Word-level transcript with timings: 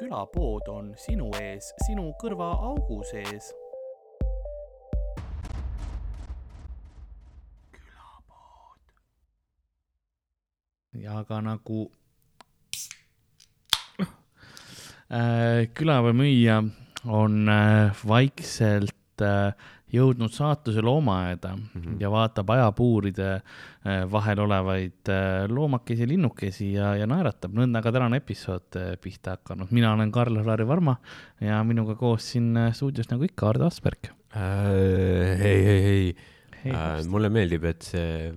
külapood 0.00 0.68
on 0.72 0.86
sinu 0.96 1.28
ees, 1.36 1.74
sinu 1.84 2.06
kõrvaaugu 2.22 3.02
sees. 3.10 3.50
külapood. 7.74 8.94
ja 11.04 11.20
ka 11.28 11.42
nagu 11.44 11.82
äh, 15.12 15.68
külapoemüüja 15.76 16.62
on 17.04 17.48
äh, 17.48 17.92
vaikselt 18.08 19.20
äh, 19.20 19.52
jõudnud 19.92 20.32
saatusele 20.34 20.90
omaaeda 20.90 21.54
mm 21.56 21.62
-hmm. 21.74 21.96
ja 22.00 22.10
vaatab 22.10 22.50
ajapuuride 22.50 23.28
äh, 23.34 24.04
vahel 24.10 24.40
olevaid 24.46 25.08
äh, 25.08 25.48
loomakesi, 25.48 26.08
linnukesi 26.08 26.72
ja, 26.72 26.94
ja 26.96 27.06
naeratab. 27.06 27.52
nõnda 27.52 27.82
ka 27.82 27.92
tänane 27.92 28.22
episood 28.22 28.76
äh, 28.76 28.96
pihta 29.00 29.36
hakanud. 29.36 29.70
mina 29.70 29.92
olen 29.92 30.12
Karl-Lari 30.12 30.66
Varma 30.66 30.96
ja 31.40 31.64
minuga 31.64 31.94
koos 31.94 32.32
siin 32.32 32.54
stuudios 32.72 33.10
nagu 33.10 33.24
ikka 33.24 33.48
Ardo 33.48 33.66
Asperg 33.66 34.12
äh,. 34.36 35.40
ei, 35.40 35.66
ei, 35.66 35.66
ei, 35.66 36.16
ei. 36.64 36.72
Äh, 36.74 37.06
mulle 37.08 37.30
meeldib, 37.32 37.64
et 37.64 37.86
see, 37.86 38.32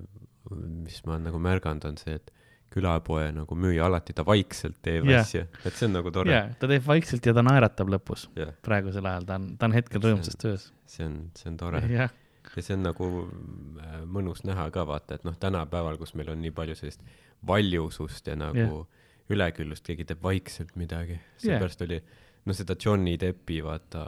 mis 0.54 1.02
ma 1.06 1.18
olen 1.18 1.28
nagu 1.30 1.40
märganud, 1.44 1.86
on 1.90 2.00
see, 2.00 2.16
et 2.20 2.32
külapoe 2.74 3.28
nagu 3.36 3.58
müüja 3.60 3.86
alati 3.88 4.16
ta 4.18 4.26
vaikselt 4.28 4.80
teeb 4.86 5.06
yeah. 5.10 5.22
asju, 5.22 5.46
et 5.64 5.78
see 5.78 5.88
on 5.90 5.96
nagu 6.00 6.14
tore 6.14 6.34
yeah,. 6.34 6.50
ta 6.60 6.70
teeb 6.72 6.86
vaikselt 6.88 7.30
ja 7.30 7.36
ta 7.38 7.44
naeratab 7.46 7.92
lõpus 7.94 8.28
yeah. 8.38 8.54
praegusel 8.66 9.06
ajal, 9.10 9.28
ta 9.30 9.38
on, 9.40 9.48
ta 9.60 9.70
on 9.70 9.78
hetkel 9.78 10.04
rõõmsas 10.04 10.40
töös. 10.42 10.68
see 10.90 11.06
on, 11.08 11.20
see 11.38 11.52
on 11.52 11.60
tore 11.62 11.84
yeah. 11.92 12.14
ja 12.56 12.66
see 12.66 12.78
on 12.78 12.86
nagu 12.88 13.12
äh, 13.22 14.02
mõnus 14.10 14.44
näha 14.48 14.68
ka 14.74 14.88
vaata, 14.90 15.20
et 15.20 15.28
noh, 15.28 15.38
tänapäeval, 15.40 16.00
kus 16.02 16.16
meil 16.18 16.34
on 16.34 16.42
nii 16.44 16.54
palju 16.56 16.78
sellist 16.80 17.06
valjusust 17.48 18.28
ja 18.32 18.38
nagu 18.40 18.60
yeah. 18.64 19.08
üleküllust, 19.34 19.86
keegi 19.86 20.08
teeb 20.10 20.24
vaikselt 20.26 20.74
midagi, 20.80 21.20
seepärast 21.44 21.86
yeah. 21.86 21.92
oli 21.92 22.02
noh, 22.50 22.58
seda 22.58 22.78
Johnny 22.80 23.16
Deppi 23.20 23.62
vaata 23.66 24.08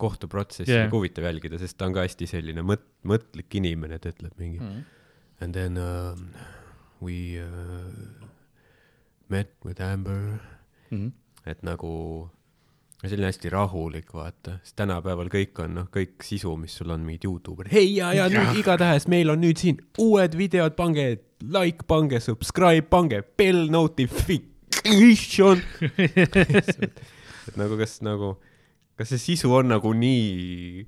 kohtuprotsessi 0.00 0.70
yeah. 0.72 0.86
nagu 0.86 1.00
huvitav 1.00 1.26
jälgida, 1.28 1.58
sest 1.60 1.78
ta 1.80 1.90
on 1.90 1.96
ka 1.96 2.06
hästi 2.06 2.30
selline 2.30 2.64
mõt-, 2.64 2.88
mõtlik 3.08 3.60
inimene, 3.60 3.98
ta 4.00 4.14
ütleb 4.14 4.38
mingi 4.40 4.62
mm. 4.62 4.80
and 5.44 5.56
then 5.58 5.76
uh, 5.80 6.14
we 7.02 7.40
uh, 7.40 8.28
met 9.28 9.54
with 9.64 9.80
Amber 9.82 10.40
mm. 10.90 10.98
-hmm. 11.06 11.10
et 11.46 11.62
nagu 11.62 12.28
selline 13.08 13.26
hästi 13.30 13.48
rahulik, 13.48 14.12
vaata, 14.12 14.58
sest 14.62 14.76
tänapäeval 14.76 15.30
kõik 15.32 15.56
on, 15.64 15.74
noh, 15.78 15.86
kõik 15.94 16.20
sisu, 16.24 16.52
mis 16.60 16.74
sul 16.76 16.90
on, 16.92 17.00
mingid 17.00 17.24
Youtuber, 17.24 17.68
hei 17.72 17.96
ja, 17.96 18.12
ja 18.12 18.28
nüüd 18.28 18.60
igatahes 18.60 19.08
meil 19.08 19.30
on 19.32 19.40
nüüd 19.40 19.56
siin 19.60 19.80
uued 19.98 20.36
videod, 20.36 20.76
pange 20.76 21.06
like, 21.40 21.86
pange 21.88 22.20
subscribe, 22.20 22.88
pange 22.92 23.22
bell 23.40 23.70
notification 23.72 25.62
et 27.48 27.56
nagu, 27.56 27.78
kas 27.80 28.02
nagu, 28.04 28.34
kas 29.00 29.08
see 29.14 29.18
sisu 29.30 29.54
on 29.56 29.72
nagu 29.72 29.94
nii 29.96 30.84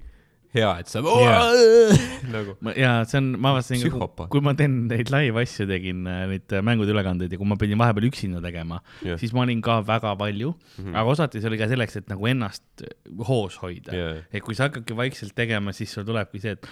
hea, 0.52 0.70
et 0.82 0.90
sa 0.90 1.00
yeah. 1.00 2.02
nagu. 2.32 2.54
ja 2.76 2.92
see 3.08 3.20
on, 3.22 3.30
ma 3.40 3.54
avastasin, 3.54 3.94
kui 4.32 4.44
ma 4.44 4.54
teen 4.58 4.82
neid 4.90 5.12
live 5.12 5.40
asju, 5.42 5.66
tegin 5.70 6.04
äh, 6.10 6.24
neid 6.34 6.52
äh, 6.52 6.64
mängude 6.64 6.92
ülekandeid 6.92 7.32
ja 7.32 7.40
kui 7.40 7.48
ma 7.48 7.56
pidin 7.60 7.80
vahepeal 7.80 8.08
üksinda 8.10 8.42
tegema 8.44 8.82
yeah., 9.00 9.20
siis 9.20 9.32
ma 9.36 9.46
olin 9.46 9.62
ka 9.64 9.80
väga 9.88 10.14
palju 10.20 10.52
mm, 10.52 10.84
-hmm. 10.84 10.98
aga 10.98 11.16
osati 11.16 11.40
see 11.40 11.52
oli 11.52 11.60
ka 11.60 11.70
selleks, 11.72 11.96
et 12.02 12.12
nagu 12.12 12.28
ennast 12.28 12.84
äh, 12.84 12.92
hoos 13.28 13.56
hoida 13.64 13.96
yeah.. 13.96 14.22
et 14.30 14.44
kui 14.44 14.58
sa 14.58 14.68
hakkadki 14.68 14.96
vaikselt 14.96 15.36
tegema, 15.38 15.72
siis 15.72 15.92
sul 15.92 16.04
tulebki 16.08 16.42
see, 16.44 16.56
et 16.58 16.68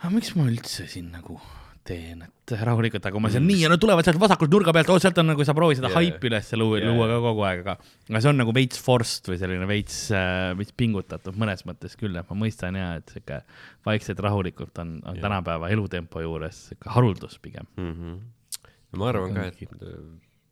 aga 0.00 0.14
miks 0.14 0.32
ma 0.38 0.48
üldse 0.48 0.88
siin 0.88 1.12
nagu 1.12 1.40
teen, 1.88 2.22
et 2.24 2.52
rahulikult, 2.68 3.04
aga 3.04 3.14
kui 3.14 3.22
ma 3.24 3.30
seal 3.32 3.42
mm. 3.42 3.50
nii 3.52 3.64
ja 3.64 3.70
nad 3.72 3.80
tulevad 3.82 4.06
sealt 4.06 4.20
vasakult 4.20 4.52
nurga 4.52 4.74
pealt, 4.76 4.90
oo 4.92 5.00
sealt 5.02 5.20
on 5.22 5.30
nagu 5.32 5.46
sa 5.46 5.54
proovid 5.56 5.80
seda 5.80 5.88
yeah. 5.90 5.98
haipi 5.98 6.28
üles 6.30 6.50
luua 6.60 6.80
yeah., 6.80 6.98
ka 7.12 7.18
kogu 7.24 7.44
aeg, 7.48 7.62
aga, 7.64 7.74
aga 8.10 8.22
see 8.24 8.30
on 8.32 8.40
nagu 8.42 8.54
veits 8.56 8.82
forced 8.84 9.30
või 9.30 9.38
selline 9.40 9.68
veits 9.70 9.96
äh,, 10.16 10.50
veits 10.58 10.74
pingutatud 10.78 11.38
mõnes 11.40 11.64
mõttes 11.68 11.96
küll, 12.00 12.16
et 12.20 12.28
ma 12.28 12.38
mõistan 12.44 12.76
ja, 12.78 12.90
et 13.00 13.14
sihuke 13.14 13.40
vaikselt 13.88 14.20
rahulikult 14.24 14.82
on, 14.84 14.98
on 15.02 15.16
yeah. 15.16 15.24
tänapäeva 15.24 15.70
elutempo 15.74 16.24
juures 16.24 16.66
sihuke 16.70 16.92
haruldus 16.96 17.38
pigem 17.44 17.68
mm. 17.76 17.94
-hmm. 17.94 18.68
no 18.92 19.02
ma 19.02 19.08
arvan 19.12 19.38
ka, 19.38 19.48
et 19.48 19.64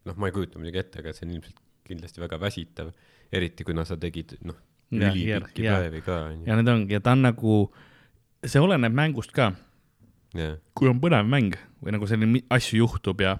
noh, 0.06 0.16
ma 0.16 0.30
ei 0.30 0.36
kujuta 0.36 0.62
muidugi 0.62 0.82
ette, 0.82 1.04
aga 1.04 1.12
see 1.16 1.28
on 1.28 1.36
ilmselt 1.36 1.60
kindlasti 1.86 2.22
väga 2.22 2.40
väsitav, 2.42 2.90
eriti 3.34 3.66
kuna 3.66 3.84
sa 3.86 3.98
tegid 4.00 4.38
noh, 4.46 4.58
ülipikki 4.94 5.68
päevi 5.68 6.02
ka. 6.06 6.18
ja 6.46 6.58
need 6.58 6.72
ongi, 6.72 6.96
ja 6.96 7.02
ta 7.04 7.14
on 7.16 7.28
nagu, 7.28 7.60
see 8.46 8.62
oleneb 8.62 8.94
mängust 8.96 9.34
ka 9.36 9.52
yeah.. 10.38 10.56
kui 10.76 10.90
on 10.90 11.00
põnev 11.02 11.28
mäng 11.28 11.56
või 11.82 11.96
nagu 11.96 12.08
selline 12.08 12.42
asju 12.52 12.82
juhtub 12.82 13.20
ja 13.24 13.36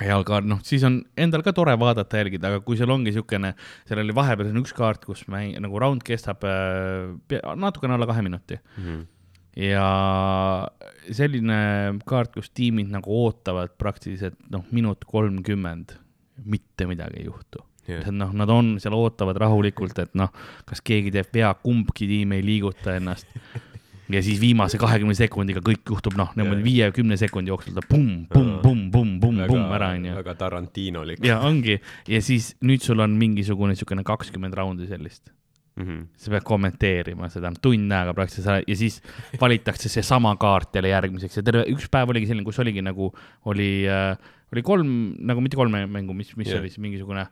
ja 0.00 0.18
ka 0.24 0.40
noh, 0.44 0.60
siis 0.64 0.84
on 0.88 1.00
endal 1.20 1.42
ka 1.44 1.52
tore 1.56 1.74
vaadata, 1.78 2.20
jälgida, 2.22 2.48
aga 2.48 2.60
kui 2.64 2.78
seal 2.80 2.92
ongi 2.94 3.10
niisugune, 3.10 3.52
seal 3.88 4.00
oli 4.00 4.14
vahepeal 4.16 4.52
on 4.52 4.62
üks 4.62 4.72
kaart, 4.76 5.04
kus 5.04 5.26
mäng, 5.32 5.58
nagu 5.60 5.80
round 5.82 6.04
kestab 6.06 6.46
äh, 6.48 7.42
natukene 7.60 7.98
alla 7.98 8.08
kahe 8.08 8.24
minuti 8.24 8.56
mm. 8.56 8.86
-hmm. 8.86 9.02
ja 9.68 9.88
selline 11.12 11.58
kaart, 12.08 12.32
kus 12.38 12.50
tiimid 12.50 12.88
nagu 12.92 13.24
ootavad 13.24 13.76
praktiliselt 13.78 14.38
noh, 14.50 14.64
minut 14.70 15.04
kolmkümmend, 15.04 15.98
mitte 16.44 16.88
midagi 16.88 17.20
ei 17.20 17.28
juhtu 17.28 17.60
yeah.. 17.88 18.08
noh, 18.10 18.32
nad 18.32 18.48
on 18.48 18.76
seal, 18.80 18.96
ootavad 18.96 19.36
rahulikult, 19.36 19.98
et 19.98 20.14
noh, 20.14 20.32
kas 20.64 20.80
keegi 20.80 21.12
teeb 21.12 21.34
vea, 21.34 21.52
kumbki 21.54 22.08
tiim 22.08 22.32
ei 22.32 22.46
liiguta 22.46 22.96
ennast 22.96 23.28
ja 24.10 24.22
siis 24.22 24.40
viimase 24.40 24.78
kahekümne 24.80 25.14
sekundiga 25.16 25.62
kõik 25.64 25.92
juhtub, 25.92 26.16
noh, 26.18 26.32
niimoodi 26.38 26.64
viie-kümne 26.64 27.18
sekundi 27.20 27.52
jooksul 27.52 27.76
ta 27.76 27.84
pumm, 27.86 28.24
pumm, 28.30 28.58
pumm, 28.64 28.88
pumm, 28.94 29.18
pumm, 29.22 29.44
pumm 29.50 29.76
ära, 29.76 29.92
onju. 29.96 30.16
väga 30.18 30.34
Tarantinolik. 30.40 31.22
ja 31.26 31.38
ongi, 31.46 31.78
ja 32.10 32.22
siis 32.24 32.52
nüüd 32.66 32.82
sul 32.84 33.02
on 33.04 33.14
mingisugune 33.20 33.76
niisugune 33.76 34.04
kakskümmend 34.06 34.56
raundi 34.58 34.88
sellist 34.90 35.30
mm. 35.76 35.84
-hmm. 35.84 36.06
sa 36.16 36.34
pead 36.34 36.46
kommenteerima 36.48 37.28
seda 37.32 37.52
tund 37.62 37.92
aega 37.92 38.14
praktiliselt 38.14 38.68
ja 38.68 38.76
siis 38.76 39.00
valitakse 39.40 39.88
seesama 39.88 40.34
kaart 40.36 40.74
jälle 40.74 40.92
järgmiseks 40.92 41.36
ja 41.36 41.42
terve 41.42 41.64
üks 41.72 41.88
päev 41.90 42.10
oligi 42.10 42.26
selline, 42.26 42.44
kus 42.44 42.58
oligi 42.58 42.82
nagu, 42.82 43.12
oli 43.44 43.86
äh,, 43.88 44.16
oli 44.52 44.62
kolm, 44.62 45.14
nagu 45.18 45.40
mitte 45.40 45.56
kolme 45.56 45.86
mängu, 45.86 46.14
mis, 46.14 46.36
mis 46.36 46.48
yeah. 46.48 46.60
oli 46.60 46.68
siis 46.68 46.82
mingisugune, 46.82 47.26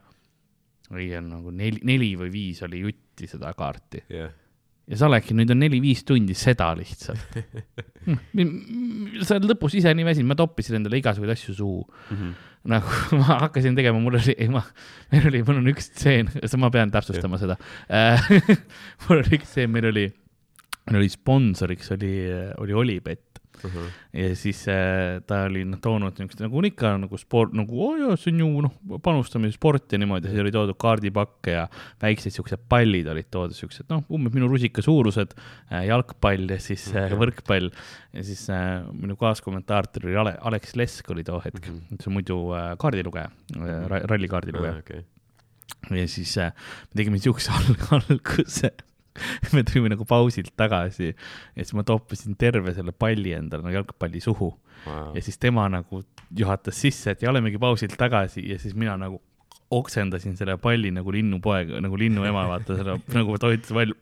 oli 0.91 1.09
nagu 1.21 1.51
neli, 1.51 1.79
neli 1.83 2.15
või 2.17 2.31
viis 2.31 2.63
oli 2.63 2.85
jutti 2.87 3.27
seda 3.27 3.53
kaarti 3.53 4.05
yeah 4.09 4.31
ja 4.89 4.99
sa 4.99 5.07
oledki, 5.07 5.35
nüüd 5.37 5.51
on 5.53 5.61
neli-viis 5.61 6.03
tundi 6.07 6.35
seda 6.37 6.71
lihtsalt 6.77 7.37
hm, 8.07 8.53
sa 9.21 9.37
oled 9.37 9.51
lõpus 9.53 9.75
ise 9.77 9.93
nii 9.95 10.07
väsinud, 10.07 10.31
ma 10.31 10.37
toppisin 10.39 10.79
endale 10.79 10.99
igasuguseid 11.01 11.35
asju 11.35 11.57
suhu 11.57 11.83
mm. 11.85 12.17
-hmm. 12.17 12.33
nagu 12.73 12.97
ma 13.21 13.39
hakkasin 13.45 13.77
tegema, 13.77 14.01
mul 14.03 14.19
oli, 14.19 14.35
ei 14.37 14.49
ma, 14.51 14.63
meil 15.13 15.29
oli, 15.31 15.43
mul 15.47 15.61
on 15.61 15.73
üks 15.73 15.91
stseen, 15.91 16.31
ma 16.57 16.71
pean 16.73 16.93
täpsustama 16.93 17.39
seda 17.41 17.59
mul 19.05 19.21
oli 19.21 19.37
üks 19.37 19.53
stseen, 19.53 19.73
meil 19.73 19.91
oli, 19.91 20.07
meil 20.89 21.03
oli 21.03 21.11
sponsoriks 21.13 21.93
oli, 21.97 22.15
oli 22.61 22.79
Olipet 22.83 23.30
uh. 23.65 23.71
-huh. 23.71 23.87
ja 24.13 24.35
siis 24.35 24.63
äh, 24.67 25.21
ta 25.27 25.43
oli 25.47 25.63
noh, 25.65 25.79
toonud 25.81 26.17
niisugust 26.17 26.43
nagu 26.43 26.63
ikka 26.65 26.93
nagu 27.01 27.17
sport, 27.17 27.53
nagu 27.57 27.77
oo 27.77 27.91
oh, 27.93 27.99
jaa, 27.99 28.17
see 28.19 28.33
on 28.33 28.41
ju 28.43 28.65
noh, 28.67 28.99
panustamine 29.03 29.53
sporti 29.53 29.95
ja 29.95 30.01
niimoodi, 30.03 30.31
siis 30.31 30.43
oli 30.43 30.53
toodud 30.53 30.77
kaardipakke 30.81 31.55
ja 31.55 31.67
väiksed 32.01 32.35
siuksed 32.35 32.65
pallid 32.69 33.07
olid 33.11 33.29
toodud, 33.31 33.57
siuksed 33.57 33.89
noh, 33.93 34.03
umbes 34.09 34.35
minu 34.35 34.49
rusika 34.51 34.83
suurused 34.85 35.35
äh,, 35.37 35.85
jalgpall 35.89 36.49
ja 36.55 36.59
siis 36.59 36.87
äh, 36.93 37.07
okay. 37.07 37.21
võrkpall. 37.23 37.71
ja 38.13 38.27
siis 38.27 38.43
äh, 38.49 38.81
minu 38.91 39.15
kaaskommentaator 39.19 40.07
oli 40.07 40.19
Ale, 40.19 40.35
Alex 40.41 40.75
Lesk 40.75 41.09
oli 41.11 41.23
too 41.23 41.41
hetk 41.43 41.67
mm, 41.67 41.79
-hmm. 41.79 41.97
see 42.01 42.11
on 42.11 42.19
muidu 42.19 42.37
äh, 42.57 42.75
kaardilugeja 42.77 43.31
äh,, 43.57 43.99
rallikaardilugeja 44.11 44.73
ah,. 44.73 44.79
Okay. 44.79 45.03
ja 45.97 46.07
siis 46.07 46.37
äh, 46.37 46.53
me 46.89 47.01
tegime 47.01 47.19
siukse 47.19 47.51
alguse 47.91 48.71
me 49.53 49.63
tulime 49.67 49.91
nagu 49.93 50.05
pausilt 50.07 50.53
tagasi 50.59 51.09
ja 51.11 51.63
siis 51.63 51.73
ma 51.77 51.83
toppisin 51.87 52.37
terve 52.39 52.73
selle 52.75 52.93
palli 52.93 53.35
endale 53.37 53.65
nagu 53.65 53.81
jalgpalli 53.81 54.21
suhu. 54.23 54.53
Wow.. 54.81 55.11
ja 55.13 55.21
siis 55.21 55.37
tema 55.37 55.67
nagu 55.69 55.99
juhatas 56.37 56.79
sisse, 56.81 57.13
et 57.13 57.21
ja 57.21 57.29
olemegi 57.29 57.59
pausilt 57.61 57.93
tagasi. 57.99 58.41
Ja 58.49 58.57
siis 58.59 58.73
mina 58.73 58.95
nagu 58.97 59.21
oksendasin 59.71 60.35
selle 60.37 60.57
palli 60.61 60.91
nagu 60.91 61.11
linnupoeg, 61.13 61.75
nagu 61.83 61.99
linnuema, 61.99 62.45
vaata 62.49 62.77
selle 62.79 62.97
nagu 63.17 63.37
toitis 63.39 63.73
välja. 63.75 63.95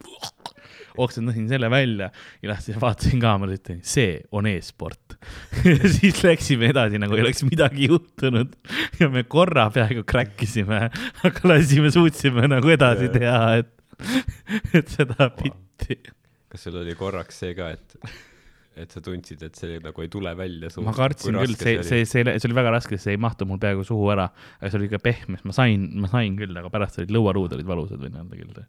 oksendasin 1.00 1.46
selle 1.48 1.70
välja 1.72 2.10
ja 2.44 2.56
siis 2.60 2.80
vaatasin 2.82 3.22
kaamera, 3.22 3.54
ütlesin, 3.56 3.84
see 3.88 4.18
on 4.36 4.48
e-sport. 4.50 5.16
Siis 6.00 6.24
läksime 6.26 6.72
edasi, 6.74 7.00
nagu 7.00 7.16
ei 7.16 7.22
oleks 7.24 7.44
midagi 7.48 7.88
juhtunud. 7.88 8.56
Ja 9.00 9.08
me 9.14 9.24
korra 9.24 9.70
peaaegu 9.72 10.04
crack 10.10 10.44
isime, 10.44 10.90
aga 11.24 11.54
lasime, 11.54 11.92
suutsime 11.94 12.50
nagu 12.52 12.74
edasi 12.74 13.08
teha, 13.14 13.62
et 13.62 13.72
et 14.78 14.92
seda 14.92 15.30
bitti. 15.38 16.00
kas 16.50 16.68
sul 16.68 16.80
oli 16.82 16.96
korraks 16.98 17.42
see 17.44 17.56
ka, 17.58 17.72
et, 17.76 18.14
et 18.80 18.94
sa 18.96 19.04
tundsid, 19.06 19.42
et 19.46 19.60
see 19.60 19.80
nagu 19.84 20.06
ei 20.06 20.12
tule 20.12 20.34
välja 20.38 20.72
suhu? 20.74 20.86
ma 20.88 20.96
kartsin 20.98 21.38
küll, 21.40 21.58
see, 21.60 21.82
see, 21.86 22.06
see, 22.10 22.26
see 22.26 22.50
oli 22.50 22.60
väga 22.60 22.76
raske, 22.78 23.00
see 23.02 23.18
ei 23.18 23.22
mahtu 23.22 23.48
mul 23.50 23.62
peaaegu 23.62 23.86
suhu 23.88 24.12
ära, 24.16 24.30
aga 24.60 24.72
see 24.72 24.82
oli 24.82 24.90
ikka 24.92 25.02
pehme, 25.10 25.42
ma 25.44 25.56
sain, 25.56 25.90
ma 26.04 26.12
sain 26.12 26.38
küll, 26.40 26.56
aga 26.62 26.72
pärast 26.74 27.02
olid 27.02 27.14
lõualuud 27.16 27.58
olid 27.58 27.70
valusad, 27.70 28.02
võin 28.02 28.22
öelda 28.22 28.40
küll. 28.40 28.64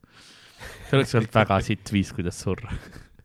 see 0.89 0.99
oleks 0.99 1.15
olnud 1.21 1.39
väga 1.41 1.63
sitt 1.71 1.95
viis, 1.95 2.13
kuidas 2.17 2.43
surra 2.43 2.75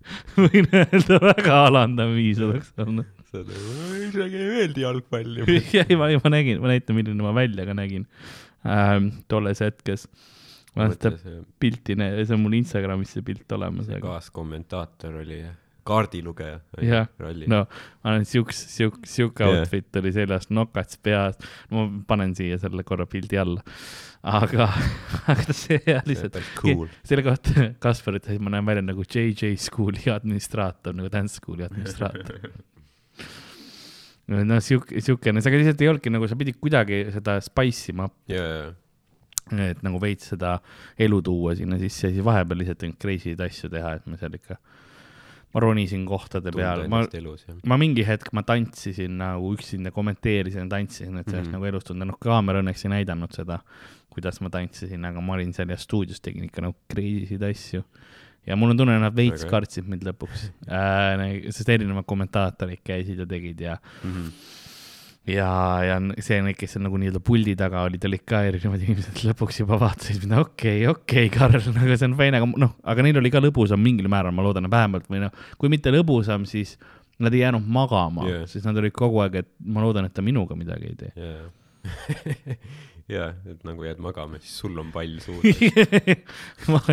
võin 0.45 0.67
öelda, 0.69 1.19
väga 1.21 1.59
alandav 1.67 2.13
viis 2.15 2.39
oleks 2.43 2.71
olnud. 2.81 3.09
isegi 3.35 4.39
ei 4.39 4.49
meeldi 4.51 4.85
jalgpall 4.85 5.41
ju. 5.41 5.47
ei, 5.81 5.97
ma, 5.99 6.09
ma 6.21 6.31
nägin, 6.31 6.61
ma 6.63 6.71
näitan, 6.71 6.97
milline 6.97 7.25
ma 7.25 7.33
välja 7.35 7.65
ka 7.67 7.75
nägin 7.77 8.05
ähm, 8.69 9.11
tolles 9.31 9.61
hetkes. 9.63 10.07
Ma 10.75 10.87
olen 10.87 10.95
seda 10.95 11.35
pilti, 11.59 11.97
see 11.97 12.35
on 12.35 12.41
mul 12.43 12.57
Instagramis 12.61 13.15
see 13.15 13.25
pilt 13.25 13.57
olemas. 13.57 13.91
kaaskommentaator 14.03 15.21
oli 15.23 15.43
jah 15.43 15.61
kaardilugeja. 15.85 16.59
jah, 16.81 17.07
no 17.47 17.61
ma 17.65 18.13
olen 18.13 18.25
siuks, 18.25 18.57
siuk-, 18.73 19.03
siuke 19.09 19.45
yeah. 19.45 19.61
outfit 19.61 19.99
oli 20.01 20.11
seljas, 20.15 20.49
nokats 20.49 20.97
peas. 21.03 21.37
ma 21.73 21.85
panen 22.09 22.33
siia 22.37 22.57
selle 22.61 22.85
korra 22.87 23.05
pildi 23.09 23.37
alla. 23.41 23.61
aga, 24.25 24.69
aga 25.31 25.53
see 25.53 25.97
lihtsalt, 26.09 26.39
cool. 26.57 26.87
selle 27.05 27.25
kohta 27.25 27.67
Kaspar 27.83 28.17
ütles, 28.17 28.39
et 28.39 28.45
ma 28.45 28.55
näen 28.55 28.65
välja 28.65 28.85
nagu 28.85 29.05
JJ 29.05 29.53
School'i 29.61 30.09
administraator, 30.13 30.95
nagu 30.97 31.11
dance 31.13 31.37
school'i 31.37 31.67
administraator 31.67 32.41
no 34.49 34.57
siuke, 34.65 35.03
siukene, 35.05 35.43
see 35.45 35.59
lihtsalt 35.59 35.85
ei 35.85 35.91
olnudki 35.91 36.13
nagu, 36.13 36.25
sa 36.31 36.39
pidid 36.39 36.57
kuidagi 36.57 37.03
seda 37.13 37.37
spice 37.45 37.93
ima 37.93 38.09
yeah.. 38.31 38.73
Et 39.51 39.83
nagu 39.85 39.99
veits 40.01 40.31
seda 40.33 40.57
elu 40.97 41.21
tuua 41.21 41.53
sinna 41.55 41.77
sisse 41.81 42.07
ja 42.07 42.15
siis 42.15 42.25
vahepeal 42.25 42.63
lihtsalt 42.63 42.85
neid 42.87 42.97
crazy 43.01 43.35
asju 43.47 43.69
teha, 43.69 43.93
et 43.99 44.07
me 44.09 44.17
seal 44.17 44.33
ikka 44.37 44.57
ma 45.55 45.61
ronisin 45.63 46.03
kohtade 46.03 46.51
peal, 46.51 46.83
ma, 46.91 47.05
ma 47.71 47.77
mingi 47.79 48.03
hetk 48.03 48.33
ma 48.35 48.43
tantsisin 48.43 49.13
nagu 49.21 49.53
üksinda, 49.55 49.93
kommenteerisin 49.95 50.65
ja 50.65 50.71
tantsisin, 50.73 51.13
et 51.15 51.29
sellest 51.29 51.45
mm 51.45 51.47
-hmm. 51.47 51.55
nagu 51.55 51.69
elust 51.69 51.87
tunda, 51.87 52.07
noh, 52.09 52.17
kaamera 52.19 52.59
õnneks 52.59 52.83
ei 52.83 52.91
näidanud 52.97 53.31
seda, 53.31 53.61
kuidas 54.11 54.41
ma 54.43 54.51
tantsisin, 54.51 55.05
aga 55.07 55.23
ma 55.23 55.37
olin 55.37 55.53
seal 55.55 55.71
ja 55.71 55.77
stuudios 55.79 56.19
tegin 56.19 56.49
ikka 56.49 56.65
nagu 56.65 56.75
crazy 56.91 57.39
asju. 57.51 57.83
ja 58.45 58.55
mul 58.55 58.69
on 58.69 58.77
tunne, 58.77 58.99
nad 58.99 59.15
veits 59.15 59.45
kartsid 59.45 59.87
mind 59.87 60.03
lõpuks 60.03 60.49
äh,, 60.67 61.47
sest 61.49 61.69
erinevad 61.69 62.05
kommentaatorid 62.05 62.83
käisid 62.83 63.19
ja 63.19 63.25
tegid 63.25 63.61
ja 63.61 63.77
mm. 64.03 64.11
-hmm 64.11 64.63
ja, 65.29 65.49
ja 65.85 65.97
see, 66.23 66.39
kes 66.57 66.75
seal 66.75 66.83
nagu 66.85 66.99
nii-öelda 67.01 67.21
puldi 67.25 67.55
taga 67.57 67.83
olid, 67.87 68.03
olid 68.09 68.23
ka 68.29 68.43
erinevad 68.47 68.83
inimesed, 68.85 69.21
lõpuks 69.25 69.61
juba 69.63 69.79
vaatasid 69.81 70.21
mind, 70.21 70.37
okei 70.41 70.85
okay,, 70.85 70.91
okei 70.91 71.29
okay,, 71.29 71.33
Karl, 71.33 71.69
nagu 71.77 71.97
see 71.97 72.09
on 72.09 72.17
fine, 72.19 72.41
aga 72.41 72.49
noh, 72.65 72.75
aga 72.85 73.05
neil 73.05 73.21
oli 73.21 73.33
ka 73.33 73.41
lõbusam 73.43 73.81
mingil 73.81 74.09
määral, 74.11 74.35
ma 74.35 74.45
loodan, 74.45 74.69
vähemalt 74.71 75.09
või 75.11 75.23
noh, 75.25 75.45
kui 75.61 75.71
mitte 75.73 75.93
lõbusam, 75.93 76.45
siis 76.49 76.75
nad 77.21 77.33
ei 77.33 77.45
jäänud 77.45 77.65
magama 77.77 78.27
yeah., 78.27 78.49
siis 78.49 78.65
nad 78.67 78.77
olid 78.77 78.93
kogu 78.95 79.23
aeg, 79.23 79.39
et 79.43 79.53
ma 79.65 79.85
loodan, 79.85 80.09
et 80.09 80.13
ta 80.13 80.25
minuga 80.25 80.57
midagi 80.59 80.91
ei 80.91 80.99
tee 80.99 81.13
yeah. 81.15 81.47
jaa, 83.15 83.31
et 83.49 83.63
nagu 83.65 83.85
jääd 83.87 84.01
magama, 84.03 84.41
siis 84.43 84.59
sul 84.61 84.77
on 84.81 84.91
pall 84.93 85.17
suus 85.23 85.41
ma 86.73 86.83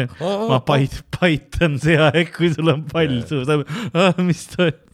ma 0.49 0.62
pait-, 0.64 1.02
paitan 1.19 1.76
see 1.82 1.99
aeg, 2.00 2.32
kui 2.37 2.52
sul 2.55 2.73
on 2.73 2.87
pall 2.88 3.19
yeah. 3.19 3.28
suus, 3.28 4.25
mis 4.25 4.46
toimub 4.55 4.91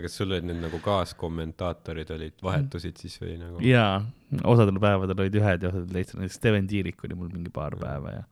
aga 0.00 0.08
kas 0.08 0.16
sul 0.16 0.32
olid 0.32 0.46
need 0.48 0.60
nagu 0.62 0.80
kaaskommentaatorid 0.84 2.10
olid, 2.16 2.36
vahetusid 2.44 3.00
siis 3.00 3.16
või 3.20 3.36
nagu? 3.40 3.60
jaa, 3.64 4.00
osadel 4.48 4.80
päevadel 4.82 5.24
olid 5.26 5.36
ühed 5.40 5.66
ja 5.66 5.72
osadel 5.72 5.90
teised, 5.96 6.16
näiteks 6.20 6.38
Steven 6.40 6.68
Tiirik 6.70 7.04
oli 7.04 7.18
mul 7.18 7.32
mingi 7.34 7.52
paar 7.54 7.76
päeva 7.80 8.14
ja 8.14 8.22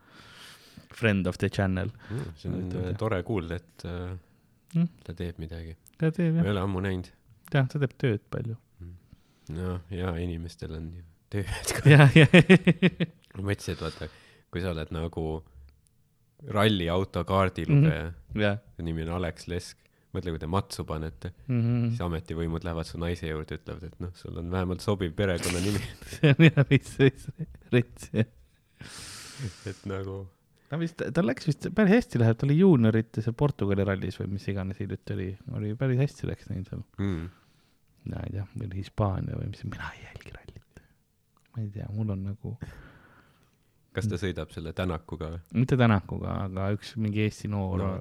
Friend 0.99 1.29
of 1.31 1.38
the 1.38 1.50
Channel 1.53 1.91
mm,. 1.93 2.31
see 2.41 2.50
on 2.50 2.62
Võtad, 2.62 2.97
tore 3.00 3.20
kuulda, 3.26 3.61
et 3.61 3.85
äh, 3.88 4.15
mm. 4.79 4.88
ta 5.05 5.17
teeb 5.19 5.43
midagi. 5.43 5.76
ta 6.00 6.11
teeb 6.11 6.32
jah. 6.32 6.41
ma 6.41 6.49
ei 6.49 6.55
ole 6.55 6.65
ammu 6.65 6.82
näinud. 6.87 7.12
jah, 7.53 7.69
ta 7.69 7.82
teeb 7.85 7.94
tööd 8.00 8.25
palju 8.32 8.56
mm.. 8.56 8.97
noh, 9.59 9.85
ja 9.94 10.14
inimestel 10.23 10.79
on 10.79 10.88
ju 10.97 11.05
tööd 11.37 11.76
ka. 11.76 11.85
ma 13.37 13.44
mõtlesin, 13.50 13.76
et 13.76 13.85
vaata, 13.85 14.11
kui 14.49 14.64
sa 14.64 14.73
oled 14.73 14.97
nagu 14.97 15.29
ralliauto 16.55 17.25
kaardilugeja 17.26 18.09
mm, 18.09 18.14
-hmm. 18.14 18.41
yeah. 18.41 18.59
nimi 18.79 19.03
on 19.03 19.17
Alex 19.19 19.49
Lesk 19.50 19.88
mõtle, 20.15 20.33
kui 20.33 20.41
te 20.43 20.49
matsu 20.51 20.85
panete 20.89 21.31
mm, 21.35 21.61
-hmm. 21.61 21.85
siis 21.93 22.01
ametivõimud 22.07 22.65
lähevad 22.65 22.89
su 22.89 23.01
naise 23.01 23.29
juurde, 23.29 23.59
ütlevad, 23.61 23.85
et 23.91 24.01
noh, 24.03 24.15
sul 24.17 24.41
on 24.41 24.51
vähemalt 24.53 24.85
sobiv 24.85 25.15
perekonnanimi 25.19 25.83
see 26.15 26.33
on 26.33 26.49
jah 26.49 26.65
veits, 26.71 26.97
veits 26.99 27.29
rets, 27.75 28.11
jah. 28.15 28.31
et 29.69 29.83
nagu. 29.91 30.21
ta 30.71 30.81
vist, 30.81 31.05
tal 31.15 31.29
läks 31.29 31.51
vist 31.51 31.69
päris 31.77 31.99
hästi 31.99 32.23
läheb, 32.23 32.41
ta 32.41 32.49
oli 32.49 32.59
juuniorites 32.61 33.29
ja 33.29 33.37
Portugali 33.45 33.85
rallis 33.89 34.21
või 34.23 34.33
mis 34.39 34.49
iganes 34.49 34.81
hiljuti 34.81 35.17
oli, 35.19 35.31
oli 35.61 35.75
päris 35.79 36.05
hästi 36.07 36.33
läks 36.33 36.51
neil 36.53 36.65
seal 36.71 36.85
mm.. 36.97 37.31
ma 38.09 38.25
ei 38.27 38.39
tea, 38.39 38.49
või 38.57 38.75
Hispaania 38.81 39.41
või 39.41 39.53
mis, 39.53 39.65
mina 39.69 39.93
ei 39.97 40.07
jälgi 40.09 40.37
rallit. 40.39 40.85
ma 41.53 41.65
ei 41.67 41.73
tea, 41.77 41.91
mul 41.93 42.17
on 42.17 42.29
nagu 42.33 42.57
kas 43.99 44.09
ta 44.09 44.19
sõidab 44.21 44.53
selle 44.55 44.73
Tänakuga 44.77 45.35
või? 45.37 45.47
mitte 45.61 45.77
Tänakuga, 45.77 46.43
aga 46.49 46.73
üks 46.77 46.97
mingi 46.97 47.27
Eesti 47.27 47.51
noor 47.53 47.83
no, 47.83 47.95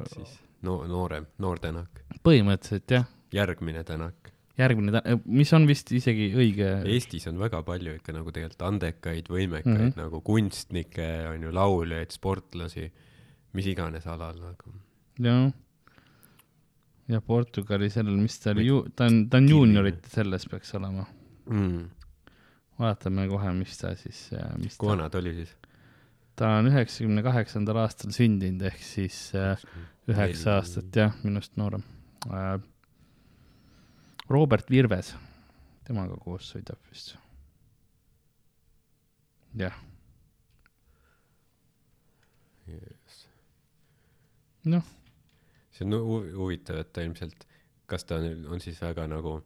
no 0.65 0.79
noorem, 0.89 1.27
noor 1.43 1.61
Tänak. 1.61 2.01
põhimõtteliselt 2.25 2.91
jah. 2.91 3.05
järgmine 3.33 3.83
Tänak. 3.87 4.31
järgmine 4.57 4.95
Tänak, 4.95 5.25
mis 5.25 5.53
on 5.53 5.67
vist 5.69 5.91
isegi 5.91 6.31
õige. 6.35 6.69
Eestis 6.89 7.27
on 7.29 7.39
väga 7.41 7.61
palju 7.67 7.97
ikka 7.99 8.15
nagu 8.15 8.33
tegelikult 8.33 8.65
andekaid, 8.69 9.29
võimekaid 9.29 9.73
mm 9.73 9.83
-hmm. 9.83 10.01
nagu 10.01 10.21
kunstnikke, 10.21 11.09
on 11.33 11.45
ju, 11.47 11.53
lauljaid, 11.53 12.11
sportlasi, 12.11 12.91
mis 13.53 13.69
iganes 13.73 14.07
alal 14.07 14.39
nagu. 14.41 14.73
jah. 15.19 15.51
ja 17.07 17.21
Portugali 17.21 17.89
sellel, 17.89 18.17
mis 18.17 18.39
ta 18.39 18.51
oli, 18.51 18.65
ju, 18.65 18.85
ta 18.95 19.05
on, 19.05 19.29
ta 19.29 19.37
on 19.37 19.49
juuniorite 19.49 20.09
selles 20.09 20.45
peaks 20.45 20.73
olema 20.75 21.05
mm.. 21.49 21.85
vaatame 22.79 23.27
kohe, 23.27 23.53
mis 23.53 23.77
ta 23.77 23.95
siis, 23.95 24.29
kui 24.77 24.89
vana 24.89 25.09
ta 25.09 25.17
oli 25.17 25.33
siis? 25.33 25.55
ta 26.37 26.57
on 26.59 26.69
üheksakümne 26.69 27.23
kaheksandal 27.25 27.79
aastal 27.85 28.11
sündinud, 28.13 28.67
ehk 28.69 28.81
siis 28.83 29.31
äh, 29.35 29.57
üheksa 30.07 30.57
aastat 30.57 30.95
jah, 30.95 31.15
minust 31.23 31.55
noorem 31.59 31.83
äh,. 32.31 32.57
Robert 34.27 34.67
Virves, 34.69 35.13
temaga 35.87 36.17
koos 36.19 36.49
sõidab 36.51 36.79
vist. 36.91 37.15
jah 39.55 39.77
noh. 44.67 44.83
see 45.71 45.85
on 45.85 45.95
huvitav, 46.35 46.81
et 46.81 46.91
ta 46.93 47.05
ilmselt, 47.05 47.45
kas 47.89 48.07
ta 48.07 48.19
on, 48.21 48.43
on 48.55 48.63
siis 48.63 48.79
väga 48.81 49.07
nagu 49.11 49.39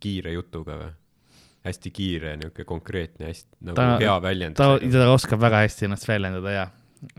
kiire 0.00 0.34
jutuga 0.34 0.78
või? 0.80 0.90
hästi 1.60 1.90
kiire, 1.92 2.30
niisugune 2.40 2.64
konkreetne, 2.64 3.26
hästi 3.28 3.66
nagu 3.68 3.76
ta, 3.76 3.98
hea 4.00 4.14
väljendus. 4.24 4.56
ta, 4.56 4.92
ta 4.94 5.08
oskab 5.12 5.42
väga 5.42 5.58
hästi 5.66 5.90
ennast 5.90 6.06
väljendada 6.08 6.54
ja, 6.54 6.62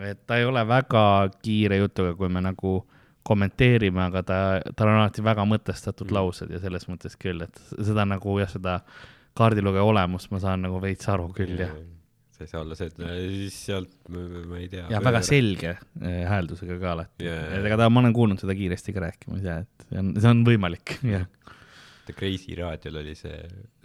et 0.01 0.25
ta 0.27 0.37
ei 0.39 0.45
ole 0.45 0.63
väga 0.67 1.03
kiire 1.41 1.79
jutuga, 1.81 2.15
kui 2.19 2.29
me 2.29 2.43
nagu 2.43 2.81
kommenteerime, 3.27 4.01
aga 4.09 4.23
ta, 4.25 4.37
tal 4.75 4.89
on 4.89 4.99
alati 5.03 5.23
väga 5.25 5.45
mõtestatud 5.45 6.09
mm. 6.09 6.17
laused 6.17 6.53
ja 6.53 6.61
selles 6.61 6.87
mõttes 6.89 7.17
küll, 7.21 7.43
et 7.45 7.59
seda 7.77 8.05
nagu 8.09 8.37
jah, 8.41 8.49
seda 8.49 8.79
kaardilugeja 9.37 9.83
olemust 9.87 10.31
ma 10.33 10.41
saan 10.43 10.65
nagu 10.65 10.79
veits 10.83 11.07
aru 11.11 11.29
küll 11.35 11.53
ja, 11.61 11.69
ja. 11.69 11.83
see 12.35 12.47
ei 12.47 12.51
saa 12.51 12.63
olla 12.63 12.77
see, 12.77 12.89
et 12.89 12.97
siis 12.97 13.59
sealt, 13.69 13.93
ma 14.09 14.57
ei 14.59 14.67
tea. 14.71 14.87
ja 14.91 15.03
väga 15.03 15.21
selge 15.25 15.75
äh, 15.75 16.17
hääldusega 16.27 16.79
ka 16.81 16.95
alati 16.95 17.29
yeah.. 17.29 17.53
ega 17.61 17.77
ta, 17.83 17.91
ma 17.93 18.03
olen 18.03 18.17
kuulnud 18.17 18.41
seda 18.41 18.57
kiiresti 18.57 18.97
ka 18.97 19.05
rääkimas 19.05 19.45
ja, 19.45 19.61
et 19.63 19.87
see 19.87 20.01
on, 20.01 20.11
see 20.17 20.33
on 20.33 20.43
võimalik, 20.47 20.97
jah 21.13 21.29
The 22.07 22.17
Crazy 22.17 22.57
raadiol 22.57 22.99
oli 23.03 23.15
see 23.15 23.37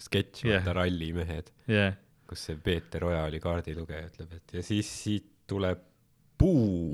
sketš 0.03 0.47
yeah., 0.49 0.59
vaata 0.59 0.79
rallimehed 0.81 1.53
yeah., 1.71 1.95
kus 2.27 2.49
see 2.49 2.59
Peeter 2.59 3.05
Oja 3.07 3.27
oli 3.29 3.39
kaardilugeja, 3.43 4.09
ütleb, 4.11 4.33
et 4.41 4.59
ja 4.59 4.65
siis 4.67 4.89
siit 5.05 5.31
tuleb 5.51 5.83
puu 6.39 6.93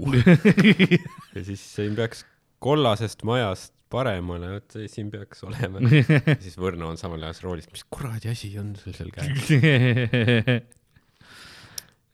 ja 1.34 1.44
siis 1.44 1.62
siin 1.74 1.96
peaks 1.98 2.24
kollasest 2.62 3.24
majast 3.26 3.74
paremale, 3.92 4.48
vot 4.54 4.76
siin 4.90 5.10
peaks 5.12 5.42
olema 5.46 5.82
siis 6.44 6.56
Võrno 6.60 6.92
on 6.92 7.00
samal 7.00 7.24
ajal 7.26 7.42
roolist, 7.48 7.72
mis 7.74 7.84
kuradi 7.92 8.30
asi 8.32 8.52
on 8.60 8.74
sul 8.80 8.94
seal 8.96 9.10
käes 9.14 9.50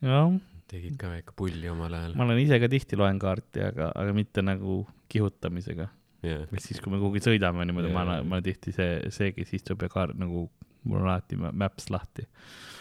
jah. 0.08 0.32
tegid 0.70 0.96
ka 1.00 1.12
väike 1.12 1.36
pulli 1.38 1.70
omal 1.70 1.94
ajal. 2.00 2.16
ma 2.18 2.26
olen 2.26 2.42
ise 2.42 2.58
ka 2.62 2.70
tihti 2.72 2.98
loen 2.98 3.20
kaarti, 3.22 3.62
aga, 3.70 3.92
aga 3.94 4.16
mitte 4.16 4.44
nagu 4.44 4.80
kihutamisega 5.12 5.88
yeah.. 6.26 6.46
või 6.50 6.64
siis, 6.64 6.80
kui 6.82 6.92
me 6.92 7.00
kuhugi 7.02 7.22
sõidame 7.24 7.66
niimoodi 7.68 7.92
yeah., 7.92 7.98
ma 7.98 8.06
olen, 8.06 8.26
ma 8.28 8.38
olen 8.38 8.48
tihti 8.48 8.74
see, 8.74 8.98
see, 9.14 9.32
kes 9.36 9.54
istub 9.60 9.84
ja 9.84 9.90
kaart 9.92 10.18
nagu, 10.18 10.48
mul 10.88 11.02
on 11.02 11.08
alati 11.08 11.38
Maps 11.38 11.90
lahti 11.92 12.24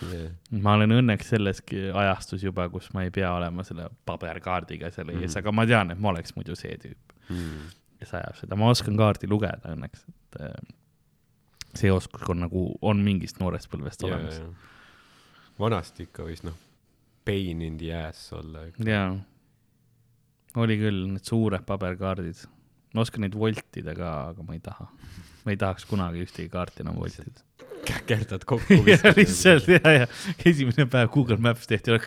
yeah.. 0.08 0.32
ma 0.64 0.76
olen 0.78 0.98
õnneks 1.00 1.34
selleski 1.34 1.88
ajastus 1.94 2.46
juba, 2.48 2.68
kus 2.74 2.90
ma 2.96 3.06
ei 3.06 3.14
pea 3.14 3.32
olema 3.36 3.66
selle 3.68 3.90
paberkaardiga 4.10 4.92
seal 4.96 5.12
ees 5.14 5.34
mm., 5.34 5.38
aga 5.42 5.54
ma 5.56 5.68
tean, 5.70 5.94
et 5.94 6.02
ma 6.02 6.14
oleks 6.14 6.36
muidu 6.38 6.58
see 6.60 6.76
tüüp 6.82 7.16
mm., 7.30 7.70
kes 8.02 8.14
ajab 8.20 8.42
seda, 8.42 8.60
ma 8.60 8.72
oskan 8.74 8.98
kaardi 9.00 9.30
lugeda 9.30 9.74
õnneks, 9.74 10.04
et 10.12 10.42
äh, 10.48 10.58
see 11.78 11.94
oskus 11.94 12.28
on 12.32 12.44
nagu, 12.46 12.68
on 12.86 13.02
mingist 13.06 13.42
noorest 13.42 13.72
põlvest 13.72 14.06
yeah, 14.06 14.14
olemas 14.14 14.42
yeah.. 14.42 14.76
vanasti 15.60 16.08
ikka 16.10 16.28
võis 16.28 16.46
noh, 16.48 16.58
pain 17.28 17.64
in 17.66 17.80
the 17.82 17.94
ass 17.96 18.32
olla. 18.38 18.68
jaa, 18.86 19.10
oli 20.58 20.78
küll, 20.80 21.04
need 21.16 21.26
suured 21.28 21.66
paberkaardid 21.68 22.46
ma 22.98 23.04
oskan 23.06 23.26
neid 23.26 23.36
voltida 23.38 23.94
ka, 23.98 24.14
aga 24.32 24.46
ma 24.46 24.56
ei 24.58 24.64
taha. 24.64 24.88
ma 25.46 25.54
ei 25.54 25.60
tahaks 25.60 25.86
kunagi 25.88 26.24
ühtegi 26.26 26.50
kaarti 26.52 26.84
enam 26.84 26.98
voltida. 27.00 27.44
Käkerdad 27.86 28.43
kokku. 28.48 28.74
lihtsalt 29.17 29.67
ja, 29.75 29.93
ja 29.93 30.05
esimene 30.46 30.86
päev 30.91 31.07
Google 31.13 31.38
Maps 31.43 31.67
tehti 31.69 31.91
nagu 31.93 32.05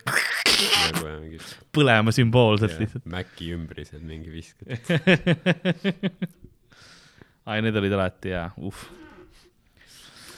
põlema 1.75 2.11
sümboolselt 2.15 2.79
lihtsalt. 2.81 3.05
Maci 3.11 3.47
ümbrised 3.55 4.03
mingi 4.05 4.31
viskad 4.33 4.69
ai, 7.51 7.59
need 7.65 7.77
olid 7.77 7.93
alati 7.97 8.29
jaa, 8.35 8.49
uh 8.59 8.81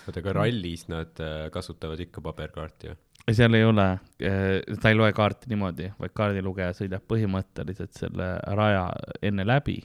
oota, 0.07 0.19
aga 0.19 0.33
rallis 0.41 0.83
nad 0.91 1.13
äh, 1.23 1.49
kasutavad 1.55 2.01
ikka 2.03 2.21
paberkaarti 2.25 2.87
ju? 2.91 2.95
seal 3.31 3.55
ei 3.55 3.65
ole, 3.65 3.87
ta 4.83 4.91
ei 4.91 4.97
loe 4.99 5.13
kaarti 5.15 5.47
niimoodi, 5.53 5.93
vaid 6.01 6.13
kaardilugeja 6.19 6.73
sõidab 6.75 7.05
põhimõtteliselt 7.07 7.95
selle 7.95 8.33
raja 8.59 8.89
enne 9.23 9.45
läbi, 9.47 9.79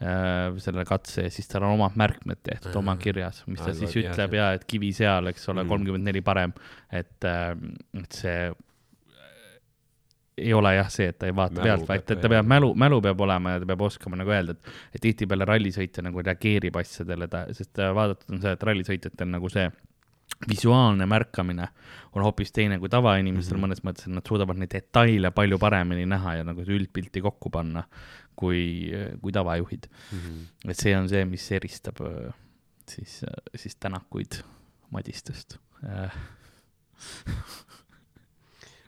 selle 0.00 0.84
katse 0.88 1.26
ja 1.26 1.30
siis 1.30 1.48
tal 1.50 1.62
on 1.68 1.74
omad 1.76 1.92
märkmed 2.00 2.38
tehtud 2.42 2.76
oma 2.80 2.94
kirjas, 2.96 3.42
mis 3.46 3.60
ta 3.60 3.74
siis 3.76 3.92
ütleb 4.00 4.32
ja 4.38 4.52
et 4.56 4.64
kivi 4.64 4.92
seal, 4.96 5.26
eks 5.28 5.48
ole, 5.52 5.60
Mhm. 5.62 5.68
kolmkümmend 5.68 6.04
neli 6.08 6.22
parem, 6.24 6.52
et, 6.90 7.24
et 7.24 8.12
see 8.16 8.46
äh, 8.48 8.54
ei 10.40 10.54
ole 10.56 10.72
jah 10.78 10.88
see, 10.88 11.10
et 11.12 11.18
ta 11.20 11.26
ei 11.28 11.34
vaata 11.36 11.58
Mälu 11.60 11.66
pealt, 11.66 11.88
vaid 11.90 12.06
ta, 12.08 12.16
ta 12.16 12.28
peab 12.32 12.46
mälu, 12.48 12.72
mälu 12.74 13.00
peab 13.04 13.20
olema 13.20 13.50
ja 13.56 13.60
ta 13.60 13.66
peab 13.68 13.82
oskama 13.90 14.16
nagu 14.16 14.32
öelda, 14.32 14.56
et, 14.56 14.72
et 14.96 15.04
tihtipeale 15.04 15.44
rallisõitja 15.44 16.02
nagu 16.06 16.22
reageerib 16.24 16.76
asjadele, 16.80 17.28
ta, 17.28 17.44
sest 17.52 17.78
äh, 17.78 17.92
vaadatud 17.94 18.32
on 18.36 18.40
see, 18.46 18.52
et 18.56 18.62
rallisõitjatel 18.70 19.28
nagu 19.36 19.52
see 19.52 19.68
visuaalne 20.48 21.06
märkamine 21.06 21.68
on 22.12 22.22
hoopis 22.24 22.52
teine 22.52 22.78
kui 22.78 22.88
tavainimestel 22.88 23.56
mm. 23.56 23.62
-hmm. 23.62 23.66
mõnes 23.66 23.84
mõttes, 23.84 24.08
et 24.08 24.14
nad 24.14 24.26
suudavad 24.28 24.56
neid 24.58 24.72
detaile 24.72 25.30
palju 25.30 25.58
paremini 25.58 26.06
näha 26.06 26.34
ja 26.40 26.44
nagu 26.44 26.60
üldpilti 26.62 27.20
kokku 27.20 27.50
panna 27.50 27.84
kui, 28.36 28.90
kui 29.20 29.32
tavajuhid. 29.32 29.86
et 30.68 30.76
see 30.76 30.96
on 30.96 31.08
see, 31.08 31.24
mis 31.24 31.52
eristab 31.52 32.00
äh, 32.00 32.34
siis, 32.88 33.24
siis 33.54 33.76
tänakuid 33.76 34.42
Madistest. 34.90 35.58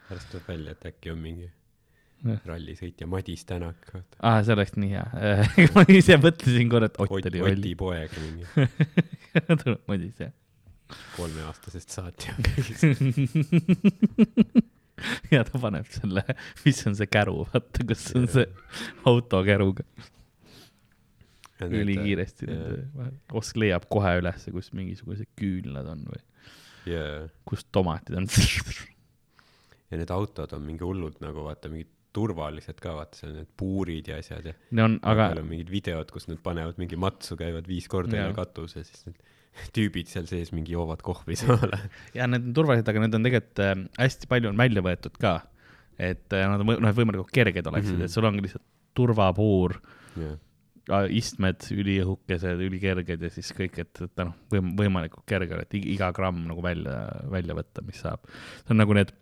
pärast 0.08 0.30
tuleb 0.30 0.48
välja, 0.48 0.72
et 0.72 0.86
äkki 0.86 1.10
on 1.12 1.18
mingi 1.18 1.50
rallisõitja 2.22 3.06
Madis 3.10 3.44
Tänak, 3.48 3.88
aa, 4.22 4.42
see 4.44 4.54
oleks 4.54 4.76
nii 4.78 4.92
hea. 4.92 5.06
ma 5.74 5.84
ise 5.90 6.18
mõtlesin 6.22 6.70
korra, 6.70 6.90
et 6.90 7.00
Ott 7.02 7.30
oli 7.30 7.42
Oti 7.48 7.74
poeg 7.78 8.14
mingi, 8.22 8.44
Madis 9.90 10.20
jah. 10.20 10.34
Kolmeaastasest 11.16 11.96
saati. 11.96 12.32
ja 15.34 15.42
ta 15.48 15.60
paneb 15.62 15.88
selle, 15.92 16.24
mis 16.64 16.82
on 16.88 16.96
see 16.98 17.10
käru, 17.10 17.36
vaata, 17.52 17.86
kus 17.88 18.08
on 18.18 18.26
see 18.30 18.46
autokäruga. 19.08 19.86
ülikiiresti 21.62 22.48
nende, 22.50 23.08
osk-, 23.38 23.60
leiab 23.62 23.86
kohe 23.92 24.16
ülesse, 24.18 24.50
kus 24.54 24.72
mingisugused 24.74 25.30
küünlad 25.38 25.86
on 25.92 26.00
või 26.10 26.22
jaa, 26.90 27.28
kus 27.46 27.62
tomatid 27.70 28.18
on. 28.18 28.26
ja 29.90 30.00
need 30.00 30.10
autod 30.10 30.50
on 30.56 30.64
mingi 30.66 30.82
hullult 30.86 31.20
nagu 31.22 31.46
vaata 31.46 31.70
mingid 31.72 31.90
turvalised 32.12 32.80
ka, 32.82 32.96
vaata 32.98 33.18
seal 33.18 33.36
need 33.38 33.52
puurid 33.56 34.10
ja 34.10 34.18
asjad 34.20 34.50
ja 34.50 34.54
no 34.76 34.88
on, 34.88 34.98
aga 35.08 35.30
seal 35.30 35.42
on 35.44 35.48
mingid 35.48 35.70
videod, 35.72 36.10
kus 36.12 36.26
nad 36.28 36.40
panevad 36.44 36.76
mingi 36.80 36.98
matsu, 37.00 37.38
käivad 37.40 37.70
viis 37.70 37.86
korda 37.92 38.18
üle 38.18 38.34
katuse, 38.36 38.84
siis 38.88 39.06
need 39.08 39.22
tüübid 39.76 40.10
seal 40.10 40.28
sees 40.30 40.52
mingi 40.54 40.74
joovad 40.76 41.02
kohvi 41.04 41.36
samal 41.38 41.66
ajal. 41.68 41.88
ja 42.16 42.28
need 42.30 42.48
on 42.48 42.54
turvalised, 42.56 42.88
aga 42.88 43.02
need 43.04 43.18
on 43.18 43.26
tegelikult 43.28 43.64
äh, 43.64 43.74
hästi 44.00 44.30
palju 44.30 44.52
on 44.52 44.60
välja 44.60 44.84
võetud 44.84 45.18
ka. 45.20 45.34
et 45.98 46.32
äh, 46.32 46.46
nad 46.48 46.64
on, 46.64 46.72
noh, 46.84 46.94
võimalikult 46.96 47.34
kerged 47.34 47.68
oleksid 47.68 47.94
mm. 47.94 48.00
-hmm. 48.00 48.08
et 48.08 48.16
sul 48.16 48.28
ongi 48.28 48.46
lihtsalt 48.46 48.66
turvapuur, 48.96 49.78
jah, 50.20 50.38
istmed 51.14 51.64
üliõhukesed, 51.72 52.60
ülikerged 52.66 53.22
ja 53.22 53.30
siis 53.32 53.52
kõik, 53.56 53.78
et, 53.84 54.02
et 54.04 54.20
noh, 54.20 54.34
võim-, 54.52 54.72
võimalikult 54.78 55.24
kerge, 55.28 55.60
et 55.62 55.76
iga 55.78 56.10
gramm 56.12 56.42
nagu 56.48 56.64
välja, 56.64 57.06
välja 57.32 57.56
võtta, 57.56 57.84
mis 57.86 58.02
saab. 58.02 58.24
see 58.64 58.74
on 58.74 58.82
nagu 58.82 58.96
need 58.98 59.14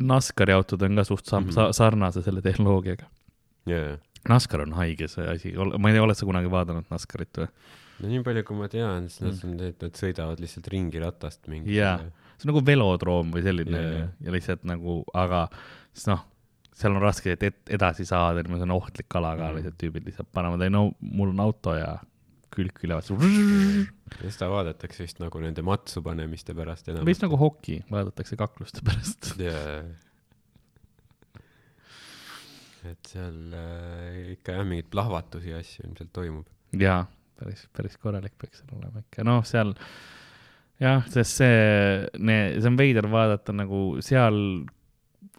NASCARi 0.00 0.52
autod 0.52 0.82
on 0.84 1.00
ka 1.00 1.04
suht 1.08 1.26
sam- 1.26 1.46
mm 1.46 1.54
-hmm. 1.54 1.72
sarnase 1.72 2.22
selle 2.22 2.42
tehnoloogiaga. 2.42 3.08
jaa. 3.66 3.98
NASCAR 4.28 4.60
on 4.60 4.72
haige 4.76 5.08
see 5.08 5.26
asi, 5.26 5.52
ma 5.78 5.88
ei 5.88 5.94
tea, 5.94 6.02
oled 6.02 6.16
sa 6.16 6.26
kunagi 6.26 6.50
vaadanud 6.50 6.84
NASCArit 6.90 7.38
või? 7.38 7.48
No 8.00 8.08
nii 8.08 8.22
palju, 8.26 8.42
kui 8.48 8.56
ma 8.56 8.68
tean, 8.72 9.08
siis 9.12 9.20
nad 9.26 9.34
Mm. 9.36 9.50
on 9.50 9.56
need, 9.60 9.76
nad 9.84 9.92
sõidavad 10.00 10.40
lihtsalt 10.42 10.68
ringi 10.72 11.00
ratast 11.02 11.48
mingi. 11.52 11.74
Jaa. 11.76 11.98
see 12.38 12.48
on 12.48 12.54
nagu 12.54 12.64
velodroom 12.66 13.32
või 13.34 13.42
selline 13.44 13.76
yeah. 13.80 13.96
jaa. 14.00 14.10
ja 14.26 14.32
lihtsalt 14.36 14.64
nagu, 14.64 15.00
aga 15.14 15.46
siis 15.92 16.06
noh, 16.08 16.22
seal 16.80 16.94
on 16.96 17.02
raske 17.04 17.34
et, 17.34 17.42
et 17.44 17.74
edasi 17.76 18.06
saada, 18.08 18.40
see 18.46 18.62
on 18.64 18.70
ohtlik 18.78 19.14
ala 19.20 19.34
ka 19.36 19.50
Mhm. 19.50 19.56
lihtsalt 19.58 19.76
tüübid 19.82 20.06
lihtsalt 20.08 20.30
panevad, 20.32 20.62
ei 20.64 20.70
no 20.72 20.86
mul 21.00 21.34
on 21.34 21.40
auto 21.44 21.74
ja 21.76 21.98
külg 22.50 22.72
küljevad. 22.80 23.06
ja 23.06 24.30
seda 24.32 24.48
vaadatakse 24.50 25.04
vist 25.04 25.20
nagu 25.22 25.38
nende 25.38 25.62
matsu 25.62 26.02
panemiste 26.02 26.54
pärast 26.56 26.88
enam. 26.88 27.04
vist 27.06 27.22
nagu 27.22 27.36
hoki, 27.38 27.82
vaadatakse 27.90 28.36
kakluste 28.40 28.80
pärast. 28.82 29.34
jaa. 29.38 29.84
et 32.90 33.10
seal 33.12 33.52
äh, 33.54 34.32
ikka 34.34 34.54
jah, 34.56 34.64
mingeid 34.66 34.88
plahvatusi 34.92 35.52
ja 35.52 35.60
asju 35.60 35.84
ilmselt 35.86 36.12
toimub. 36.16 36.46
jaa, 36.80 37.04
päris, 37.40 37.66
päris 37.76 37.96
korralik 38.00 38.36
peaks 38.40 38.62
seal 38.62 38.76
olema 38.78 39.02
ikka, 39.04 39.24
noh, 39.26 39.40
seal 39.48 39.72
jah, 40.80 41.06
sest 41.12 41.40
see, 41.40 41.56
see 42.20 42.68
on 42.70 42.76
veider 42.80 43.08
vaadata 43.12 43.52
nagu 43.56 43.98
seal 44.04 44.38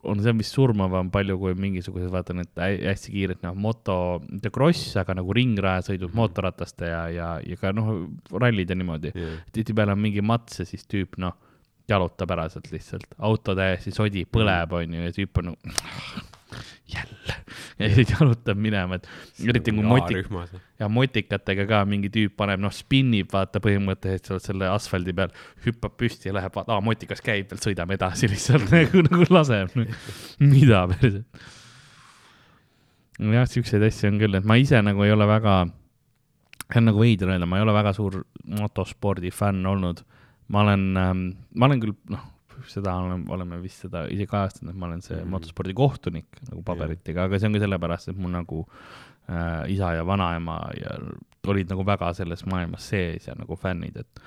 on 0.04 0.18
see, 0.22 0.34
mis 0.34 0.50
surmavam 0.50 1.12
palju 1.14 1.36
kui 1.38 1.54
mingisugused, 1.62 2.10
vaata 2.14 2.34
need 2.34 2.50
hä- 2.58 2.88
hästi 2.90 3.12
kiired, 3.14 3.42
noh, 3.46 3.54
moto, 3.54 3.96
mitte 4.26 4.50
kross, 4.54 4.96
aga 4.98 5.14
nagu 5.20 5.34
ringrajasõidud 5.38 6.16
mootorrataste 6.18 6.90
ja, 6.90 7.04
ja, 7.14 7.28
ja 7.46 7.58
ka 7.62 7.70
noh, 7.78 7.92
rallid 8.34 8.74
ja 8.74 8.78
niimoodi. 8.80 9.14
tihtipeale 9.54 9.94
on 9.94 10.02
mingi 10.02 10.24
mats 10.26 10.62
ja 10.64 10.66
siis 10.66 10.88
tüüp, 10.90 11.20
noh, 11.22 11.38
jalutab 11.90 12.34
ära 12.34 12.48
sealt 12.50 12.72
lihtsalt, 12.74 13.14
auto 13.20 13.54
täiesti 13.58 13.94
sodi, 13.94 14.26
põleb, 14.26 14.74
onju, 14.82 15.06
ja 15.06 15.14
tüüp 15.14 15.38
on 15.42 15.52
nagu 15.52 15.78
jälle 16.92 17.36
ja 17.80 17.90
siis 17.96 18.12
jalutab 18.12 18.60
minema, 18.62 18.98
et 18.98 19.08
eriti 19.50 19.74
kui 19.76 19.86
motik-, 19.86 20.30
ja 20.80 20.90
motikatega 20.92 21.66
ka 21.70 21.82
mingi 21.90 22.12
tüüp 22.14 22.36
paneb, 22.40 22.62
noh, 22.64 22.74
spinnib, 22.76 23.30
vaata 23.34 23.62
põhimõtteliselt 23.64 24.28
seal 24.28 24.44
selle 24.44 24.70
asfaldi 24.72 25.16
peal, 25.18 25.34
hüppab 25.66 25.96
püsti 26.00 26.30
ja 26.30 26.36
läheb, 26.38 26.58
aa, 26.62 26.80
motikas 26.84 27.24
käib 27.26 27.52
veel, 27.52 27.62
sõidame 27.64 27.98
edasi 27.98 28.30
lihtsalt 28.32 28.70
nagu, 28.74 29.04
nagu 29.08 29.28
laseb. 29.32 29.76
mida 30.42 30.84
päriselt. 30.94 31.46
jah, 33.22 33.48
siukseid 33.50 33.86
asju 33.88 34.12
on 34.12 34.20
küll, 34.22 34.40
et 34.40 34.48
ma 34.48 34.60
ise 34.62 34.82
nagu 34.86 35.08
ei 35.08 35.14
ole 35.16 35.30
väga, 35.30 35.62
see 36.68 36.82
on 36.82 36.90
nagu 36.92 37.04
veider 37.04 37.34
öelda, 37.34 37.50
ma 37.50 37.62
ei 37.62 37.68
ole 37.68 37.78
väga 37.78 37.96
suur 37.98 38.22
motospordi 38.62 39.34
fänn 39.34 39.66
olnud. 39.70 40.06
ma 40.52 40.66
olen 40.66 40.86
ähm,, 41.00 41.28
ma 41.56 41.70
olen 41.70 41.84
küll, 41.84 41.98
noh, 42.12 42.30
seda 42.68 42.94
oleme, 42.96 43.26
oleme 43.34 43.62
vist 43.62 43.82
seda 43.86 44.06
ise 44.12 44.26
kajastanud, 44.30 44.74
et 44.74 44.80
ma 44.80 44.86
olen 44.88 45.02
see 45.02 45.16
Mhm. 45.16 45.26
mm. 45.26 45.32
motospordi 45.32 45.74
kohtunik 45.74 46.42
nagu 46.50 46.64
paberitega, 46.64 47.24
aga 47.26 47.40
see 47.40 47.48
on 47.48 47.54
ka 47.54 47.60
sellepärast, 47.66 48.08
et 48.10 48.18
mul 48.18 48.32
nagu 48.32 48.66
äh, 49.30 49.72
isa 49.72 49.94
ja 49.96 50.06
vanaema 50.06 50.60
ja 50.80 50.98
olid 51.48 51.70
nagu 51.70 51.84
väga 51.86 52.14
selles 52.14 52.46
maailmas 52.46 52.90
sees 52.90 53.28
ja 53.28 53.34
nagu 53.38 53.56
fännid, 53.56 53.98
et 53.98 54.22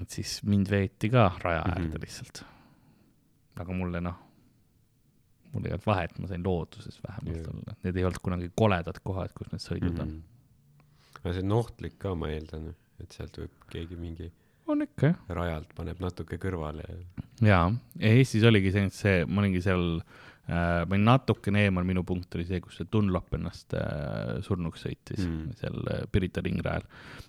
et 0.00 0.10
siis 0.12 0.42
mind 0.44 0.68
veeti 0.70 1.08
ka 1.10 1.30
raja 1.42 1.62
äärde 1.62 1.80
mm 1.80 1.84
Mhm. 1.86 1.92
-hmm. 1.96 2.00
lihtsalt. 2.04 2.44
aga 3.60 3.72
mulle 3.72 4.00
noh, 4.00 4.14
mul 5.52 5.64
ei 5.64 5.72
olnud 5.72 5.86
vahet, 5.86 6.18
ma 6.18 6.26
sain 6.28 6.42
looduses 6.44 7.00
vähemalt 7.08 7.36
Jah. 7.46 7.54
olla, 7.54 7.76
need 7.84 7.96
ei 7.96 8.04
olnud 8.04 8.18
kunagi 8.22 8.50
koledad 8.56 8.98
kohad, 9.04 9.32
kus 9.32 9.48
need 9.52 9.60
sõidud 9.64 10.00
on. 10.02 10.22
aga 11.24 11.32
see 11.32 11.42
on 11.42 11.52
ohtlik 11.52 11.98
ka, 11.98 12.14
ma 12.14 12.28
eeldan, 12.28 12.74
et 13.00 13.12
sealt 13.12 13.38
võib 13.38 13.50
keegi 13.70 13.96
mingi 13.96 14.32
on 14.66 14.82
ikka 14.86 15.10
jah. 15.12 15.18
rajalt 15.38 15.74
paneb 15.76 16.00
natuke 16.02 16.38
kõrvale 16.42 16.86
ja 16.86 16.96
jaa, 17.50 17.66
ja 18.00 18.14
Eestis 18.14 18.46
oligi 18.48 18.72
see, 18.74 18.88
see, 18.94 19.24
ma 19.26 19.42
olingi 19.42 19.62
seal 19.64 20.00
äh,, 20.48 20.84
olin 20.86 21.06
natukene 21.06 21.66
eemal, 21.66 21.86
minu 21.88 22.04
punkt 22.06 22.34
oli 22.38 22.46
see, 22.48 22.60
kus 22.64 22.80
see 22.80 22.88
Dunlop 22.92 23.34
ennast 23.38 23.74
äh, 23.78 24.38
surnuks 24.46 24.86
sõitis 24.86 25.24
Mm. 25.26 25.32
mm. 25.32 25.58
seal 25.60 25.90
äh, 25.92 26.06
Pirita 26.12 26.44
ringrajal. 26.44 26.86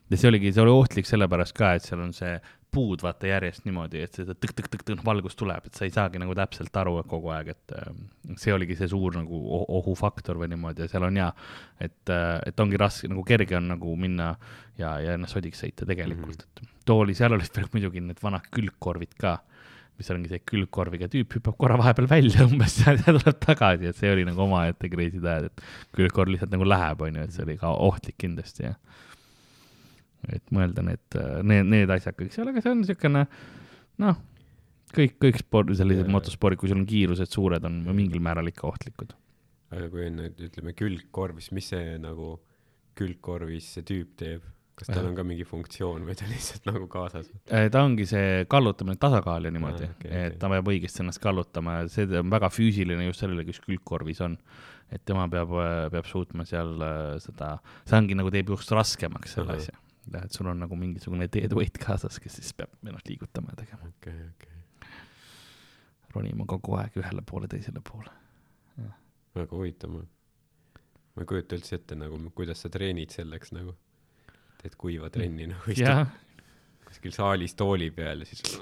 ja 0.09 0.17
see 0.17 0.29
oligi, 0.29 0.53
see 0.53 0.63
oli 0.63 0.75
ohtlik 0.75 1.09
sellepärast 1.09 1.55
ka, 1.57 1.73
et 1.77 1.85
seal 1.87 2.03
on 2.03 2.13
see 2.15 2.37
puud 2.77 3.01
vaata 3.01 3.29
järjest 3.29 3.65
niimoodi, 3.65 4.01
et 4.03 4.17
seda 4.19 4.35
tõk-tõk-tõk-tõk 4.35 5.01
valgus 5.05 5.37
tuleb, 5.39 5.69
et 5.69 5.77
sa 5.77 5.87
ei 5.87 5.93
saagi 5.93 6.19
nagu 6.21 6.35
täpselt 6.37 6.75
aru 6.77 6.97
kogu 7.07 7.31
aeg, 7.33 7.53
et 7.55 7.75
see 8.37 8.53
oligi 8.53 8.75
see 8.77 8.89
suur 8.91 9.15
nagu 9.15 9.39
ohufaktor 9.79 10.37
või 10.41 10.51
niimoodi 10.51 10.83
ja 10.83 10.91
seal 10.91 11.07
on 11.07 11.17
jaa, 11.17 11.31
et, 11.79 12.11
et 12.11 12.63
ongi 12.63 12.79
raske, 12.79 13.09
nagu 13.11 13.23
kerge 13.27 13.57
on 13.57 13.71
nagu 13.71 13.95
minna 13.99 14.33
ja, 14.77 14.97
ja 15.01 15.15
ennast 15.15 15.37
sodiks 15.37 15.63
sõita 15.63 15.87
tegelikult 15.87 16.43
mm, 16.43 16.59
-hmm. 16.59 16.73
et 16.75 16.85
too 16.85 17.03
oli, 17.03 17.15
seal 17.17 17.33
olid 17.35 17.55
veel 17.55 17.71
muidugi 17.73 18.03
need 18.03 18.21
vanad 18.23 18.45
külgkorvid 18.53 19.15
ka 19.19 19.39
mis 19.97 20.09
ongi 20.13 20.29
see 20.31 20.43
külgkorviga 20.45 21.09
tüüp 21.11 21.37
hüppab 21.37 21.57
korra 21.59 21.77
vahepeal 21.79 22.09
välja 22.11 22.45
umbes 22.45 22.77
ja 22.85 22.95
tuleb 23.01 23.41
tagasi, 23.43 23.89
et 23.91 23.99
see 23.99 24.11
oli 24.13 24.25
nagu 24.27 24.43
omaette 24.45 24.89
crazy 24.93 25.21
ajad, 25.21 25.49
et 25.49 25.67
külgkorv 25.97 26.33
lihtsalt 26.33 26.53
nagu 26.53 26.67
läheb, 26.67 27.03
onju, 27.07 27.25
et 27.25 27.35
see 27.35 27.45
oli 27.47 27.57
ka 27.61 27.73
ohtlik 27.89 28.19
kindlasti 28.21 28.67
ja 28.67 28.75
et 30.33 30.53
mõelda 30.53 30.83
need, 30.85 31.19
need, 31.47 31.69
need 31.71 31.93
asjad 31.93 32.17
kõik 32.17 32.33
seal, 32.33 32.49
aga 32.51 32.63
see 32.63 32.73
on 32.73 32.81
niisugune 32.81 33.23
noh, 34.03 34.19
kõik, 34.95 35.15
kõik 35.21 35.39
sport, 35.41 35.71
sellised 35.77 36.09
motospordid, 36.11 36.59
kui 36.61 36.71
sul 36.71 36.81
on 36.81 36.89
kiirused 36.89 37.31
suured, 37.31 37.65
on 37.67 37.79
mingil 37.95 38.21
määral 38.23 38.49
ikka 38.51 38.67
ohtlikud. 38.69 39.15
aga 39.73 39.87
kui 39.93 40.05
on 40.07 40.21
nüüd 40.21 40.43
ütleme 40.49 40.73
külgkorvis, 40.77 41.51
mis 41.55 41.71
see 41.73 41.97
nagu 42.01 42.35
külgkorvis 42.97 43.73
see 43.77 43.87
tüüp 43.87 44.13
teeb? 44.19 44.45
Kas 44.77 44.91
tal 44.91 45.07
on 45.09 45.15
ka 45.17 45.23
mingi 45.25 45.45
funktsioon 45.47 46.03
või 46.05 46.13
ta 46.19 46.27
lihtsalt 46.29 46.67
nagu 46.69 46.85
kaasas? 46.91 47.29
ta 47.49 47.81
ongi 47.81 48.05
see 48.09 48.45
kallutamine, 48.51 48.99
tasakaal 49.01 49.47
ja 49.49 49.51
niimoodi 49.53 49.87
Ah, 49.87 49.93
okay,, 49.95 50.11
et 50.11 50.33
okei. 50.35 50.39
ta 50.43 50.49
peab 50.53 50.69
õigesti 50.73 51.01
ennast 51.03 51.21
kallutama 51.23 51.79
ja 51.79 51.87
see 51.91 52.05
on 52.19 52.29
väga 52.33 52.49
füüsiline 52.53 53.07
just 53.07 53.23
sellele, 53.23 53.45
kes 53.47 53.59
külgkorvis 53.65 54.21
on. 54.25 54.37
et 54.93 55.01
tema 55.03 55.25
peab, 55.27 55.49
peab 55.91 56.05
suutma 56.07 56.45
seal 56.47 56.77
äh, 56.85 57.15
seda, 57.19 57.57
see 57.89 57.97
ongi 57.97 58.15
nagu 58.15 58.29
teeb 58.31 58.53
just 58.53 58.71
raskemaks 58.71 59.33
selle 59.35 59.57
asja. 59.57 59.73
et 60.21 60.31
sul 60.37 60.47
on 60.47 60.61
nagu 60.63 60.77
mingisugune 60.79 61.27
deadweight 61.27 61.81
kaasas, 61.81 62.19
kes 62.23 62.37
siis 62.39 62.53
peab 62.55 62.71
ennast 62.85 63.09
liigutama 63.09 63.55
ja 63.55 63.63
tegema, 63.63 63.89
okei, 63.97 64.29
okei. 64.35 64.93
ronima 66.13 66.45
kogu 66.47 66.77
aeg 66.79 66.95
ühele 67.01 67.25
poole, 67.25 67.49
teisele 67.51 67.81
poole. 67.83 68.13
väga 69.35 69.51
huvitav, 69.57 69.97
ma 69.97 71.25
ei 71.25 71.27
kujuta 71.33 71.57
üldse 71.57 71.75
ette 71.81 71.97
nagu, 71.97 72.21
kuidas 72.37 72.61
sa 72.63 72.69
treenid 72.73 73.11
selleks 73.13 73.51
nagu. 73.57 73.73
Teed 74.67 74.77
kuiva 74.79 75.09
trenni 75.13 75.47
nagu 75.49 75.73
istud 75.73 76.15
kuskil 76.87 77.11
saalis 77.11 77.53
tooli 77.57 77.89
peal 77.91 78.23
ja 78.23 78.27
siis 78.29 78.55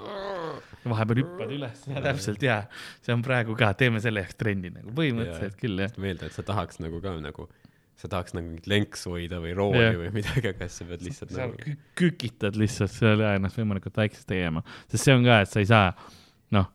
vahepeal 0.85 1.21
hüppad 1.21 1.51
üles. 1.55 1.83
Ja 1.89 2.01
täpselt 2.03 2.43
ja 2.45 2.57
see 3.05 3.13
on 3.15 3.23
praegu 3.25 3.55
ka, 3.57 3.71
teeme 3.77 4.01
selle 4.03 4.23
jaoks 4.23 4.37
trenni 4.39 4.71
nagu 4.73 4.93
põhimõtteliselt 4.97 5.57
küll 5.59 5.83
jah. 5.85 5.93
meelde, 6.01 6.29
et 6.29 6.35
sa 6.35 6.45
tahaks 6.45 6.81
nagu 6.83 6.99
ka 7.03 7.15
nagu, 7.21 7.47
sa 8.01 8.09
tahaks 8.11 8.35
nagu 8.37 8.49
mingit 8.49 8.69
lenksu 8.69 9.15
hoida 9.15 9.39
või 9.43 9.55
rooli 9.57 9.83
Jah. 9.83 9.97
või 10.01 10.11
midagi, 10.19 10.51
aga 10.51 10.69
sa 10.71 10.87
pead 10.89 11.05
lihtsalt 11.05 11.33
sa 11.33 11.45
nagu 11.45 11.59
kü- 11.63 11.77
kükitad 12.01 12.59
lihtsalt 12.59 12.93
seal 12.93 13.23
ja 13.23 13.35
ennast 13.39 13.59
võimalikult 13.61 13.97
väikseks 14.01 14.29
tegema, 14.29 14.65
sest 14.91 15.05
see 15.07 15.17
on 15.17 15.25
ka, 15.27 15.41
et 15.45 15.51
sa 15.53 15.61
ei 15.63 15.69
saa, 15.69 15.91
noh, 16.57 16.71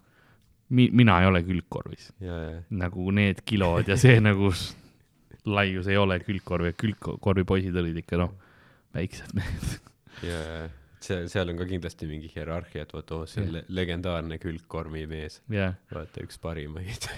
mi-, 0.75 0.91
mina 1.03 1.21
ei 1.23 1.31
ole 1.31 1.43
külgkorvis, 1.47 2.13
ja, 2.25 2.43
ja, 2.47 2.61
nagu 2.83 3.11
need 3.15 3.43
kilod 3.47 3.91
ja 3.91 3.99
see 4.01 4.19
nagu 4.29 4.55
laius 5.51 5.91
ei 5.91 5.99
ole 5.99 6.19
külgkorvi, 6.23 6.75
külgkorvi 6.79 7.47
poisid 7.49 7.77
olid 7.83 8.03
ikka 8.03 8.19
noh, 8.23 8.35
väiksed 8.95 9.35
mehed. 9.37 9.79
ja, 10.27 10.39
ja 10.55 10.69
seal, 11.01 11.49
on 11.53 11.57
ka 11.61 11.67
kindlasti 11.69 12.09
mingi 12.11 12.31
hierarhia, 12.35 12.85
et 12.85 12.93
vot 12.93 13.13
oo, 13.17 13.27
see 13.31 13.45
on 13.47 13.55
le 13.55 13.63
legendaarne 13.73 14.37
külgkormi 14.43 15.07
mees, 15.11 15.41
jah, 15.53 15.77
vaata 15.95 16.25
üks 16.27 16.41
parimaid 16.43 17.09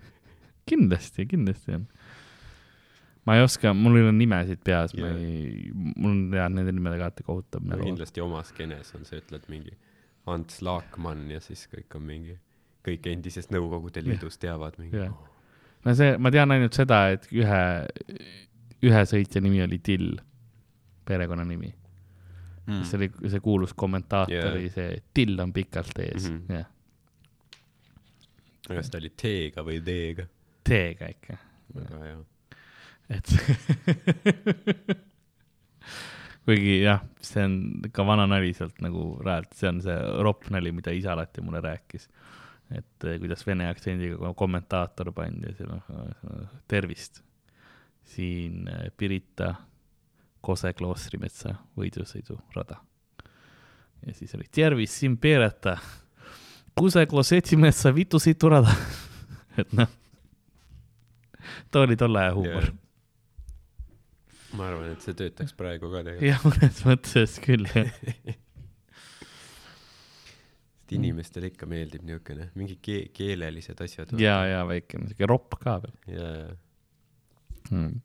kindlasti, 0.70 1.26
kindlasti 1.30 1.78
on. 1.78 1.86
ma 3.26 3.36
ei 3.38 3.44
oska, 3.46 3.72
mul 3.76 3.96
ei 3.98 4.06
ole 4.06 4.12
nimesid 4.18 4.62
peas, 4.64 4.94
ma 4.98 5.08
Jah. 5.08 5.22
ei, 5.22 5.70
mul 5.72 6.10
on 6.10 6.22
jah, 6.36 6.50
nende 6.52 6.74
nimedega 6.74 7.08
alati 7.08 7.26
kohutav 7.26 7.64
no 7.64 7.76
nagu. 7.76 7.86
kindlasti 7.88 8.24
omas 8.24 8.52
skeenes 8.52 8.92
on 8.98 9.06
see, 9.08 9.22
ütled 9.22 9.48
mingi 9.52 9.76
Ants 10.30 10.60
Laakmann 10.62 11.30
ja 11.32 11.40
siis 11.42 11.64
kõik 11.70 11.96
on 11.98 12.04
mingi, 12.06 12.36
kõik 12.86 13.08
endisest 13.10 13.50
Nõukogude 13.54 14.04
Liidust 14.06 14.38
teavad 14.42 14.76
mingi 14.78 15.00
Jah. 15.00 15.14
no 15.86 15.94
see, 15.98 16.14
ma 16.18 16.30
tean 16.34 16.54
ainult 16.54 16.76
seda, 16.78 17.04
et 17.16 17.26
ühe, 17.34 17.62
ühe 18.86 19.02
sõitja 19.08 19.42
nimi 19.42 19.64
oli 19.64 19.80
Till, 19.82 20.12
perekonnanimi 21.04 21.72
mm.. 22.66 22.84
see 22.84 22.96
oli 22.98 23.30
see 23.30 23.40
kuulus 23.40 23.74
kommentaator 23.74 24.34
Jaa. 24.34 24.52
oli 24.52 24.70
see, 24.70 25.02
Till 25.14 25.40
on 25.40 25.52
pikalt 25.52 25.98
ees 25.98 26.30
mm. 26.30 26.42
-hmm. 26.48 26.54
jah, 26.54 26.66
kas 28.76 28.90
ta 28.90 28.98
oli 28.98 29.10
T-ga 29.10 29.64
või 29.66 29.80
D-ga? 29.86 30.26
T-ga 30.64 31.08
ikka, 31.10 31.38
väga 31.74 32.02
hea. 32.06 32.18
et 33.10 33.26
kuigi 36.46 36.82
jah, 36.82 37.02
see 37.22 37.44
on 37.46 37.56
ka 37.94 38.06
vana 38.06 38.26
nali 38.30 38.52
sealt 38.54 38.80
nagu 38.82 39.16
rajalt, 39.22 39.52
see 39.58 39.68
on 39.70 39.82
see 39.82 39.98
ropp 40.26 40.48
nali, 40.54 40.72
mida 40.74 40.94
isa 40.94 41.12
alati 41.12 41.40
mulle 41.44 41.60
rääkis. 41.62 42.08
et 42.72 43.04
eh, 43.04 43.18
kuidas 43.20 43.46
vene 43.46 43.68
aktsendiga 43.68 44.32
kommentaator 44.34 45.12
pandi 45.12 45.52
seal 45.58 45.74
on 45.76 46.48
tervist. 46.68 47.22
siin 48.14 48.68
eh, 48.68 48.90
Pirita 48.96 49.54
Kose 50.42 50.72
kloostrimetsa 50.74 51.54
võidusõidurada. 51.78 52.80
ja 54.06 54.14
siis 54.14 54.34
oli 54.34 54.48
tervist 54.50 54.98
siin 54.98 55.16
Pirita 55.18 55.76
Kuse 56.78 57.04
kloosetimetsa 57.06 57.92
vitusõidurada. 57.94 58.72
et 59.60 59.74
noh, 59.76 59.90
too 61.70 61.82
oli 61.84 61.96
tolle 62.00 62.22
aja 62.22 62.34
huumor 62.34 62.70
Jah. 62.70 62.78
ma 64.56 64.70
arvan, 64.70 64.94
et 64.94 65.04
see 65.04 65.16
töötaks 65.16 65.52
praegu 65.56 65.90
ka 65.92 66.04
tegelikult. 66.06 66.28
jah, 66.30 66.46
mõnes 66.48 66.86
mõttes 66.88 67.36
küll, 67.44 67.68
jah. 67.76 68.38
sest 70.92 71.00
inimestele 71.00 71.48
ikka 71.52 71.66
meeldib 71.68 72.04
niisugune, 72.04 72.50
mingi 72.58 72.76
ke-, 72.82 73.10
keelelised 73.16 73.80
asjad. 73.80 74.12
ja, 74.20 74.44
ja 74.46 74.64
väike 74.68 75.00
siuke 75.08 75.28
ropp 75.28 75.56
ka 75.60 75.78
veel 75.82 76.16
ja, 76.16 76.30
ja 76.36 76.48
hmm.. 77.70 78.00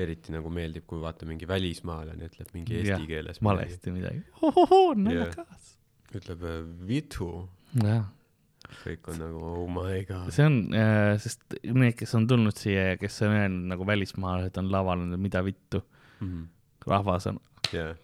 Eriti 0.00 0.32
nagu 0.32 0.48
meeldib, 0.52 0.86
kui 0.88 1.00
vaata 1.02 1.26
mingi 1.28 1.44
välismaalane 1.48 2.28
ütleb 2.30 2.54
mingi 2.56 2.78
eesti 2.80 2.92
Jah, 2.94 3.02
keeles. 3.08 3.42
valesti 3.44 3.92
midagi. 3.92 4.22
ohohoo, 4.42 4.94
naljakas. 4.96 5.74
ütleb 6.16 6.42
äh, 6.48 6.58
vitu, 6.88 7.28
jah, 7.82 8.06
kõik 8.84 9.10
on 9.12 9.18
nagu 9.20 9.42
oh 9.52 9.66
my 9.68 10.00
god. 10.08 10.30
see 10.32 10.46
on 10.48 10.56
äh,, 10.72 11.18
sest 11.20 11.42
need, 11.64 11.92
kes 11.98 12.14
on 12.16 12.26
tulnud 12.30 12.56
siia 12.56 12.92
ja 12.92 12.96
kes 13.00 13.20
on 13.26 13.34
öelnud 13.36 13.68
nagu 13.74 13.86
välismaalased 13.88 14.56
on 14.62 14.70
laval, 14.72 15.04
mida 15.20 15.44
vittu, 15.44 15.82
Mhm. 16.22 16.44
rahvas 16.86 17.26
on, 17.26 17.38
jah, 17.74 17.96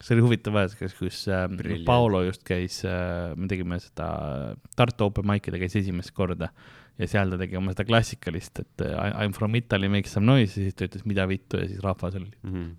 see 0.00 0.14
oli 0.14 0.22
huvitav 0.24 0.54
aeg, 0.60 0.76
kus 0.98 1.24
äh, 1.28 1.44
Brilliant. 1.50 1.84
Paolo 1.88 2.22
just 2.24 2.44
käis 2.46 2.80
äh,, 2.86 3.34
me 3.36 3.48
tegime 3.50 3.80
seda 3.82 4.54
Tartu 4.78 5.08
Open 5.10 5.26
Mic'i 5.26 5.50
ta 5.52 5.58
käis 5.60 5.74
esimest 5.76 6.14
korda 6.16 6.48
ja 6.98 7.06
seal 7.06 7.30
ta 7.30 7.38
tegi 7.38 7.56
oma 7.58 7.70
seda 7.74 7.84
klassikalist, 7.88 8.58
et 8.64 8.82
äh, 8.86 8.94
I 9.22 9.26
m 9.28 9.34
from 9.36 9.54
Italy, 9.54 9.88
make 9.92 10.08
some 10.10 10.26
noise 10.26 10.56
ja 10.58 10.64
siis 10.66 10.74
ta 10.78 10.88
ütles 10.88 11.04
mida 11.06 11.26
vittu 11.30 11.60
ja 11.62 11.68
siis 11.70 11.82
rahvas 11.84 12.16
oli 12.18 12.30
Mhm. 12.42 12.72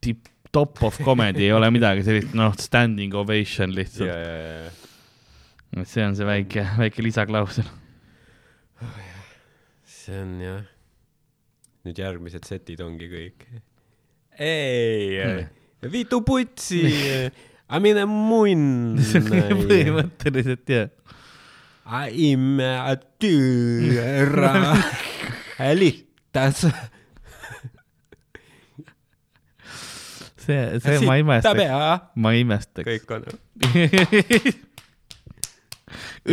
tipp, 0.00 0.28
top 0.52 0.82
of 0.86 0.96
comedy 1.04 1.44
ei 1.48 1.52
ole 1.54 1.68
midagi 1.70 2.02
sellist, 2.06 2.32
noh, 2.38 2.54
standing 2.58 3.14
ovation 3.14 3.70
lihtsalt. 3.74 4.08
ja, 4.08 4.16
ja, 4.16 4.70
et 5.82 5.88
see 5.90 6.02
on 6.06 6.16
see 6.18 6.26
väike, 6.26 6.64
väike 6.78 7.02
lisaklausel. 7.04 7.66
see 9.86 10.16
on 10.22 10.32
jah. 10.42 10.62
nüüd 11.86 11.98
järgmised 12.02 12.44
setid 12.48 12.80
ongi 12.84 13.08
kõik. 13.12 13.46
ei, 14.40 15.46
vitu 15.92 16.20
putsi, 16.26 16.82
mine 17.80 18.04
munn. 18.10 18.98
põhimõtteliselt 19.70 20.68
jah. 20.72 20.88
Ime 22.10 22.96
tüüra 23.20 24.76
hälitas. 25.58 26.66
see, 30.50 30.80
see 30.80 30.98
ma 31.06 31.16
imestaks, 31.20 31.62
ma 32.14 32.32
imestaks. 32.38 32.88
kõik 32.88 33.10
on, 33.16 33.22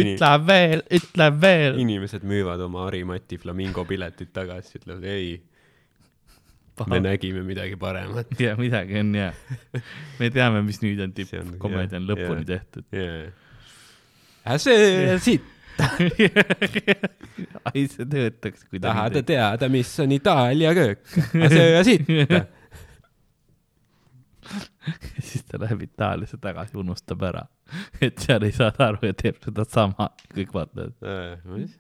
ütle 0.02 0.32
veel, 0.48 0.82
ütle 1.00 1.28
veel. 1.42 1.74
inimesed 1.82 2.24
müüvad 2.28 2.60
oma 2.68 2.80
Harimati 2.88 3.36
Flamingo 3.42 3.82
piletid 3.90 4.30
tagasi, 4.36 4.70
ütlevad 4.82 5.04
ei, 5.10 5.28
me 6.92 6.98
nägime 7.04 7.42
midagi 7.48 7.76
paremat. 7.80 8.28
ja 8.42 8.52
midagi 8.60 8.94
on 9.02 9.10
ja. 9.18 9.30
me 10.20 10.26
teame, 10.34 10.60
mis 10.66 10.80
nüüd 10.84 11.00
on 11.04 11.12
See 11.18 11.40
on- 11.40 11.46
tippkomöödia 11.52 11.98
on 12.02 12.06
lõpuni 12.10 12.44
jah. 12.46 12.50
tehtud. 12.56 12.86
jaa. 12.94 13.26
See 14.62 15.18
siit, 15.24 15.44
ai, 17.68 17.82
see 17.92 18.06
töötaks, 18.10 18.62
kui 18.68 18.80
ta 18.80 18.86
tahad 18.90 19.16
teada, 19.28 19.66
mis 19.72 19.92
on 20.04 20.12
Itaalia 20.16 20.72
köök? 20.78 21.00
söö 21.54 21.84
siit. 21.88 22.04
siis 25.28 25.44
ta 25.48 25.54
läheb 25.62 25.80
Itaaliasse 25.88 26.38
tagasi, 26.42 26.74
unustab 26.80 27.22
ära, 27.28 27.44
et 28.02 28.16
seal 28.24 28.42
ei 28.48 28.54
saada 28.56 28.82
aru 28.92 29.02
ja 29.10 29.14
teeb 29.18 29.38
sedasama, 29.44 30.06
kõik 30.36 30.52
vaatavad. 30.56 30.94
mis? 31.56 31.74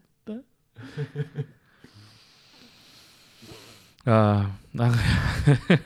aga 4.07 4.87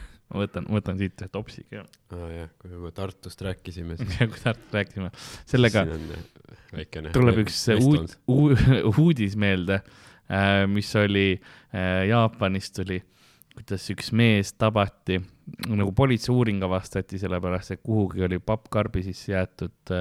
ma 0.31 0.41
võtan, 0.45 0.67
võtan 0.71 0.97
siit 0.99 1.19
ühe 1.21 1.29
topsi 1.31 1.65
ka. 1.69 1.83
aa 2.15 2.29
jah, 2.31 2.49
kui 2.61 2.71
juba 2.71 2.91
Tartust 2.95 3.41
rääkisime, 3.45 3.97
siis 3.99 4.17
kui 4.31 4.39
Tartust 4.43 4.73
rääkisime, 4.77 5.11
sellega 5.49 5.83
äh, 5.91 6.23
väikene 6.77 7.11
tuleb 7.15 7.43
üks 7.43 7.59
uud, 7.77 8.15
uu- 8.31 8.55
uudis 9.03 9.35
meelde, 9.39 9.81
mis 10.71 10.89
oli 10.95 11.25
äh, 11.35 12.05
Jaapanist 12.07 12.75
tuli, 12.79 13.01
kuidas 13.57 13.83
üks 13.91 14.13
mees 14.15 14.53
tabati, 14.55 15.17
nagu 15.67 15.91
politseiuuring 15.91 16.63
avastati, 16.63 17.19
sellepärast 17.19 17.73
et 17.75 17.81
kuhugi 17.83 18.23
oli 18.23 18.39
pappkarbi 18.39 19.03
sisse 19.03 19.33
jäetud 19.33 19.91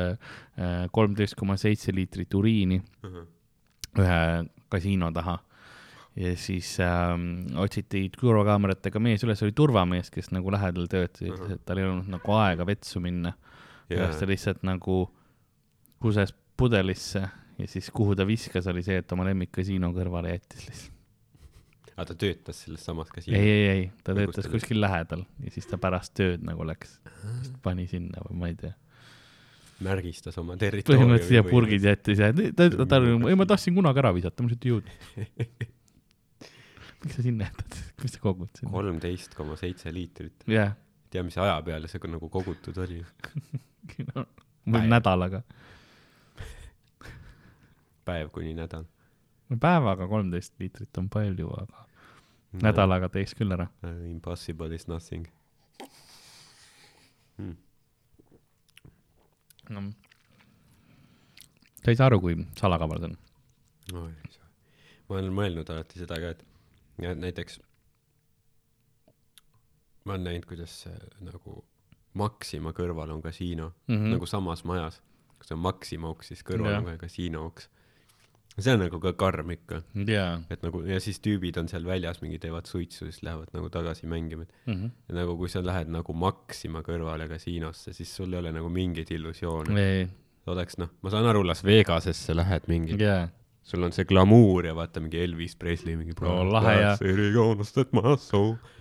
kolmteist 0.94 1.34
koma 1.34 1.56
seitse 1.58 1.90
liitrit 1.96 2.34
uriini 2.38 2.78
ühe 3.98 4.20
kasiino 4.70 5.08
taha. 5.12 5.34
Ja 6.16 6.36
siis 6.36 6.72
ähm, 6.82 7.56
otsiti 7.60 8.08
turvakaameratega 8.18 9.02
mees 9.02 9.22
üles, 9.24 9.42
oli 9.46 9.54
turvamees, 9.56 10.10
kes 10.10 10.32
nagu 10.34 10.52
lähedal 10.52 10.88
töötas 10.90 11.22
ja 11.22 11.34
ütles, 11.34 11.54
et 11.54 11.64
tal 11.66 11.80
ei 11.80 11.86
olnud 11.86 12.10
nagu 12.10 12.36
aega 12.40 12.66
vetsu 12.66 13.02
minna. 13.02 13.34
ja 13.90 14.08
ta 14.14 14.26
lihtsalt 14.26 14.64
nagu 14.66 15.02
kuses 16.02 16.34
pudelisse 16.56 17.22
ja 17.58 17.68
siis 17.68 17.90
kuhu 17.94 18.16
ta 18.16 18.26
viskas, 18.26 18.66
oli 18.70 18.82
see, 18.86 19.00
et 19.02 19.12
oma 19.14 19.26
lemmikkasiino 19.28 19.92
kõrvale 19.94 20.34
jättis 20.34 20.66
lihtsalt. 20.66 20.98
aga 21.94 22.06
ta 22.10 22.18
töötas 22.24 22.62
selles 22.64 22.84
samas 22.84 23.10
ei, 23.10 23.16
kasiinos? 23.16 23.40
ei, 23.40 23.64
ei, 23.70 23.88
ta 24.04 24.14
Või 24.16 24.26
kus 24.26 24.36
töötas 24.36 24.50
ta 24.50 24.54
kuskil 24.58 24.82
lähedal 24.82 25.26
ja 25.44 25.56
siis 25.56 25.70
ta 25.70 25.78
pärast 25.80 26.14
tööd 26.18 26.46
nagu 26.46 26.66
läks, 26.66 26.98
vist 27.40 27.58
pani 27.62 27.86
sinna 27.90 28.22
või 28.26 28.38
ma 28.42 28.52
ei 28.52 28.60
tea. 28.60 28.72
märgistas 29.86 30.38
oma 30.42 30.58
territooriumi. 30.60 31.06
põhimõtteliselt 31.06 31.38
ja 31.38 31.50
purgid 31.50 31.90
jättis 31.92 32.22
ja 32.22 32.32
ta, 32.34 32.70
ta, 32.70 32.86
ta, 32.96 33.04
ei 33.04 33.38
ma 33.38 33.46
tahtsin 33.48 33.78
kunagi 33.78 34.02
ära 34.02 34.14
visata, 34.16 34.42
ma 34.42 34.50
lihtsalt 34.50 34.66
ei 34.66 34.74
jõudnud. 34.74 35.76
miks 37.04 37.16
sa 37.16 37.24
sinna 37.24 37.48
jätad, 37.48 37.80
mis 38.02 38.14
sa 38.16 38.22
kogud 38.22 38.52
sinna? 38.54 38.72
kolmteist 38.74 39.34
koma 39.38 39.56
seitse 39.60 39.92
liitrit. 39.94 40.46
jah, 40.50 40.76
tea, 41.10 41.24
mis 41.26 41.38
aja 41.40 41.58
peale 41.66 41.90
see 41.90 42.12
nagu 42.12 42.30
kogutud 42.32 42.78
oli? 42.84 43.02
või 44.70 44.86
nädalaga. 44.90 45.42
päev 48.08 48.30
kuni 48.34 48.54
nädal. 48.54 48.86
no 49.50 49.60
päevaga 49.60 50.08
kolmteist 50.08 50.54
liitrit 50.62 51.02
on 51.02 51.08
palju, 51.12 51.50
aga 51.64 51.86
nädalaga 52.62 53.08
teeks 53.08 53.36
küll 53.38 53.52
ära. 53.54 53.68
Impossible 54.10 54.74
is 54.74 54.88
nothing 54.90 55.28
hmm.. 57.40 57.56
no.. 59.70 59.84
sa 61.80 61.92
ei 61.92 61.98
saa 61.98 62.10
aru, 62.10 62.20
kui 62.22 62.36
salakaval 62.58 63.02
see 63.02 63.10
on. 63.10 63.18
no,. 63.94 64.06
ma 65.08 65.18
olen 65.18 65.34
mõelnud 65.34 65.72
alati 65.72 66.02
seda 66.02 66.20
ka, 66.22 66.34
et 66.36 66.49
ja 67.02 67.14
näiteks 67.14 67.60
ma 70.04 70.12
olen 70.16 70.24
näinud, 70.24 70.46
kuidas 70.48 70.84
nagu 71.20 71.64
Maxima 72.18 72.72
kõrval 72.74 73.12
on 73.14 73.20
kasiino 73.22 73.68
mm. 73.86 73.94
-hmm. 73.96 74.14
nagu 74.16 74.26
samas 74.26 74.64
majas, 74.66 74.96
kus 75.38 75.52
on 75.54 75.60
Maxima 75.62 76.10
uks, 76.10 76.32
siis 76.32 76.42
kõrval 76.46 76.72
Jah. 76.72 76.78
on 76.80 76.88
kohe 76.88 76.98
kasiino 76.98 77.44
uks. 77.46 77.68
see 78.58 78.72
on 78.74 78.80
nagu 78.82 78.98
ka 79.00 79.12
karm 79.12 79.50
ikka, 79.54 79.82
jaa. 80.06 80.42
et 80.50 80.62
nagu 80.62 80.82
ja 80.84 80.98
siis 81.00 81.20
tüübid 81.20 81.56
on 81.60 81.68
seal 81.68 81.84
väljas 81.86 82.20
mingi 82.22 82.38
teevad 82.38 82.66
suitsu, 82.66 83.06
siis 83.06 83.22
lähevad 83.22 83.48
nagu 83.54 83.70
tagasi 83.70 84.06
mängima, 84.06 84.42
et 84.42 84.52
Mhm. 84.66 84.90
ja 85.08 85.14
nagu 85.14 85.36
kui 85.36 85.48
sa 85.48 85.62
lähed 85.66 85.88
nagu 85.88 86.12
Maxima 86.12 86.82
kõrvale 86.82 87.28
kasiinosse, 87.28 87.92
siis 87.92 88.16
sul 88.16 88.32
ei 88.32 88.38
ole 88.38 88.52
nagu 88.52 88.68
mingeid 88.68 89.10
illusioone. 89.10 89.74
oleks 90.46 90.78
noh, 90.78 90.88
ma 91.02 91.10
saan 91.10 91.26
aru, 91.26 91.44
Las 91.46 91.62
Vegasesse 91.64 92.34
lähed 92.34 92.62
mingi, 92.66 92.96
jaa. 92.98 93.28
Sul 93.62 93.82
on 93.86 93.92
see 93.94 94.04
glamuur 94.08 94.66
ja 94.66 94.72
vaata 94.74 95.00
mingi 95.02 95.20
Elvis 95.22 95.54
Presley 95.56 95.96
mingi. 95.98 96.14
Oo, 96.26 96.44
lahe 96.52 96.74
ja- 96.80 96.94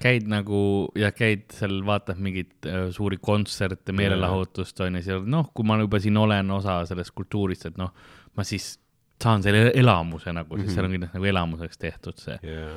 käid 0.02 0.28
nagu 0.32 0.62
ja 0.98 1.12
käid 1.16 1.48
seal, 1.54 1.82
vaatad 1.86 2.18
mingeid 2.24 2.70
äh, 2.70 2.88
suuri 2.96 3.20
kontserte, 3.22 3.94
meelelahutust 3.94 4.80
on 4.86 4.96
ju, 5.00 5.04
seal 5.06 5.26
noh, 5.30 5.52
kui 5.54 5.68
ma 5.68 5.78
juba 5.82 6.00
siin 6.02 6.18
olen 6.18 6.52
osa 6.56 6.80
sellest 6.90 7.14
kultuurist, 7.18 7.68
et 7.70 7.78
noh, 7.78 7.92
ma 8.38 8.44
siis 8.48 8.78
saan 9.22 9.44
selle 9.44 9.72
elamuse 9.76 10.32
nagu, 10.34 10.58
sest 10.62 10.78
seal 10.78 10.88
on 10.88 10.96
kindlasti 10.96 11.20
nagu 11.20 11.28
elamuseks 11.34 11.78
tehtud 11.82 12.18
see. 12.24 12.40
ja, 12.48 12.72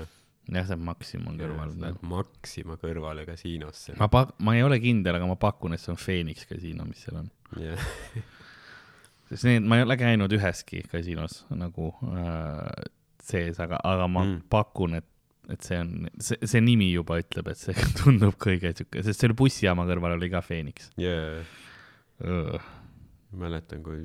jah, 0.50 0.66
see 0.66 0.74
on 0.74 0.84
Maximum 0.90 1.38
kõrval. 1.38 1.72
Maxima 2.02 2.76
kõrvale 2.82 3.24
kasiinosse. 3.28 3.94
ma 4.00 4.10
pak-, 4.12 4.34
ma 4.42 4.56
ei 4.58 4.66
ole 4.66 4.80
kindel, 4.82 5.16
aga 5.20 5.30
ma 5.30 5.38
pakun, 5.40 5.76
et 5.78 5.80
see 5.80 5.94
on 5.94 6.00
Phoenix 6.02 6.44
kasiino, 6.50 6.84
mis 6.88 7.06
seal 7.06 7.22
on. 7.22 7.30
jah, 7.62 7.88
sest 9.32 9.48
need, 9.48 9.64
ma 9.68 9.80
ei 9.80 9.86
ole 9.86 9.96
käinud 10.00 10.32
üheski 10.36 10.82
kasiinos 10.92 11.42
nagu 11.56 11.90
äh, 12.12 12.84
sees, 13.22 13.58
aga, 13.62 13.80
aga 13.86 14.06
ma 14.10 14.22
Mm. 14.26 14.40
pakun, 14.52 14.94
et, 15.00 15.08
et 15.52 15.62
see 15.66 15.78
on, 15.82 15.92
see, 16.22 16.38
see 16.46 16.60
nimi 16.62 16.90
juba 16.92 17.18
ütleb, 17.22 17.48
et 17.52 17.58
see 17.60 17.74
tundub 18.02 18.36
kõige 18.42 18.70
siuke, 18.76 19.02
sest 19.06 19.24
selle 19.24 19.36
bussijaama 19.38 19.86
kõrval 19.88 20.16
oli 20.18 20.30
ka 20.32 20.42
Phoenix. 20.46 20.90
ja 21.00 21.16
mäletan, 23.32 23.80
kui 23.82 24.02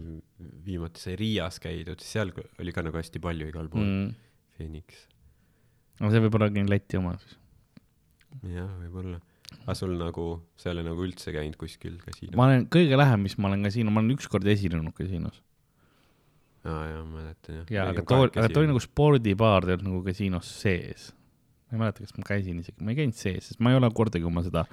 viimati 0.66 1.02
sai 1.04 1.16
Riias 1.20 1.60
käidud, 1.64 2.00
siis 2.02 2.16
seal 2.16 2.32
oli 2.62 2.74
ka 2.74 2.84
nagu 2.86 2.98
hästi 2.98 3.20
palju 3.24 3.50
igal 3.52 3.68
pool. 3.72 3.84
Mm. 3.84 4.14
Phoenix, 4.58 5.04
aga 6.00 6.10
see 6.14 6.22
võib 6.24 6.38
olla 6.40 6.48
mingi 6.54 6.72
Läti 6.72 6.98
oma 6.98 7.12
siis. 7.22 7.36
jah, 8.56 8.70
võib-olla. 8.82 9.20
Aga 9.68 9.76
sul 9.76 9.98
nagu, 10.00 10.26
sa 10.56 10.70
ei 10.70 10.78
ole 10.78 10.86
nagu 10.88 11.04
üldse 11.04 11.34
käinud 11.36 11.58
kuskil 11.60 11.98
kasiinos? 12.00 12.38
ma 12.40 12.48
olen 12.48 12.70
kõige 12.72 13.00
lähem, 13.00 13.26
mis 13.28 13.36
ma 13.36 13.50
olen 13.52 13.68
kasiino, 13.68 13.92
ma 13.92 14.00
olen 14.00 14.16
ükskord 14.16 14.48
esinenud 14.48 14.96
kasiinos. 14.96 15.42
aa 16.64 16.84
jaa, 16.88 17.02
ma 17.04 17.20
mäletan 17.20 17.60
jah. 17.60 17.74
ja, 17.76 17.88
aga 17.92 18.06
too, 18.08 18.30
aga 18.30 18.48
too 18.48 18.64
oli 18.64 18.72
nagu 18.72 18.84
spordibaar, 18.84 19.68
ta 19.68 19.76
olnud 19.76 19.90
nagu 19.90 20.00
kasiinos 20.08 20.54
sees. 20.62 21.10
ma 21.68 21.76
ei 21.76 21.84
mäleta, 21.84 22.08
kas 22.08 22.16
ma 22.16 22.30
käisin 22.32 22.64
isegi, 22.64 22.80
ma 22.80 22.96
ei 22.96 23.02
käinud 23.02 23.20
sees, 23.20 23.52
sest 23.52 23.64
ma 23.64 23.74
ei 23.74 23.82
ole 23.82 23.92
kordagi 24.00 24.30
oma 24.30 24.46
seda 24.48 24.64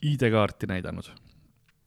ID-kaarti 0.00 0.70
näidanud. 0.72 1.12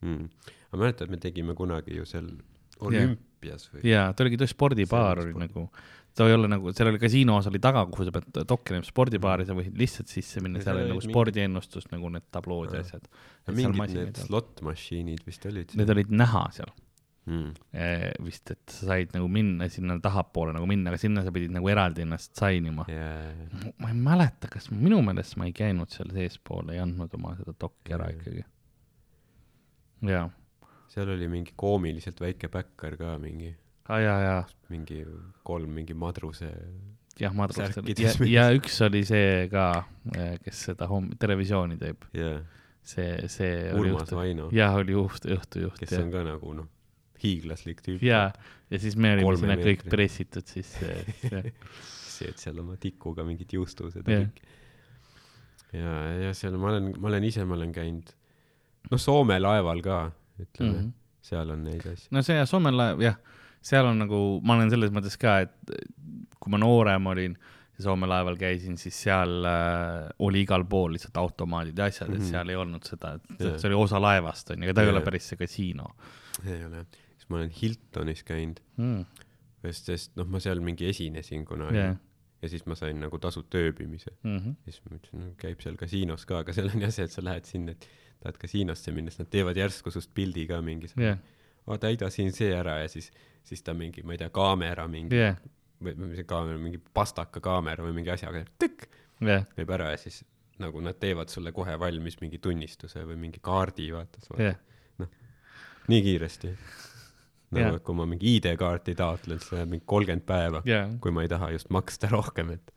mm.. 0.06 0.30
aga 0.70 0.82
mäletad, 0.86 1.10
me 1.10 1.18
tegime 1.18 1.58
kunagi 1.58 1.98
ju 1.98 2.06
seal 2.06 2.30
olümpias 2.78 3.66
või? 3.72 3.82
jaa, 3.90 4.06
ta 4.14 4.22
oligi 4.22 4.38
tõesti 4.38 4.54
spordibaar 4.54 5.24
oli 5.26 5.34
nagu, 5.34 5.66
ta 6.14 6.28
ei 6.30 6.36
ole 6.36 6.48
nagu, 6.50 6.70
seal 6.76 6.92
oli 6.92 7.00
kasiino 7.02 7.36
osa 7.40 7.50
oli 7.50 7.60
taga, 7.62 7.84
kuhu 7.90 8.06
sa 8.06 8.14
pead 8.14 8.40
dokkenema 8.48 8.86
spordibaari, 8.86 9.46
sa 9.48 9.56
võid 9.58 9.74
lihtsalt 9.78 10.12
sisse 10.12 10.42
minna, 10.44 10.62
seal 10.62 10.78
oli 10.78 10.92
nagu 10.92 11.00
mingid- 11.00 11.10
spordiennustus 11.10 11.90
nagu 11.90 12.12
need 12.14 12.28
tablood 12.34 12.74
ja 12.76 12.84
asjad. 12.84 13.08
ja 13.48 13.56
mingid 13.56 13.98
need 13.98 14.24
slot 14.28 14.62
machine'id 14.66 15.26
vist 15.26 15.46
olid 15.50 15.74
Need 15.78 15.90
olid 15.96 16.14
näha 16.14 16.46
seal 16.54 16.70
mm.. 17.26 17.50
eh, 17.72 18.12
vist, 18.24 18.50
et 18.54 18.62
sa 18.70 18.90
said 18.90 19.14
nagu 19.16 19.28
minna 19.32 19.68
sinna 19.72 19.96
tahapoole 20.02 20.54
nagu 20.56 20.68
minna, 20.70 20.92
aga 20.92 21.00
sinna 21.00 21.24
sa 21.24 21.32
pidid 21.34 21.54
nagu 21.54 21.68
eraldi 21.72 22.04
ennast 22.04 22.36
sign 22.38 22.70
ima. 22.70 22.86
Yeah. 22.90 23.72
ma 23.80 23.90
ei 23.92 23.98
mäleta, 23.98 24.50
kas 24.52 24.70
minu 24.72 25.00
meelest 25.06 25.38
ma 25.40 25.48
ei 25.48 25.54
käinud 25.56 25.92
seal 25.94 26.12
seespool, 26.14 26.70
ei 26.74 26.82
andnud 26.84 27.14
oma 27.18 27.34
seda 27.38 27.56
dokki 27.66 27.96
ära 27.96 28.10
ikkagi. 28.14 28.44
jaa, 30.10 30.28
seal 30.92 31.14
oli 31.16 31.28
mingi 31.32 31.54
koomiliselt 31.56 32.20
väike 32.20 32.50
bäkkar 32.52 32.98
ka 33.00 33.16
mingi, 33.22 33.54
aa 33.88 34.00
jaa, 34.00 34.18
jaa, 34.24 34.42
mingi 34.72 35.04
kolm 35.46 35.74
mingi 35.78 35.94
madruse. 35.94 36.50
jah, 37.20 37.34
madrust 37.36 37.78
oli 37.82 37.96
ja 38.00 38.14
ja 38.30 38.44
üks 38.56 38.80
oli 38.86 39.04
see 39.08 39.48
ka, 39.52 39.68
kes 40.44 40.66
seda 40.70 40.88
homm-, 40.90 41.12
televisiooni 41.20 41.78
teeb, 41.80 42.06
jaa, 42.16 42.38
see, 42.82 43.28
see 43.32 43.52
oli 43.72 43.92
Urmas 43.92 44.14
Vaino, 44.14 44.48
jah, 44.54 44.76
oli 44.80 44.96
õhtu, 44.98 45.34
õhtujuht 45.36 45.82
kes 45.84 45.98
on 46.00 46.12
ka 46.14 46.24
nagu 46.26 46.56
noh, 46.56 46.70
hiiglaslik 47.24 47.84
tüüp. 47.84 48.02
ja, 48.04 48.28
ja 48.70 48.80
siis 48.80 48.96
me 48.96 49.14
olime 49.16 49.36
sinna 49.40 49.58
kõik 49.60 49.86
pressitud 49.90 50.48
sisse, 50.50 50.96
jah. 51.30 51.52
see, 52.14 52.30
et 52.30 52.42
seal 52.42 52.58
oma 52.62 52.76
tikuga 52.80 53.24
mingid 53.26 53.54
juustused 53.56 54.06
Jah. 54.06 54.24
olid. 54.24 54.42
ja, 55.74 55.94
ja 56.26 56.34
seal 56.36 56.58
ma 56.60 56.72
olen, 56.72 56.92
ma 56.98 57.10
olen 57.10 57.26
ise, 57.30 57.46
ma 57.48 57.58
olen 57.58 57.72
käinud, 57.74 58.12
noh, 58.90 59.00
Soome 59.00 59.38
laeval 59.40 59.82
ka, 59.84 60.00
ütleme 60.38 60.70
mm. 60.70 60.78
-hmm. 60.78 60.92
seal 61.30 61.54
on 61.54 61.64
neid 61.66 61.86
asju. 61.92 62.12
no 62.14 62.22
see 62.26 62.44
Soome 62.50 62.74
laev, 62.74 63.02
jah, 63.04 63.18
seal 63.64 63.88
on 63.88 64.02
nagu, 64.04 64.22
ma 64.44 64.58
olen 64.58 64.72
selles 64.72 64.92
mõttes 64.94 65.16
ka, 65.20 65.38
et 65.46 65.76
kui 66.38 66.52
ma 66.52 66.60
noorem 66.60 67.12
olin 67.12 67.36
ja 67.74 67.84
Soome 67.88 68.06
laeval 68.06 68.36
käisin, 68.38 68.76
siis 68.78 68.96
seal 69.06 69.46
äh, 69.48 70.04
oli 70.22 70.44
igal 70.44 70.62
pool 70.70 70.94
lihtsalt 70.94 71.16
automaadid 71.18 71.78
ja 71.78 71.88
asjad 71.90 72.08
mm, 72.08 72.14
-hmm. 72.14 72.18
Mhm. 72.20 72.26
et 72.26 72.36
seal 72.36 72.52
ei 72.52 72.56
olnud 72.60 72.86
seda, 72.86 73.14
et 73.14 73.40
Jaa. 73.40 73.58
see 73.58 73.70
oli 73.70 73.80
osa 73.82 74.00
laevast 74.02 74.50
onju, 74.54 74.68
aga 74.68 74.74
ta 74.74 74.84
ei 74.84 74.90
Jaa. 74.90 74.96
ole 74.96 75.04
päris 75.08 75.28
see 75.28 75.40
kasiino 75.40 75.90
ei 76.46 76.64
ole, 76.64 76.86
siis 77.16 77.28
ma 77.28 77.40
olen 77.40 77.52
Hiltonis 77.60 78.22
käinud, 78.24 78.60
mm.. 78.76 79.04
sest, 79.62 79.90
sest 79.90 80.16
noh, 80.20 80.28
ma 80.30 80.40
seal 80.42 80.60
mingi 80.60 80.88
esinesin 80.90 81.44
kunagi 81.48 81.80
jah, 81.80 81.96
ja 82.44 82.48
siis 82.52 82.66
ma 82.68 82.76
sain 82.78 82.98
nagu 83.00 83.18
tasuta 83.18 83.58
ööbimise. 83.58 84.12
Mhm. 84.22 84.56
siis 84.64 84.82
ma 84.84 84.98
ütlesin, 84.98 85.20
no 85.22 85.34
käib 85.40 85.62
seal 85.64 85.78
kasiinos 85.80 86.26
ka, 86.28 86.42
aga 86.44 86.52
seal 86.52 86.70
on 86.74 86.82
jah 86.84 86.92
see, 86.92 87.06
et 87.08 87.14
sa 87.14 87.24
lähed 87.24 87.48
sinna, 87.48 87.72
et 87.72 87.88
tahad 88.20 88.38
kasiinosse 88.40 88.92
minna, 88.92 89.12
siis 89.12 89.24
nad 89.24 89.30
teevad 89.32 89.58
järsku 89.58 89.92
sust 89.94 90.12
pildi 90.14 90.46
ka 90.50 90.60
mingi, 90.64 90.90
jah, 91.00 91.18
aa 91.66 91.78
täida 91.80 92.10
siin 92.12 92.32
see 92.36 92.52
ära 92.56 92.78
ja 92.82 92.88
siis, 92.92 93.10
siis 93.46 93.62
ta 93.64 93.74
mingi, 93.76 94.02
ma 94.02 94.14
ei 94.16 94.20
tea, 94.22 94.30
kaamera 94.34 94.86
mingi 94.90 95.18
jah, 95.18 95.38
või 95.84 95.96
või 96.00 96.18
see 96.18 96.28
kaamera, 96.28 96.60
mingi 96.60 96.80
pastaka 96.94 97.40
kaamera 97.44 97.84
või 97.86 97.96
mingi 98.00 98.12
asjaga, 98.14 98.44
tõkk, 98.60 98.86
jah, 99.24 99.46
lööb 99.58 99.74
ära 99.78 99.90
ja 99.94 100.00
siis 100.00 100.22
nagu 100.62 100.80
nad 100.84 100.98
teevad 101.02 101.32
sulle 101.32 101.50
kohe 101.52 101.74
valmis 101.80 102.20
mingi 102.20 102.38
tunnistuse 102.38 103.02
või 103.08 103.16
mingi 103.26 103.40
kaardi, 103.42 103.88
vaata, 103.94 104.22
jah, 104.38 104.58
nii 105.88 106.02
kiiresti. 106.02 106.52
nagu 107.54 107.66
Jah. 107.68 107.76
et 107.78 107.84
kui 107.86 107.94
ma 107.94 108.06
mingi 108.08 108.36
ID-kaarti 108.38 108.94
taotlen, 108.98 109.38
siis 109.38 109.52
läheb 109.54 109.70
mingi 109.70 109.84
kolmkümmend 109.86 110.24
päeva, 110.26 110.62
jah. 110.66 110.88
kui 111.00 111.12
ma 111.14 111.22
ei 111.22 111.28
taha 111.30 111.50
just 111.54 111.70
maksta 111.70 112.08
rohkem, 112.10 112.50
et 112.56 112.73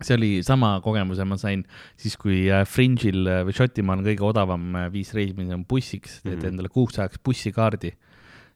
see 0.00 0.16
oli 0.16 0.28
sama 0.46 0.74
kogemuse 0.84 1.24
ma 1.28 1.36
sain 1.40 1.64
siis, 2.00 2.16
kui 2.20 2.46
äh, 2.50 2.62
Fringe'il 2.68 3.26
äh, 3.28 3.42
või 3.48 3.56
Šotimaal 3.56 4.00
on 4.00 4.06
kõige 4.06 4.24
odavam 4.30 4.68
äh, 4.76 4.86
viis 4.92 5.12
reisimiseks 5.16 5.58
on 5.58 5.66
bussiks, 5.68 6.20
teed 6.22 6.38
Mhm. 6.40 6.52
endale 6.54 6.70
kuuks 6.72 6.98
ajaks 6.98 7.20
bussikaardi. 7.24 7.92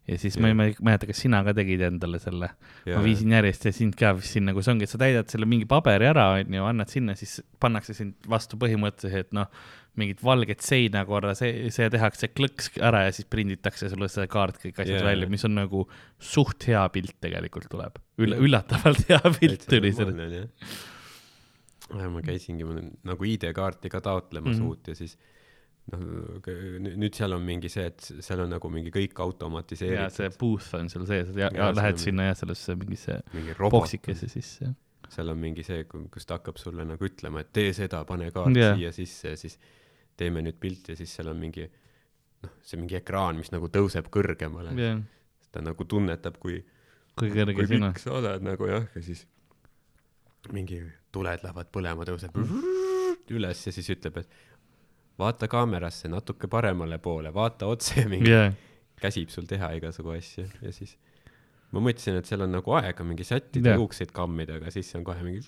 ja 0.05 0.19
siis 0.21 0.35
ma 0.37 0.51
ei 0.51 0.55
mä- 0.55 0.75
mäleta, 0.85 1.07
kas 1.09 1.23
sina 1.23 1.39
ka 1.45 1.55
tegid 1.57 1.81
endale 1.81 2.19
selle, 2.21 2.51
ja, 2.85 2.99
ma 2.99 3.05
viisin 3.07 3.31
järjest 3.33 3.63
ja 3.65 3.73
sind 3.73 3.95
ka 3.97 4.11
vist 4.13 4.35
sinna, 4.37 4.53
kus 4.53 4.69
ongi, 4.69 4.85
et 4.85 4.91
sa 4.93 4.99
täidad 5.01 5.31
selle 5.33 5.47
mingi 5.49 5.65
paberi 5.65 6.05
ära, 6.05 6.27
onju, 6.43 6.67
annad 6.69 6.93
sinna, 6.93 7.15
siis 7.17 7.39
pannakse 7.59 7.95
sind 7.97 8.13
vastu 8.29 8.59
põhimõtteliselt, 8.61 9.33
noh, 9.33 9.49
mingit 9.97 10.21
valget 10.21 10.61
seina 10.61 11.07
korra, 11.09 11.33
see, 11.39 11.71
see 11.73 11.89
tehakse 11.89 12.29
klõks 12.37 12.69
ära 12.85 13.07
ja 13.07 13.13
siis 13.17 13.25
prinditakse 13.33 13.89
sulle 13.89 14.11
see 14.13 14.27
kaart, 14.29 14.59
kõik 14.61 14.83
asjad 14.83 14.99
yeah. 14.99 15.07
välja, 15.09 15.31
mis 15.33 15.45
on 15.49 15.55
nagu 15.57 15.87
suht 16.21 16.69
hea 16.69 16.85
pilt 16.93 17.17
tegelikult 17.25 17.71
tuleb. 17.73 17.97
üll-, 18.21 18.37
üllatavalt 18.45 19.07
hea 19.09 19.23
pilt 19.41 19.65
tuli 19.71 19.93
sellest. 19.97 20.93
Ma 21.93 22.23
käisingi 22.25 22.65
ma 22.65 22.81
nagu 22.81 23.27
ID-kaarti 23.29 23.91
ka 23.93 24.01
taotlemas 24.01 24.57
mm 24.57 24.63
-hmm. 24.63 24.69
uut 24.69 24.89
ja 24.89 24.95
siis 24.95 25.19
noh, 25.93 26.05
nüüd 26.97 27.17
seal 27.17 27.37
on 27.37 27.45
mingi 27.45 27.69
see, 27.73 27.85
et 27.91 28.07
seal 28.25 28.45
on 28.45 28.55
nagu 28.55 28.71
mingi 28.73 28.93
kõik 28.95 29.13
ja 29.19 29.27
automatiseeritud. 29.27 30.17
see 30.17 30.31
booth 30.41 30.79
on 30.79 30.89
seal 30.93 31.05
sees 31.11 31.35
ja, 31.35 31.51
ja, 31.53 31.69
ja 31.69 31.69
lähed 31.77 32.01
sinna 32.01 32.31
jah, 32.31 32.39
sellesse 32.41 32.77
mingisse 32.81 33.21
mingi 33.35 33.57
boksikesse 33.61 34.29
sisse. 34.33 34.73
seal 35.13 35.29
on 35.29 35.39
mingi 35.39 35.63
see, 35.67 35.85
kus 35.85 36.27
ta 36.27 36.39
hakkab 36.39 36.59
sulle 36.61 36.87
nagu 36.89 37.05
ütlema, 37.05 37.45
et 37.45 37.53
tee 37.53 37.73
seda, 37.77 38.05
pane 38.09 38.31
kaart 38.35 38.57
Jah. 38.57 38.79
siia 38.79 38.93
sisse 38.97 39.35
ja 39.35 39.41
siis 39.41 39.59
teeme 40.17 40.43
nüüd 40.43 40.57
pilti 40.61 40.95
ja 40.95 40.97
siis 40.97 41.13
seal 41.19 41.29
on 41.29 41.39
mingi 41.43 41.69
noh, 41.69 42.57
see 42.65 42.81
mingi 42.81 42.97
ekraan, 43.03 43.37
mis 43.37 43.53
nagu 43.53 43.69
tõuseb 43.69 44.09
kõrgemale 44.15 44.73
jah, 44.81 45.05
ta 45.53 45.61
nagu 45.61 45.85
tunnetab, 45.85 46.41
kui, 46.41 46.63
kui 47.19 47.31
kõrge 47.31 47.61
kui 47.61 47.69
sina 47.69 47.93
pikk 47.93 48.07
sa 48.07 48.17
oled 48.23 48.47
nagu 48.47 48.73
jah, 48.73 48.89
ja 48.97 49.05
siis 49.05 49.27
mingi 50.53 50.81
tuled 51.15 51.47
lähevad 51.47 51.71
põlema, 51.75 52.07
tõuseb 52.09 52.37
üles 53.35 53.63
ja 53.67 53.73
siis 53.73 53.89
ütleb, 53.95 54.21
et 54.21 54.43
vaata 55.19 55.49
kaamerasse 55.51 56.11
natuke 56.13 56.51
paremale 56.51 56.99
poole, 57.03 57.33
vaata 57.35 57.71
otse 57.71 58.05
mingi 58.11 58.33
jah, 58.33 58.55
käsib 59.01 59.33
sul 59.33 59.49
teha 59.51 59.73
igasugu 59.79 60.15
asju 60.17 60.47
ja 60.63 60.73
siis 60.75 60.97
ma 61.75 61.83
mõtlesin, 61.83 62.19
et 62.21 62.29
seal 62.29 62.45
on 62.47 62.53
nagu 62.55 62.77
aega 62.79 63.07
mingi 63.07 63.27
sättida 63.27 63.73
Jah. 63.73 63.81
juukseid 63.81 64.13
kammida, 64.15 64.61
aga 64.61 64.71
siis 64.75 64.91
on 64.99 65.05
kohe 65.07 65.25
mingi 65.27 65.47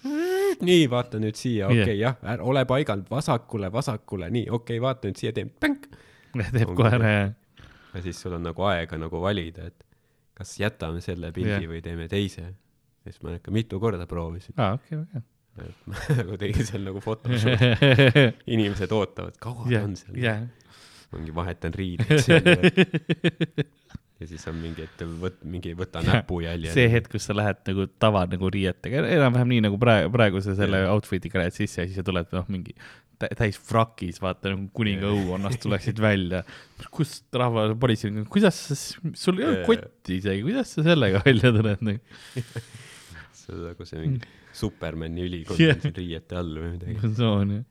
nii, 0.67 0.87
vaata 0.91 1.21
nüüd 1.23 1.39
siia, 1.39 1.71
okei 1.71 1.85
okay, 1.85 1.99
jah, 2.01 2.19
ole 2.47 2.65
paigalt 2.69 3.11
vasakule, 3.11 3.71
vasakule, 3.73 4.31
nii, 4.35 4.47
okei 4.49 4.79
okay,, 4.79 4.83
vaata 4.83 5.11
nüüd 5.11 5.21
siia, 5.21 5.35
teen 5.37 5.51
pänk. 5.51 5.91
teeb 6.57 6.73
kohe 6.77 6.95
ära 6.99 7.13
ja 7.13 7.27
ja 7.97 8.03
siis 8.05 8.19
sul 8.21 8.35
on 8.37 8.45
nagu 8.45 8.67
aega 8.69 8.99
nagu 9.01 9.21
valida, 9.23 9.71
et 9.71 9.87
kas 10.37 10.59
jätame 10.61 11.01
selle 11.05 11.33
pildi 11.33 11.55
Jah. 11.55 11.63
yeah. 11.63 11.73
või 11.73 11.81
teeme 11.85 12.09
teise. 12.13 12.51
ja 12.51 13.13
siis 13.13 13.23
ma 13.25 13.37
ikka 13.39 13.55
mitu 13.55 13.81
korda 13.81 14.09
proovisin, 14.11 14.57
aa, 14.61 14.77
okei, 14.77 14.99
väga 15.01 15.23
et 15.65 15.87
ma 15.89 16.17
nagu 16.21 16.37
tegin 16.41 16.67
seal 16.69 16.85
nagu 16.87 17.01
Photoshop, 17.05 17.61
hea. 17.83 18.29
inimesed 18.57 18.93
ootavad, 18.93 19.37
kaua 19.43 19.65
ta 19.65 19.73
jah 19.77 19.87
on, 19.89 19.97
seal, 20.01 20.19
jah, 20.21 20.43
mingi 21.17 21.33
vahetan 21.37 21.73
riideid 21.77 22.21
seal 22.25 22.51
ja, 22.51 22.59
ja 24.21 24.29
siis 24.29 24.45
on 24.51 24.57
mingi, 24.61 24.85
et 24.87 25.03
võt-, 25.23 25.43
mingi 25.49 25.73
võta 25.79 26.03
näpujälje. 26.05 26.75
see 26.77 26.87
hetk, 26.93 27.11
kus 27.17 27.29
sa 27.31 27.37
lähed 27.37 27.63
nagu 27.69 27.87
tava 28.03 28.25
nagu 28.31 28.51
riietega, 28.53 29.05
enam-vähem 29.17 29.51
nii 29.55 29.65
nagu 29.69 29.81
praegu, 29.81 30.13
praegu 30.15 30.41
sa 30.45 30.55
selle 30.59 30.85
Jah. 30.85 30.93
outfit'iga 30.95 31.43
lähed 31.43 31.57
sisse 31.57 31.83
ja 31.85 31.89
siis 31.89 32.01
sa 32.01 32.07
tuled 32.07 32.33
noh, 32.37 32.47
mingi 32.53 32.73
tä- 33.21 33.31
täis 33.39 33.57
frakis, 33.61 34.19
vaata 34.25 34.53
nagu 34.53 34.67
kuninga 34.77 35.09
õuonnast 35.13 35.61
tuleksid 35.65 36.01
välja. 36.03 36.43
kust 36.93 37.25
rahva 37.37 37.69
politsei, 37.81 38.13
kuidas 38.33 38.59
sa, 38.69 38.77
sul 39.17 39.41
ei 39.41 39.47
Jaa. 39.53 39.63
kotti 39.69 40.19
isegi, 40.21 40.43
kuidas 40.49 40.75
sa 40.77 40.85
sellega 40.87 41.23
välja 41.25 41.53
tuled 41.57 41.85
nagu? 41.87 42.03
On 43.53 43.63
nagu 43.69 43.85
see 43.89 44.01
mingi 44.03 44.21
Supermani 44.57 45.27
ülikond 45.29 45.61
Jah. 45.61 45.75
on 45.77 45.81
siin 45.87 45.95
riiete 46.01 46.37
all 46.41 46.55
või 46.59 46.73
midagi. 46.77 46.97
funktsioon 47.03 47.51
jah. 47.57 47.65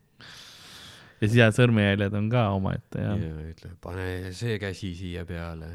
ja 1.20 1.26
siis 1.28 1.36
jah, 1.40 1.52
sõrmejäljed 1.56 2.14
on 2.20 2.30
ka 2.32 2.46
omaette 2.56 3.02
ja 3.02 3.16
jah. 3.16 3.42
ütleb, 3.52 3.76
pane 3.84 4.32
see 4.36 4.58
käsi 4.62 4.94
siia 4.98 5.24
peale. 5.28 5.70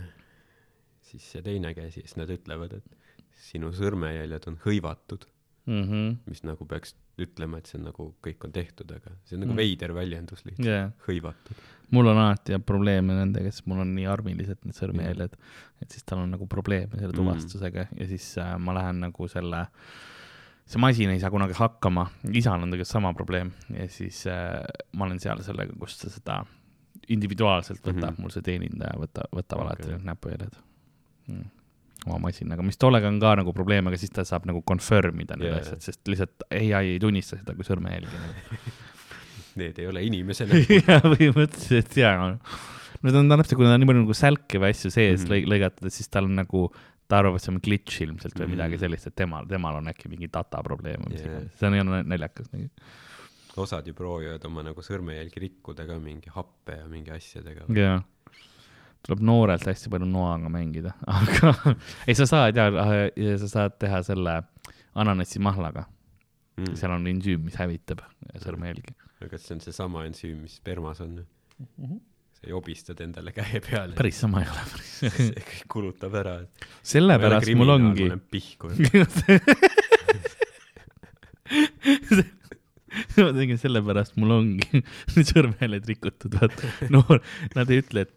siis 1.11 1.25
see 1.33 1.41
teine 1.43 1.73
käsi, 1.75 2.01
siis 2.05 2.15
nad 2.19 2.29
ütlevad, 2.31 2.77
et 2.79 2.97
sinu 3.41 3.71
sõrmejäljed 3.75 4.47
on 4.51 4.59
hõivatud, 4.65 5.25
Mhm. 5.67 6.15
mis 6.25 6.39
nagu 6.43 6.65
peaks 6.65 6.95
ütlema, 7.21 7.59
et 7.59 7.67
see 7.69 7.77
on 7.77 7.83
nagu 7.85 8.05
kõik 8.23 8.45
on 8.47 8.51
tehtud, 8.55 8.89
aga 8.95 9.11
see 9.25 9.35
on 9.37 9.41
nagu 9.43 9.51
Mm. 9.53 9.57
veider 9.61 9.91
väljendus 9.93 10.41
lihtsalt, 10.47 10.65
jah, 10.65 10.91
hõivatud. 11.05 11.59
Mul 11.91 12.07
on 12.11 12.17
alati 12.17 12.59
probleeme 12.65 13.15
nendega, 13.17 13.51
sest 13.51 13.67
mul 13.69 13.83
on 13.83 13.91
nii 13.95 14.07
armilised 14.09 14.63
need 14.65 14.77
sõrmejäljed, 14.77 15.35
et 15.83 15.93
siis 15.93 16.05
tal 16.07 16.23
on 16.23 16.31
nagu 16.35 16.47
probleeme 16.49 16.95
selle 16.95 17.11
Mm. 17.11 17.19
tuvastusega 17.19 17.85
ja 17.97 18.07
siis 18.07 18.37
äh, 18.39 18.55
ma 18.59 18.75
lähen 18.77 19.01
nagu 19.03 19.27
selle, 19.31 19.65
see 20.65 20.79
masin 20.81 21.11
ei 21.11 21.19
saa 21.19 21.31
kunagi 21.33 21.57
hakkama, 21.57 22.07
isal 22.31 22.61
on 22.63 22.71
tegelikult 22.71 22.91
sama 22.91 23.13
probleem 23.13 23.51
ja 23.75 23.87
siis 23.91 24.25
äh, 24.27 24.61
ma 24.93 25.05
olen 25.05 25.19
seal 25.19 25.41
sellega, 25.43 25.75
kus 25.79 25.97
ta 25.99 26.09
seda 26.09 26.41
individuaalselt 27.11 27.81
võtab 27.81 27.95
mm. 27.95 28.13
-hmm. 28.13 28.21
mul 28.21 28.35
see 28.35 28.45
teenindaja 28.45 28.99
võta, 28.99 29.27
võtab 29.31 29.57
okay. 29.57 29.65
alati 29.67 29.83
Okei. 29.83 29.95
need 29.95 30.05
näpujäljed 30.11 30.55
mm. 31.27 31.49
oma 32.05 32.19
masinaga, 32.27 32.63
mis 32.63 32.77
tollega 32.77 33.07
on 33.07 33.19
ka 33.19 33.35
nagu 33.41 33.53
probleem, 33.53 33.87
aga 33.87 33.97
siis 33.97 34.13
ta 34.15 34.23
saab 34.23 34.47
nagu 34.47 34.61
confirm 34.61 35.19
ida 35.19 35.35
need 35.35 35.51
yeah. 35.51 35.59
asjad, 35.59 35.83
sest 35.83 36.07
lihtsalt 36.07 36.47
ai 36.51 36.71
ei 36.93 36.99
tunnista 36.99 37.41
seda 37.41 37.55
kui 37.57 37.67
sõrmejälgi. 37.67 38.15
Need 39.61 39.79
ei 39.81 39.87
ole 39.89 40.03
inimese 40.07 40.45
näod. 40.49 40.69
jaa, 40.81 41.01
põhimõtteliselt 41.05 41.97
jaa. 42.01 42.29
no 43.01 43.11
ta 43.13 43.19
on 43.21 43.29
täpselt, 43.33 43.57
kui 43.59 43.65
ta 43.67 43.75
on 43.75 43.81
nii 43.83 43.89
palju 43.91 44.03
nagu 44.05 44.15
sälke 44.17 44.61
või 44.61 44.73
asju 44.75 44.89
sees 44.93 45.21
mm. 45.25 45.27
-hmm. 45.31 45.51
lõigatud, 45.53 45.87
et 45.89 45.95
siis 45.95 46.09
tal 46.13 46.27
on 46.29 46.35
nagu, 46.41 46.63
ta 47.11 47.19
arvab, 47.21 47.35
et 47.37 47.43
see 47.45 47.51
on 47.53 47.59
glitch 47.63 48.01
ilmselt 48.05 48.35
või 48.37 48.45
Mhm. 48.47 48.51
midagi 48.55 48.77
sellist, 48.81 49.07
et 49.09 49.15
temal, 49.19 49.47
temal 49.49 49.79
on 49.81 49.89
äkki 49.91 50.09
mingi 50.11 50.29
data 50.31 50.61
probleem 50.63 51.01
või 51.05 51.13
mis 51.15 51.21
Jaa. 51.25 51.31
iganes, 51.31 51.55
see 51.59 51.81
on 51.81 51.93
naljakas 52.07 52.51
nagu. 52.53 52.69
osad 53.61 53.87
ju 53.87 53.93
proovivad 53.93 54.45
oma 54.47 54.63
nagu 54.63 54.81
sõrmejälgi 54.81 55.41
rikkuda 55.43 55.85
ka 55.89 55.97
mingi 55.99 56.29
happe 56.31 56.77
ja 56.77 56.85
mingi 56.87 57.11
asjadega. 57.11 57.65
jaa, 57.75 57.97
tuleb 59.03 59.19
noorelt 59.27 59.65
hästi 59.67 59.89
palju 59.91 60.07
noaga 60.07 60.47
mängida, 60.49 60.93
aga 61.19 61.75
ei, 62.07 62.15
sa 62.15 62.25
saad 62.29 62.55
ja, 62.55 62.69
ja 63.15 63.37
sa 63.41 63.47
saad 63.47 63.75
teha 63.81 64.03
selle 64.07 64.43
ananassimahlaga 64.95 65.85
mm., 65.87 65.97
Mm. 66.61 66.75
seal 66.75 66.91
on 66.91 67.05
ensüüm, 67.07 67.45
mis 67.47 67.55
hävitab 67.57 68.01
sõrmejälgi. 68.43 68.91
Aga 69.21 69.29
kas 69.35 69.45
see 69.45 69.57
on 69.57 69.61
seesama 69.63 70.05
ensüüm, 70.09 70.39
mis 70.45 70.57
spermas 70.57 71.01
on? 71.05 71.19
Mhm. 71.61 71.99
sa 72.41 72.49
jobistad 72.49 73.01
endale 73.05 73.31
käe 73.35 73.59
peale. 73.61 73.93
päris 73.93 74.17
sama 74.23 74.41
ei 74.41 74.49
ole 74.49 74.63
päris. 74.71 74.93
see 75.17 75.43
kõik 75.49 75.67
kulutab 75.69 76.15
ära. 76.17 76.39
sellepärast 76.93 77.53
mul 77.59 77.75
ongi. 77.77 78.09
pihku. 78.33 78.71
ma 83.21 83.29
tegin 83.35 83.59
sellepärast, 83.61 84.17
mul 84.19 84.33
ongi 84.39 84.81
sõrmejäljed 85.13 85.93
rikutud, 85.93 86.35
vaata. 86.41 86.71
noor, 86.93 87.21
nad 87.55 87.71
ei 87.71 87.83
ütle, 87.83 88.07
et 88.07 88.15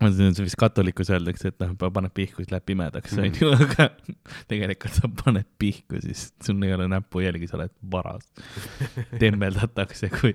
ma 0.00 0.08
ütlen, 0.08 0.32
et 0.32 0.40
vist 0.40 0.58
katolikus 0.60 1.10
öeldakse, 1.12 1.50
et 1.52 1.58
noh, 1.60 1.74
paned 1.80 2.12
pihku, 2.16 2.40
siis 2.40 2.52
läheb 2.52 2.66
pimedaks, 2.68 3.16
onju, 3.20 3.50
aga 3.56 3.88
tegelikult 4.50 4.96
sa 4.96 5.10
paned 5.22 5.48
pihku, 5.60 6.00
siis 6.04 6.30
sul 6.44 6.62
ei 6.64 6.72
ole 6.76 6.86
näpujälgi, 6.90 7.50
sa 7.50 7.58
oled 7.58 7.74
varas. 7.92 8.30
tembeldatakse, 9.20 10.10
kui. 10.14 10.32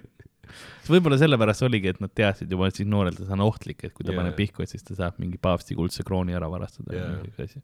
võib-olla 0.89 1.17
sellepärast 1.19 1.65
oligi, 1.65 1.89
et 1.95 2.03
nad 2.03 2.13
teadsid 2.13 2.51
juba 2.51 2.69
siis 2.73 2.89
noorelt, 2.89 3.17
et 3.17 3.25
see 3.25 3.37
on 3.37 3.45
ohtlik, 3.47 3.81
et 3.87 3.95
kui 3.95 4.05
ta 4.05 4.13
Jaa. 4.13 4.21
paneb 4.21 4.37
pihku, 4.37 4.61
et 4.65 4.71
siis 4.71 4.85
ta 4.85 4.97
saab 4.97 5.17
mingi 5.21 5.41
paavsti 5.41 5.77
kuldse 5.77 6.05
krooni 6.05 6.37
ära 6.37 6.49
varastada 6.51 6.93
Jaa. 6.93 7.09
või 7.09 7.25
mingi 7.25 7.49
asi. 7.49 7.63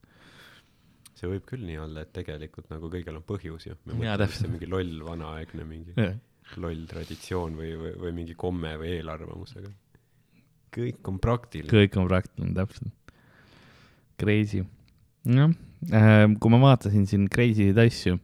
see 1.22 1.30
võib 1.30 1.46
küll 1.46 1.68
nii 1.68 1.78
olla, 1.84 2.08
et 2.08 2.14
tegelikult 2.18 2.74
nagu 2.74 2.90
kõigil 2.90 3.22
on 3.22 3.28
põhjus 3.30 3.70
ju. 3.70 3.78
me 3.86 4.00
mõtleme, 4.00 4.26
et 4.26 4.40
see 4.40 4.50
on 4.50 4.58
mingi 4.58 4.74
loll 4.74 5.06
vanaaegne 5.06 5.70
mingi 5.70 6.10
loll 6.60 6.84
traditsioon 6.90 7.56
või, 7.62 7.76
või, 7.80 7.94
või 8.02 8.18
mingi 8.24 8.36
komme 8.36 8.74
või 8.82 8.98
eelarvamus, 8.98 9.54
aga 9.62 9.70
kõik 10.76 11.12
on 11.12 11.20
praktiline. 11.22 11.70
kõik 11.72 11.98
on 12.00 12.08
praktiline, 12.10 12.54
täpselt. 12.56 12.94
Crazy. 14.22 14.64
jah, 15.26 15.54
kui 16.40 16.54
ma 16.54 16.60
vaatasin 16.62 17.08
siin 17.10 17.28
crazy 17.32 17.70
sid 17.70 17.80
asju, 17.82 18.20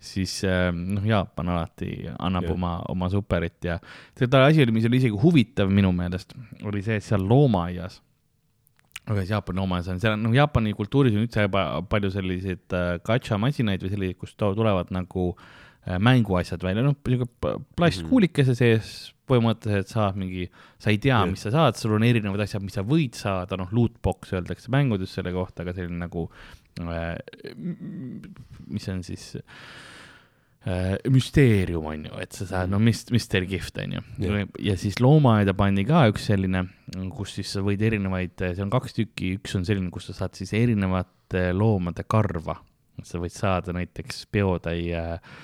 siis 0.00 0.38
äh, 0.48 0.68
noh, 0.72 1.04
Jaapan 1.04 1.54
alati 1.54 1.90
annab 2.18 2.46
Jah. 2.48 2.54
oma, 2.54 2.74
oma 2.88 3.08
superit 3.12 3.64
ja 3.64 3.78
seda 4.16 4.46
asi 4.46 4.62
oli, 4.64 4.72
mis 4.76 4.86
oli 4.88 5.00
isegi 5.00 5.18
huvitav 5.20 5.72
minu 5.72 5.92
meelest, 5.96 6.32
oli 6.64 6.80
see, 6.84 6.96
et 7.00 7.04
seal 7.04 7.24
loomaaias, 7.28 8.00
aga 9.06 9.18
siis 9.20 9.34
Jaapani 9.34 9.60
loomaaias 9.60 9.90
on, 9.92 10.00
seal 10.00 10.16
on, 10.16 10.24
noh, 10.28 10.36
Jaapani 10.36 10.72
kultuuris 10.76 11.16
on 11.16 11.26
üldse 11.26 11.44
juba 11.44 11.66
palju 11.88 12.12
selliseid 12.16 12.76
äh, 12.76 12.94
gacha-masinaid 13.04 13.84
või 13.84 13.92
selliseid, 13.92 14.20
kust 14.20 14.40
tulevad 14.40 14.92
nagu 14.94 15.32
äh, 15.34 15.50
mänguasjad 15.86 16.62
välja, 16.62 16.84
noh, 16.84 16.94
p- 16.94 17.56
plastkuulikese 17.78 18.54
sees 18.58 19.12
põhimõtteliselt 19.30 19.92
saad 19.92 20.18
mingi, 20.18 20.48
sa 20.82 20.90
ei 20.92 20.98
tea 21.02 21.20
mis 21.30 21.44
sa 21.46 21.52
saad, 21.54 21.78
sul 21.78 21.94
on 21.96 22.04
erinevad 22.06 22.42
asjad, 22.44 22.64
mis 22.64 22.76
sa 22.76 22.84
võid 22.86 23.16
saada, 23.18 23.56
noh, 23.60 23.70
lootbox 23.74 24.34
öeldakse 24.36 24.72
mängudes 24.74 25.14
selle 25.14 25.32
kohta, 25.34 25.62
aga 25.64 25.74
selline 25.76 26.02
nagu 26.02 26.26
äh,, 26.82 27.14
mis 28.70 28.88
on 28.90 29.04
siis 29.06 29.30
äh, 30.66 30.96
müsteerium 31.10 31.86
on 31.92 32.08
ju, 32.10 32.18
et 32.22 32.36
sa 32.36 32.48
saad, 32.50 32.72
no 32.72 32.80
mis, 32.82 33.04
mystery 33.14 33.48
gift 33.50 33.78
on 33.80 33.96
ju. 33.96 34.02
Ja 34.66 34.76
siis 34.80 34.98
loomaaeda 35.00 35.54
pandi 35.58 35.86
ka 35.88 36.04
üks 36.10 36.26
selline, 36.30 36.66
kus 37.16 37.38
siis 37.38 37.54
sa 37.56 37.62
võid 37.64 37.82
erinevaid, 37.86 38.34
see 38.40 38.64
on 38.64 38.72
kaks 38.72 38.98
tükki, 38.98 39.36
üks 39.38 39.56
on 39.56 39.64
selline, 39.68 39.92
kus 39.94 40.10
sa 40.10 40.18
saad 40.24 40.36
siis 40.36 40.52
erinevate 40.58 41.50
loomade 41.56 42.04
karva. 42.10 42.58
sa 43.00 43.16
võid 43.16 43.32
saada 43.32 43.72
näiteks 43.72 44.26
peotäie 44.28 44.98
äh, 44.98 45.38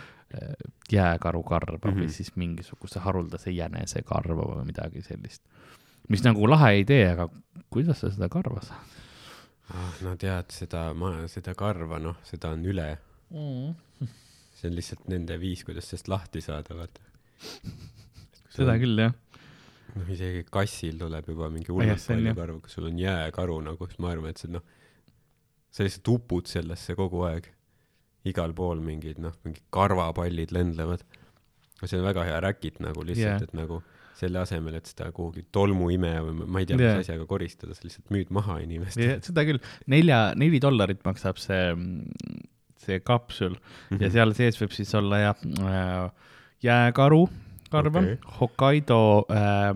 jääkarukarva 0.93 1.77
mm 1.77 1.91
-hmm. 1.91 1.97
või 1.99 2.07
Mhm. 2.07 2.17
siis 2.19 2.37
mingisuguse 2.37 3.01
haruldase 3.01 3.51
jänesekarva 3.51 4.43
või 4.53 4.67
midagi 4.67 5.03
sellist. 5.03 5.43
mis 6.09 6.23
nagu 6.23 6.51
lahe 6.51 6.79
idee, 6.79 7.11
aga 7.11 7.29
kuidas 7.71 8.01
sa 8.01 8.11
seda 8.11 8.29
karva 8.29 8.63
saad 8.63 8.97
ah, 9.75 9.93
no 10.05 10.15
tead 10.21 10.53
seda, 10.55 10.95
ma 10.95 11.13
seda 11.31 11.55
karva, 11.59 11.99
noh, 12.03 12.19
seda 12.27 12.53
on 12.55 12.65
üle. 12.69 12.89
mm. 13.31 14.07
see 14.57 14.71
on 14.71 14.77
lihtsalt 14.79 15.09
nende 15.13 15.39
viis, 15.41 15.65
kuidas 15.67 15.91
sellest 15.91 16.09
lahti 16.09 16.41
saada, 16.45 16.77
vaata. 16.79 17.01
seda. 18.57 18.77
küll 18.81 19.03
jah, 19.03 19.13
noh, 19.97 20.13
isegi 20.13 20.47
kassil 20.53 20.99
tuleb 21.01 21.29
juba 21.33 21.51
mingi 21.53 21.73
hullult 21.75 21.99
on 21.99 22.15
palju 22.15 22.37
karvu, 22.39 22.63
kui 22.65 22.73
sul 22.73 22.89
on 22.93 23.03
jääkaru 23.03 23.59
nagu, 23.67 23.91
siis 23.91 24.01
ma 24.05 24.15
arvan, 24.15 24.33
et 24.33 24.43
see 24.43 24.53
noh, 24.55 24.65
sa 25.75 25.85
lihtsalt 25.85 26.15
upud 26.15 26.49
sellesse 26.49 26.97
kogu 26.97 27.27
aeg. 27.29 27.51
Igal 28.27 28.55
pool 28.57 28.81
mingid 28.85 29.21
noh, 29.23 29.35
mingid 29.47 29.65
karvapallid 29.75 30.55
lendlevad. 30.55 31.05
see 31.85 31.99
on 31.99 32.07
väga 32.07 32.25
hea 32.25 32.41
räkit 32.41 32.81
nagu 32.81 33.05
lihtsalt 33.05 33.29
yeah., 33.29 33.43
et 33.43 33.55
nagu 33.57 33.83
selle 34.17 34.41
asemel, 34.41 34.79
et 34.79 34.89
seda 34.89 35.11
kuhugi 35.13 35.45
tolmuime 35.53 36.15
või 36.25 36.47
ma 36.49 36.63
ei 36.63 36.69
tea 36.69 36.79
mis 36.81 37.03
asjaga 37.05 37.27
koristada, 37.29 37.77
sa 37.77 37.85
lihtsalt 37.85 38.13
müüd 38.15 38.33
maha 38.33 38.59
inimestele. 38.65 39.19
seda 39.27 39.45
küll, 39.45 39.61
nelja, 39.93 40.21
neli 40.41 40.61
dollarit 40.63 41.03
maksab 41.05 41.41
see 41.43 41.75
see 42.87 43.01
kapsül 43.01 43.55
mm 43.57 43.59
-hmm. 43.97 44.03
ja 44.03 44.11
seal 44.15 44.35
sees 44.37 44.61
võib 44.61 44.73
siis 44.73 44.95
olla 44.95 45.19
jah 45.19 45.37
äh, 45.61 46.11
jääkaru 46.63 47.29
karva 47.71 48.01
okay., 48.01 48.19
Hokkaido 48.41 49.27
äh, 49.31 49.73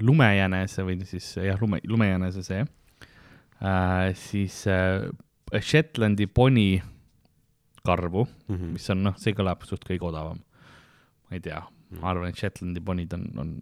lumejänese 0.00 0.84
või 0.86 1.04
siis 1.04 1.36
jah, 1.36 1.60
lume, 1.60 1.80
lumejänese 1.86 2.42
see 2.42 2.62
äh,, 2.62 4.14
siis 4.14 4.66
äh, 4.66 5.10
Shetlandi 5.60 6.26
poni 6.26 6.82
karvu 7.86 8.26
mm, 8.26 8.54
-hmm. 8.54 8.76
mis 8.76 8.90
on 8.94 9.02
noh, 9.06 9.16
see 9.20 9.34
kõlab 9.36 9.64
suht 9.68 9.84
kõige 9.88 10.08
odavam. 10.10 10.40
ma 11.26 11.38
ei 11.38 11.40
tea 11.40 11.60
mm, 11.60 11.66
-hmm. 11.66 12.00
ma 12.00 12.10
arvan, 12.12 12.28
et 12.30 12.40
Shetlandi 12.40 12.80
ponid 12.80 13.12
on, 13.16 13.26
on 13.42 13.52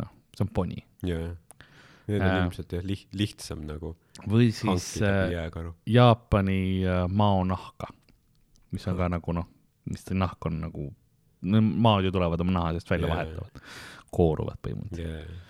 noh, 0.00 0.12
see 0.36 0.44
on 0.46 0.52
poni. 0.60 0.84
jaa, 1.06 1.34
need 2.06 2.20
on 2.20 2.28
äh, 2.28 2.38
ilmselt 2.44 2.72
jah 2.72 2.84
liht-, 2.84 3.08
lihtsam 3.12 3.66
nagu. 3.66 3.96
või 4.26 4.52
siis 4.52 5.02
äh, 5.02 5.32
Jaapani 5.86 6.84
äh, 6.84 7.08
maonahka, 7.08 7.90
mis 8.70 8.86
on 8.86 8.94
yeah. 8.94 9.02
ka 9.02 9.08
nagu 9.16 9.32
noh, 9.40 9.50
mis 9.90 10.04
see 10.04 10.18
nahk 10.18 10.46
on 10.46 10.60
nagu, 10.66 10.92
maad 11.42 12.06
ju 12.06 12.14
tulevad 12.14 12.40
oma 12.40 12.52
naha 12.60 12.76
seest 12.76 12.90
välja 12.90 13.10
vahetavad, 13.12 13.60
kooruvad 14.10 14.62
põhimõtteliselt 14.62 15.44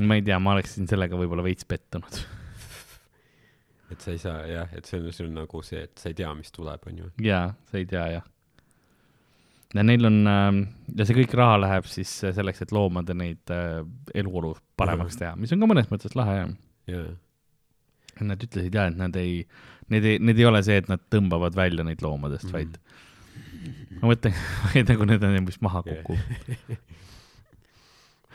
ma 0.00 0.16
ei 0.16 0.22
tea, 0.24 0.38
ma 0.38 0.54
oleksin 0.54 0.88
sellega 0.88 1.18
võib-olla 1.18 1.44
veits 1.44 1.66
pettunud 1.68 2.20
et 3.90 4.04
sa 4.04 4.12
ei 4.14 4.20
saa 4.22 4.42
jah, 4.48 4.74
et 4.76 4.88
see 4.88 5.00
on 5.00 5.14
sul 5.14 5.30
nagu 5.34 5.62
see, 5.66 5.84
et 5.88 6.02
sa 6.02 6.10
ei 6.10 6.18
tea, 6.18 6.30
mis 6.38 6.52
tuleb, 6.54 6.84
onju. 6.90 7.10
jaa, 7.24 7.48
sa 7.70 7.80
ei 7.80 7.88
tea 7.90 8.04
jah. 8.16 8.28
ja 9.74 9.86
neil 9.86 10.10
on 10.10 10.20
äh, 10.30 10.50
ja 10.98 11.08
see 11.08 11.18
kõik 11.22 11.34
raha 11.40 11.58
läheb 11.64 11.88
siis 11.90 12.12
selleks, 12.22 12.62
et 12.64 12.74
loomade 12.76 13.16
neid 13.18 13.54
äh, 13.54 13.80
eluolu 14.14 14.54
paremaks 14.80 15.18
teha, 15.20 15.34
mis 15.40 15.52
on 15.54 15.62
ka 15.62 15.70
mõnes 15.70 15.90
mõttes 15.92 16.16
lahe 16.18 16.38
jah 16.42 16.54
yeah.. 16.90 17.10
Nad 18.20 18.42
ütlesid 18.44 18.74
ja, 18.76 18.82
et 18.90 18.96
nad 19.00 19.14
ei, 19.16 19.46
need 19.88 20.04
ei, 20.04 20.18
need 20.20 20.36
ei 20.36 20.44
ole 20.44 20.58
see, 20.66 20.74
et 20.82 20.90
nad 20.90 21.00
tõmbavad 21.14 21.54
välja 21.56 21.86
neid 21.86 22.02
loomadest 22.04 22.50
mm, 22.50 22.50
-hmm. 22.50 22.58
vaid 22.58 24.00
ma 24.02 24.10
mõtlen, 24.10 24.34
nagu 24.90 25.06
need 25.08 25.24
on, 25.24 25.38
mis 25.46 25.60
maha 25.64 25.80
kukuvad 25.86 26.50
yeah. 26.50 26.82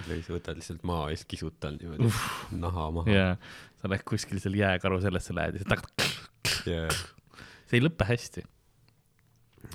Või 0.03 0.21
sa 0.25 0.35
võtad 0.35 0.59
lihtsalt 0.59 0.83
maa 0.87 1.09
ja 1.09 1.17
siis 1.17 1.29
kisud 1.31 1.57
tal 1.63 1.77
niimoodi 1.79 2.07
Uff. 2.09 2.47
naha 2.55 2.87
maha. 2.95 3.15
jaa, 3.15 3.33
sa 3.81 3.91
lähed 3.91 4.05
kuskil 4.07 4.41
seal 4.43 4.57
jääkaru 4.59 4.99
sellesse 5.03 5.35
lähed 5.35 5.57
ja 5.57 5.63
siis 5.63 5.71
tagant 5.71 6.07
yeah.. 6.67 7.03
see 7.65 7.79
ei 7.79 7.85
lõpe 7.85 8.07
hästi. 8.07 8.45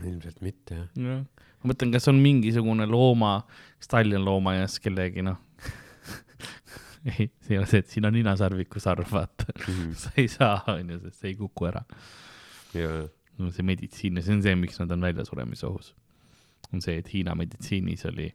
ilmselt 0.00 0.42
mitte 0.44 0.80
jah. 0.80 0.90
jah, 0.96 1.22
ma 1.60 1.72
mõtlen, 1.72 1.94
kas 1.94 2.08
on 2.12 2.20
mingisugune 2.22 2.88
looma, 2.90 3.38
kas 3.80 3.92
Tallinna 3.94 4.22
loomaaias 4.26 4.78
kellegi 4.82 5.24
noh 5.26 5.40
ei, 7.16 7.30
see 7.40 7.56
ei 7.56 7.62
ole 7.62 7.70
see, 7.70 7.80
et 7.80 7.94
siin 7.94 8.08
on 8.08 8.14
ninasarviku 8.16 8.82
sarv, 8.82 9.08
vaata 9.12 9.48
mm. 9.54 9.72
-hmm. 9.72 9.94
sa 10.02 10.12
ei 10.20 10.28
saa, 10.28 10.60
onju, 10.74 11.00
sest 11.06 11.22
see 11.22 11.32
ei 11.32 11.38
kuku 11.40 11.70
ära. 11.70 11.84
no 13.40 13.50
see 13.50 13.64
meditsiin 13.64 14.20
ja 14.20 14.26
see 14.26 14.36
on 14.36 14.44
see, 14.44 14.54
miks 14.58 14.78
nad 14.82 14.92
on 14.92 15.08
väljasuremisohus. 15.08 15.94
on 16.74 16.84
see, 16.84 16.98
et 17.00 17.08
Hiina 17.12 17.34
meditsiinis 17.34 18.04
oli 18.06 18.28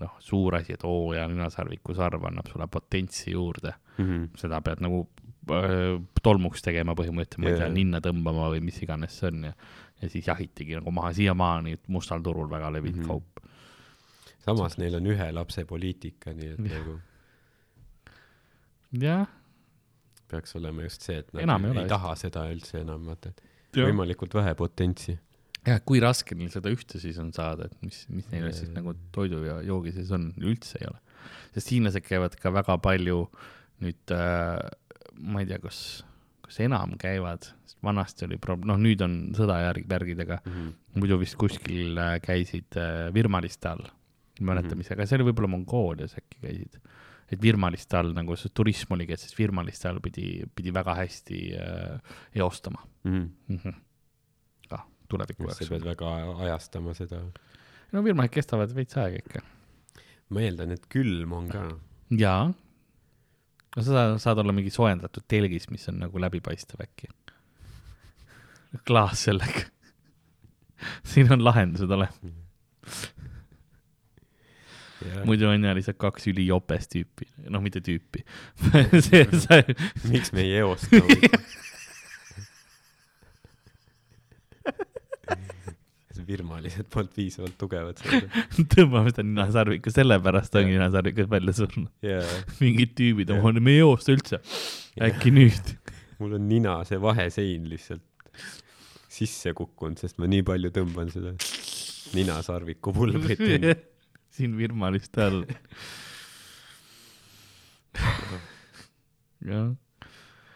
noh, 0.00 0.14
suur 0.22 0.56
asi, 0.58 0.74
et 0.74 0.84
oo 0.88 1.12
ja 1.14 1.26
ninasarviku 1.30 1.94
sarv 1.94 2.24
annab 2.28 2.48
sulle 2.50 2.66
potentsi 2.70 3.30
juurde 3.34 3.72
mm. 3.98 4.04
-hmm. 4.04 4.26
seda 4.38 4.60
pead 4.60 4.82
nagu 4.82 5.04
äh, 5.50 6.02
tolmuks 6.22 6.62
tegema 6.62 6.96
põhimõtteliselt, 6.98 7.44
ma 7.44 7.52
ei 7.52 7.60
tea, 7.60 7.68
ninna 7.68 8.00
tõmbama 8.04 8.50
või 8.54 8.64
mis 8.64 8.82
iganes 8.82 9.18
see 9.18 9.30
on 9.30 9.44
ja, 9.50 9.54
ja 10.02 10.10
siis 10.10 10.26
jahitigi 10.26 10.78
nagu 10.78 10.90
maha, 10.90 11.12
siiamaani 11.12 11.78
mustal 11.88 12.22
turul 12.22 12.50
väga 12.50 12.72
levinud 12.72 12.98
mm 12.98 13.02
-hmm. 13.02 13.08
kaup. 13.08 13.40
samas 14.44 14.78
neil 14.78 14.94
on 14.94 15.06
ühe 15.06 15.32
lapse 15.32 15.64
poliitika, 15.64 16.32
nii 16.32 16.52
et 16.56 16.70
ja. 16.70 16.78
nagu. 16.78 16.98
jah. 19.00 19.26
peaks 20.28 20.56
olema 20.56 20.82
just 20.82 21.02
see, 21.02 21.18
et 21.18 21.32
nad 21.32 21.42
enam 21.42 21.64
ei, 21.64 21.78
ei 21.82 21.88
taha 21.88 22.14
seda 22.16 22.48
üldse 22.50 22.80
enam, 22.80 23.06
vaata, 23.06 23.28
et 23.28 23.42
võimalikult 23.76 24.34
vähe 24.34 24.54
potentsi 24.54 25.18
jah, 25.64 25.80
kui 25.86 26.00
raske 26.02 26.36
neil 26.38 26.52
seda 26.52 26.72
ühte 26.72 27.00
siis 27.02 27.18
on 27.22 27.32
saada, 27.36 27.68
et 27.68 27.84
mis, 27.84 28.04
mis 28.12 28.28
neil 28.32 28.50
siis 28.56 28.72
nagu 28.74 28.94
toidu 29.14 29.42
ja 29.46 29.58
joogi 29.64 29.94
sees 29.96 30.12
on, 30.14 30.30
üldse 30.42 30.80
ei 30.80 30.88
ole. 30.90 31.00
sest 31.56 31.72
hiinlased 31.72 32.04
käivad 32.04 32.36
ka 32.40 32.52
väga 32.54 32.76
palju 32.84 33.24
nüüd 33.84 34.14
äh,, 34.14 34.58
ma 35.24 35.42
ei 35.42 35.48
tea, 35.48 35.60
kas, 35.62 35.78
kas 36.44 36.60
enam 36.64 36.96
käivad, 37.00 37.48
sest 37.64 37.78
vanasti 37.84 38.26
oli 38.28 38.38
prob-, 38.42 38.66
noh, 38.68 38.80
nüüd 38.80 39.02
on 39.04 39.16
sõdajärg, 39.36 39.86
värgidega 39.90 40.40
mm, 40.42 40.56
-hmm. 40.56 40.98
muidu 41.00 41.18
vist 41.22 41.38
kuskil 41.40 41.98
äh, 42.00 42.18
käisid 42.24 42.78
äh, 42.80 43.08
Virmaliste 43.14 43.72
all, 43.72 43.88
ei 44.38 44.44
mäleta 44.44 44.72
-hmm. 44.72 44.82
mis, 44.82 44.92
aga 44.92 45.06
see 45.06 45.18
oli 45.20 45.30
võib-olla 45.30 45.54
Mongoolias 45.56 46.18
äkki 46.20 46.44
käisid. 46.44 46.78
et 47.32 47.40
Virmaliste 47.42 47.96
all 47.96 48.12
nagu 48.12 48.36
see 48.36 48.52
turism 48.54 48.92
oligi, 48.92 49.16
et 49.16 49.20
siis 49.20 49.38
Virmaliste 49.38 49.88
all 49.88 50.00
pidi, 50.00 50.44
pidi 50.54 50.74
väga 50.74 50.94
hästi 50.94 51.40
äh, 51.56 52.14
eostama 52.34 52.84
mm. 53.04 53.10
-hmm. 53.10 53.28
Mm 53.48 53.58
-hmm 53.64 53.82
tuleviku 55.10 55.48
jaoks. 55.48 55.62
sa 55.62 55.70
pead 55.74 55.86
väga 55.86 56.12
ajastama 56.46 56.94
seda. 56.96 57.22
no 57.92 58.04
firmad 58.06 58.32
kestavad 58.34 58.74
veits 58.76 58.98
aega 59.00 59.22
ikka. 59.22 59.44
ma 60.34 60.44
eeldan, 60.44 60.74
et 60.76 60.86
külm 60.92 61.34
on 61.36 61.50
ka. 61.52 61.64
jaa. 62.24 62.48
no 63.76 63.86
sa 63.88 64.06
saad 64.22 64.42
olla 64.42 64.56
mingi 64.56 64.72
soojendatud 64.74 65.26
telgis, 65.28 65.68
mis 65.72 65.88
on 65.92 66.00
nagu 66.04 66.20
läbipaistev 66.26 66.84
äkki. 66.86 67.12
klaas 68.86 69.26
sellega 69.28 69.68
siin 71.14 71.32
on 71.32 71.44
lahendused 71.44 71.90
olemas 71.90 73.12
Yeah. 75.04 75.24
muidu 75.26 75.48
on 75.48 75.64
ja 75.64 75.74
lihtsalt 75.76 75.98
kaks 76.00 76.30
ülijopest 76.30 76.94
tüüpi, 76.94 77.26
noh, 77.52 77.60
mitte 77.60 77.82
tüüpi 77.84 78.22
see, 79.04 79.24
sa... 79.42 79.58
miks 80.08 80.32
me 80.32 80.46
ei 80.46 80.62
eosta 80.62 81.00
virmalised 86.28 86.88
polnud 86.92 87.12
piisavalt 87.16 87.56
tugevad 87.60 88.00
tõmbame 88.74 89.12
seda 89.12 89.26
ninasarvikku, 89.26 89.92
sellepärast 89.94 90.56
ongi 90.60 90.74
ninasarvikud 90.76 91.30
välja 91.30 91.56
surnud. 91.60 91.90
Yeah.. 92.04 92.34
mingid 92.62 92.94
tüübid 92.98 93.32
on 93.34 93.42
yeah., 93.42 93.60
me 93.60 93.76
ei 93.76 93.82
joosta 93.82 94.14
üldse. 94.16 94.40
äkki 94.98 95.32
yeah. 95.32 95.38
nüüd? 95.40 95.74
Mul 96.22 96.36
on 96.38 96.48
nina, 96.48 96.78
see 96.88 97.00
vahesein 97.02 97.68
lihtsalt 97.70 98.04
sisse 99.14 99.52
kukkunud, 99.54 100.00
sest 100.00 100.18
ma 100.18 100.28
nii 100.30 100.42
palju 100.46 100.72
tõmban 100.74 101.10
seda 101.12 101.34
ninasarviku 102.14 102.94
pulbrit 102.94 103.42
siin 104.34 104.56
virmaliste 104.58 105.22
all. 105.22 105.44
Jah 109.44 109.72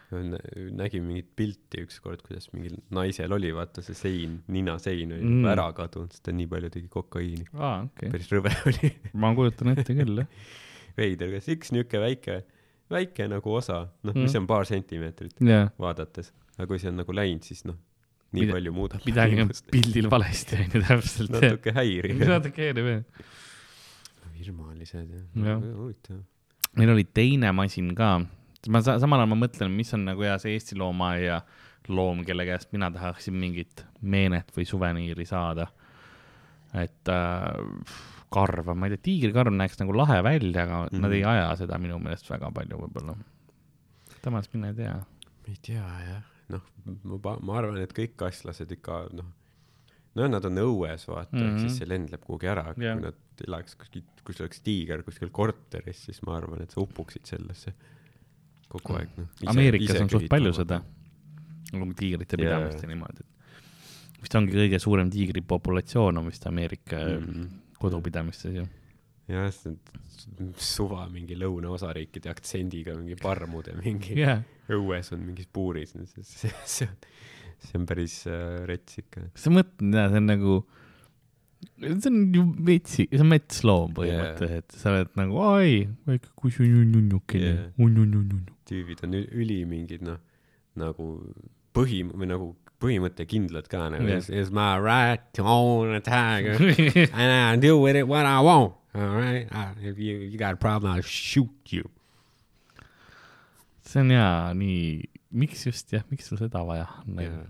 nägin 0.09 1.05
mingit 1.05 1.29
pilti 1.37 1.83
ükskord, 1.85 2.23
kuidas 2.25 2.49
mingil 2.55 2.79
naisel 2.95 3.33
oli, 3.37 3.51
vaata 3.55 3.83
see 3.85 3.97
sein, 3.97 4.39
ninasein 4.49 5.13
oli 5.13 5.25
mm. 5.27 5.49
ära 5.53 5.67
kadunud, 5.77 6.15
sest 6.15 6.25
ta 6.25 6.33
nii 6.33 6.49
palju 6.49 6.71
tegi 6.73 6.89
kokaiini 6.93 7.45
ah,. 7.59 7.83
Okay. 7.91 8.09
päris 8.15 8.31
rõve 8.33 8.53
oli 8.71 8.93
ma 9.21 9.35
kujutan 9.37 9.75
ette 9.75 9.97
küll, 9.99 10.23
jah. 10.23 10.31
veider, 10.97 11.35
kas 11.37 11.51
üks 11.53 11.75
niuke 11.77 12.01
väike, 12.01 12.39
väike 12.93 13.27
nagu 13.29 13.53
osa, 13.59 13.83
noh 14.01 14.17
mm., 14.17 14.25
mis 14.25 14.39
on 14.41 14.49
paar 14.49 14.69
sentimeetrit 14.71 15.45
yeah. 15.45 15.69
vaadates, 15.81 16.33
aga 16.57 16.71
kui 16.71 16.81
see 16.81 16.89
on 16.93 17.03
nagu 17.03 17.19
läinud, 17.19 17.45
siis 17.45 17.67
noh, 17.69 17.77
nii 18.33 18.47
Mida, 18.47 18.57
palju 18.57 18.75
muudab. 18.79 19.05
midagi 19.09 19.45
on 19.45 19.53
pildil 19.75 20.09
valesti, 20.13 20.63
onju, 20.65 20.85
täpselt. 20.89 21.37
natuke 21.37 21.77
häiriv. 21.77 22.25
natuke 22.33 22.65
häiriv, 22.65 22.91
jah. 22.95 23.29
virmalised, 24.41 25.15
jah. 25.37 25.63
huvitav. 25.69 26.25
meil 26.81 26.97
oli 26.97 27.05
teine 27.13 27.53
masin 27.53 27.93
ka 27.99 28.17
ma 28.67 28.83
sa, 28.83 28.99
samal 28.99 29.23
ajal 29.23 29.33
ma 29.33 29.41
mõtlen, 29.47 29.73
mis 29.75 29.93
on 29.95 30.07
nagu 30.09 30.25
hea 30.27 30.37
see 30.43 30.57
Eesti 30.57 30.79
loomaaia 30.79 31.41
loom, 31.89 32.25
kelle 32.27 32.45
käest 32.49 32.73
mina 32.75 32.91
tahaksin 32.93 33.37
mingit 33.39 33.85
meenet 34.03 34.51
või 34.57 34.67
suveniiri 34.69 35.27
saada. 35.29 35.69
et 36.77 37.09
äh, 37.09 38.03
karv, 38.35 38.75
ma 38.77 38.89
ei 38.89 38.97
tea, 38.97 39.05
tiigrikarv 39.07 39.55
näeks 39.57 39.79
nagu 39.81 39.95
lahe 39.97 40.19
välja, 40.25 40.65
aga 40.67 40.83
mm 40.83 40.89
-hmm. 40.91 41.05
nad 41.05 41.13
ei 41.17 41.25
aja 41.25 41.49
seda 41.57 41.79
minu 41.79 41.99
meelest 41.99 42.31
väga 42.31 42.51
palju 42.51 42.81
võib-olla. 42.83 43.17
samas 44.25 44.53
mina 44.53 44.69
ei 44.69 44.75
tea. 44.75 44.97
ei 45.49 45.57
tea 45.63 45.89
jah, 46.09 46.23
noh, 46.49 46.63
ma, 47.05 47.37
ma 47.41 47.59
arvan, 47.59 47.79
et 47.83 47.95
kõik 47.97 48.17
kaslased 48.17 48.73
ikka 48.73 49.07
noh, 49.13 49.33
no 50.15 50.29
nad 50.29 50.45
on 50.45 50.59
õues 50.59 51.09
vaata 51.09 51.37
mm, 51.37 51.43
-hmm. 51.43 51.49
ehk 51.49 51.59
siis 51.59 51.73
mhm. 51.73 51.79
see 51.79 51.89
lendleb 51.89 52.25
kuhugi 52.25 52.47
ära 52.47 52.75
kui 52.75 52.85
nad 52.85 53.45
elaks 53.47 53.77
kuskil, 53.77 54.03
kui 54.25 54.35
sul 54.35 54.45
oleks 54.45 54.61
tiiger 54.61 55.03
kuskil 55.03 55.31
korteris, 55.31 56.05
siis 56.05 56.23
ma 56.27 56.37
arvan, 56.37 56.63
et 56.63 56.71
sa 56.71 56.81
upuksid 56.81 57.25
sellesse 57.25 57.73
kogu 58.73 58.99
aeg, 58.99 59.13
noh. 59.19 59.29
Ameerikas 59.53 60.01
on 60.03 60.11
suht 60.13 60.29
palju 60.31 60.53
seda, 60.57 60.81
nagu 61.73 61.93
tiigrite 61.99 62.41
pidamist 62.41 62.83
ja 62.85 62.91
niimoodi. 62.91 63.25
vist 64.19 64.35
ongi 64.35 64.57
kõige 64.57 64.81
suurem 64.83 65.11
tiigri 65.15 65.45
populatsioon 65.47 66.21
on 66.21 66.27
vist 66.27 66.47
Ameerika 66.51 66.99
mm 66.99 67.25
-hmm. 67.25 67.49
kodupidamistes 67.79 68.55
ju. 68.55 68.67
jah, 69.29 69.53
suva 70.57 71.07
mingi 71.13 71.37
lõunaosariikide 71.37 72.31
aktsendiga 72.31 72.97
mingi 72.97 73.17
parmude 73.23 73.77
mingi 73.85 74.17
yeah. 74.19 74.43
õues 74.69 75.13
on 75.13 75.21
mingis 75.21 75.47
puuris, 75.53 75.93
see, 75.93 76.23
see, 76.23 76.51
see 76.65 76.89
on, 76.89 76.97
see 77.59 77.79
on 77.79 77.87
päris 77.87 78.27
äh, 78.27 78.65
rets 78.67 78.99
ikka. 78.99 79.31
sa 79.35 79.51
mõtled, 79.51 79.95
see 79.95 80.23
on 80.23 80.27
nagu 80.27 80.59
see 81.79 82.11
on 82.11 82.35
ju 82.35 82.45
metsi, 82.45 83.07
see 83.11 83.23
on 83.23 83.31
metsloom 83.33 83.95
põhimõtteliselt 83.97 84.73
yeah., 84.73 84.81
sa 84.83 84.95
oled 84.95 85.19
nagu 85.19 85.43
ai, 85.47 85.73
väike 86.09 86.31
kusunununukene 86.39 87.51
yeah., 87.51 87.67
ununununu. 87.79 88.55
Tüübid 88.69 89.03
on 89.07 89.19
üli 89.19 89.63
mingid 89.69 90.05
noh, 90.07 90.21
nagu 90.79 91.11
põhi 91.77 92.03
või 92.09 92.31
nagu 92.31 92.53
põhimõttekindlad 92.83 93.67
ka 93.71 93.89
nagu 93.91 94.07
yeah. 94.07 94.23
is 94.31 94.53
my 94.55 94.79
right 94.79 95.23
to 95.35 95.43
own 95.43 95.95
a 95.97 96.01
tiger 96.01 96.55
and 97.13 97.33
I 97.33 97.57
do 97.57 97.79
with 97.81 97.97
it 97.97 98.07
what 98.07 98.27
I 98.27 98.41
want. 98.41 98.75
Alright, 98.97 99.49
if 99.83 99.99
you, 99.99 100.17
you 100.17 100.39
got 100.39 100.55
a 100.55 100.57
problem, 100.57 100.93
I'll 100.93 101.03
shoot 101.03 101.51
you. 101.71 101.91
see 103.89 104.01
on 104.03 104.11
jaa, 104.13 104.53
nii, 104.53 105.09
miks 105.33 105.65
just 105.65 105.93
jah, 105.93 106.03
miks 106.13 106.27
sul 106.29 106.41
seda 106.41 106.61
vaja 106.69 106.85
on 107.01 107.15
nagu? 107.17 107.45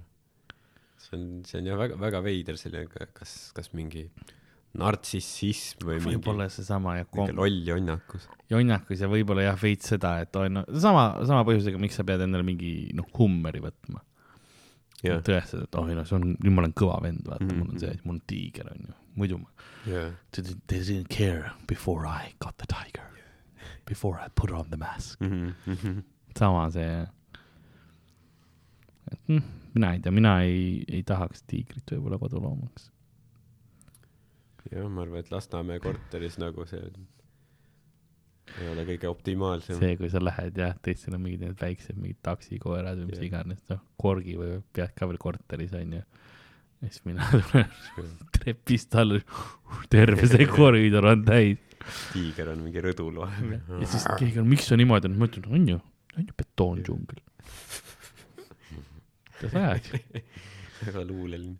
see 1.02 1.16
on, 1.16 1.24
see 1.48 1.58
on 1.58 1.66
jah 1.66 1.78
väga, 1.80 1.96
väga 1.98 2.20
veider 2.22 2.58
selline, 2.60 2.86
kas, 3.16 3.32
kas 3.56 3.72
mingi 3.74 4.04
nartsissism 4.78 5.86
või 5.86 5.98
mingi. 5.98 6.16
võib-olla 6.16 6.48
seesama 6.52 6.98
ja 7.00 7.06
kom-. 7.08 7.32
loll 7.36 7.62
jonnakus. 7.66 8.28
jonnakus 8.50 9.02
ja 9.04 9.10
võib-olla 9.10 9.48
jah, 9.48 9.58
veits 9.60 9.90
seda, 9.94 10.18
et 10.24 10.36
on 10.38 10.60
no, 10.60 10.64
sama, 10.80 11.10
sama 11.28 11.44
põhjusega, 11.48 11.80
miks 11.82 11.98
sa 11.98 12.06
pead 12.08 12.24
endale 12.26 12.46
mingi 12.46 12.92
noh, 12.96 13.08
hummeri 13.18 13.62
võtma 13.64 14.02
yeah.. 15.04 15.20
tõestada, 15.24 15.66
et 15.68 15.78
ei 15.82 15.98
noh, 15.98 16.08
see 16.08 16.18
on, 16.18 16.32
nüüd 16.36 16.54
ma 16.54 16.64
olen 16.64 16.74
kõva 16.78 16.98
vend, 17.04 17.26
vaata 17.26 17.44
mm, 17.44 17.50
-hmm. 17.50 17.60
mul 17.64 17.74
on 17.74 17.84
see, 17.84 18.00
mul 18.04 18.16
on 18.16 18.22
tiiger 18.30 18.72
on 18.72 18.88
ju, 18.88 18.96
muidu 19.18 19.42
ma 19.42 19.52
yeah.. 19.86 20.10
They 20.32 20.80
didn't 20.80 21.12
care 21.12 21.52
before 21.66 22.06
I 22.06 22.34
got 22.44 22.58
the 22.58 22.68
tiger, 22.70 23.06
before 23.86 24.18
I 24.18 24.28
put 24.34 24.50
on 24.50 24.70
the 24.70 24.80
mask 24.80 25.20
mm. 25.20 25.54
-hmm. 25.66 26.02
sama 26.38 26.70
see, 26.70 27.06
et 29.12 29.20
hm, 29.26 29.42
mina 29.74 29.92
ei 29.92 30.00
tea, 30.00 30.12
mina 30.12 30.40
ei, 30.42 30.84
ei 30.88 31.02
tahaks 31.02 31.42
tiigrit 31.46 31.90
võib-olla 31.90 32.18
koduloomaks. 32.18 32.90
Jah, 34.72 34.88
ma 34.88 35.04
arvan, 35.04 35.22
et 35.22 35.30
Lasnamäe 35.32 35.80
korteris 35.82 36.38
nagu 36.40 36.66
see 36.68 36.82
ei 38.56 38.70
ole 38.72 38.84
kõige 38.88 39.10
optimaalsem. 39.10 39.78
see, 39.80 39.96
kui 40.00 40.10
sa 40.12 40.22
lähed 40.22 40.58
jah, 40.58 40.74
teistel 40.84 41.16
on 41.18 41.22
mingid 41.24 41.44
need 41.44 41.60
väiksed 41.60 41.98
mingid 41.98 42.20
taksikoerad 42.26 43.00
või 43.02 43.10
mis 43.10 43.20
yeah. 43.20 43.28
iganes, 43.30 43.60
noh, 43.72 43.82
korgi 44.00 44.36
või 44.38 44.58
pead 44.74 44.94
ka 44.96 45.08
veel 45.10 45.20
korteris 45.22 45.74
onju. 45.78 46.02
ja 46.80 46.90
siis 46.90 47.04
mina 47.08 47.28
tulen 47.32 48.16
trepist 48.38 48.98
alla, 48.98 49.20
terve 49.92 50.28
see 50.30 50.48
koridor 50.50 51.10
on 51.12 51.24
täis. 51.28 51.62
tiiger 52.12 52.52
on 52.54 52.64
mingi 52.66 52.82
rõdul 52.84 53.22
vahepeal. 53.22 53.84
ja 53.84 53.92
siis 53.94 54.08
keegi 54.18 54.42
on, 54.42 54.50
miks 54.50 54.68
sa 54.70 54.80
niimoodi 54.80 55.10
on, 55.10 55.18
ma 55.20 55.30
ütlen, 55.30 55.48
on 55.52 55.70
ju, 55.74 55.80
on 56.16 56.28
ju 56.28 56.38
betoondžungel. 56.42 57.24
mida 59.38 59.52
sa 59.52 59.70
ajad? 59.70 60.26
väga 60.84 61.08
luuleline. 61.08 61.58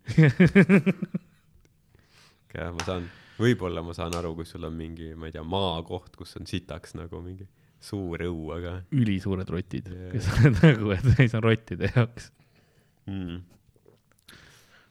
Jah, 2.55 2.73
ma 2.75 2.85
saan 2.87 3.09
võib-olla 3.39 3.83
ma 3.85 3.95
saan 3.95 4.15
aru, 4.19 4.33
kui 4.39 4.47
sul 4.47 4.67
on 4.67 4.75
mingi, 4.75 5.13
ma 5.15 5.29
ei 5.29 5.35
tea, 5.35 5.45
maakoht, 5.45 6.15
kus 6.19 6.35
on 6.39 6.49
sitaks 6.49 6.95
nagu 6.99 7.21
mingi 7.23 7.47
suur 7.79 8.19
õu, 8.25 8.49
aga. 8.55 8.79
ülisuured 8.95 9.49
rotid 9.53 9.87
yeah., 9.91 10.09
kes 10.13 10.27
on 10.35 10.57
nagu, 10.63 10.91
et 10.95 11.05
seis 11.15 11.35
on 11.37 11.45
rottide 11.45 11.91
jaoks 11.93 12.27
mm.. 13.07 13.37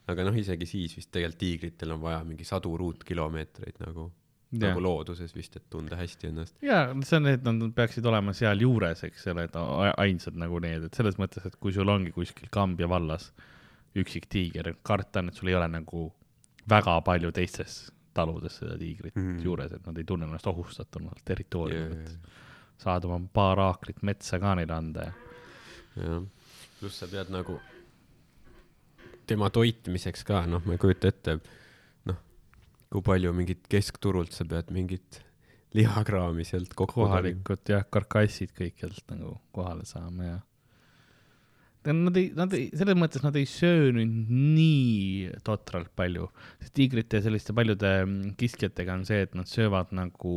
aga 0.09 0.25
noh, 0.25 0.39
isegi 0.41 0.67
siis 0.69 0.95
vist 0.97 1.11
tegelikult 1.13 1.43
tiigritel 1.43 1.93
on 1.93 2.01
vaja 2.07 2.23
mingi 2.25 2.47
sadu 2.47 2.73
ruutkilomeetreid 2.81 3.77
nagu 3.85 4.07
yeah., 4.07 4.63
nagu 4.65 4.81
looduses 4.81 5.35
vist, 5.37 5.59
et 5.61 5.67
tunda 5.69 5.99
hästi 5.99 6.31
ennast. 6.31 6.57
ja 6.65 6.87
see 7.05 7.21
on, 7.21 7.29
et 7.35 7.45
nad 7.45 7.67
peaksid 7.77 8.09
olema 8.09 8.33
sealjuures, 8.33 9.05
eks 9.05 9.29
ole, 9.35 9.45
et 9.49 9.61
ainsad 9.91 10.39
nagu 10.41 10.61
need, 10.63 10.89
et 10.89 10.97
selles 10.97 11.21
mõttes, 11.21 11.45
et 11.45 11.61
kui 11.61 11.75
sul 11.75 11.93
ongi 11.93 12.15
kuskil 12.15 12.49
Kambja 12.53 12.89
vallas 12.89 13.29
üksik 13.97 14.25
tiiger, 14.29 14.73
karta 14.85 15.21
on, 15.21 15.29
et 15.29 15.37
sul 15.37 15.49
ei 15.51 15.57
ole 15.57 15.69
nagu 15.69 16.09
väga 16.69 16.99
palju 17.05 17.31
teistes 17.35 17.79
taludes 18.15 18.59
seda 18.59 18.77
tiigrit 18.79 19.15
mm 19.15 19.39
juures, 19.45 19.71
et 19.75 19.85
nad 19.87 19.97
ei 19.97 20.07
tunne 20.07 20.27
ennast 20.27 20.47
ohustatuna 20.49 21.13
territooriumil 21.25 22.01
yeah,, 22.01 22.39
saad 22.79 23.05
oma 23.07 23.19
paar 23.33 23.61
aakrit 23.69 24.01
metsa 24.07 24.39
ka 24.41 24.55
neile 24.59 24.75
anda 24.75 25.07
ja. 25.09 25.13
jah, 25.95 26.25
pluss 26.79 26.99
sa 27.01 27.09
pead 27.11 27.31
nagu 27.33 27.59
tema 29.29 29.49
toitmiseks 29.53 30.25
ka, 30.25 30.43
noh, 30.49 30.63
ma 30.65 30.73
ei 30.73 30.81
kujuta 30.81 31.11
ette, 31.11 31.37
noh, 32.09 32.21
kui 32.89 33.05
palju 33.05 33.33
mingit 33.37 33.67
keskturult 33.69 34.33
sa 34.33 34.47
pead 34.49 34.71
mingit 34.73 35.21
lihakraami 35.77 36.45
sealt 36.47 36.73
kokku 36.73 37.03
kohalikud 37.03 37.61
jah, 37.69 37.85
karkassid 37.93 38.55
kõikjalt 38.57 39.05
nagu 39.13 39.35
kohale 39.53 39.85
saama 39.85 40.31
ja 40.31 40.37
Nad 41.87 42.17
ei, 42.19 42.31
nad 42.35 42.51
ei, 42.53 42.65
selles 42.75 42.97
mõttes 42.99 43.23
nad 43.23 43.35
ei 43.39 43.45
söönud 43.47 44.27
nii 44.27 45.29
totralt 45.47 45.93
palju, 45.95 46.27
sest 46.59 46.73
tiigrite 46.75 47.21
ja 47.21 47.23
selliste 47.23 47.55
paljude 47.55 47.93
kiskjatega 48.39 48.97
on 48.99 49.05
see, 49.07 49.21
et 49.23 49.37
nad 49.37 49.47
söövad 49.47 49.93
nagu 49.95 50.33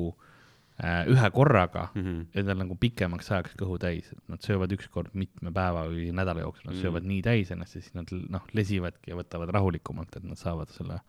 äh, 0.79 1.03
ühe 1.11 1.31
korraga 1.35 1.89
mm 1.95 2.03
-hmm. 2.03 2.23
endal 2.39 2.61
nagu 2.63 2.77
pikemaks 2.79 3.33
ajaks 3.33 3.57
kõhu 3.59 3.79
täis, 3.83 4.13
et 4.13 4.23
nad 4.31 4.39
söövad 4.47 4.73
ükskord 4.79 5.11
mitme 5.19 5.51
päeva 5.51 5.89
või 5.91 6.13
nädala 6.15 6.47
jooksul, 6.47 6.69
nad 6.71 6.75
mm 6.75 6.79
-hmm. 6.79 6.83
söövad 6.87 7.11
nii 7.11 7.23
täis 7.23 7.51
ennast 7.51 7.75
ja 7.75 7.81
siis 7.81 7.95
nad 7.95 8.15
noh, 8.29 8.47
lesivadki 8.53 9.11
ja 9.11 9.17
võtavad 9.19 9.51
rahulikumalt, 9.51 10.17
et 10.17 10.25
nad 10.25 10.39
saavad 10.39 10.71
selle 10.71 11.01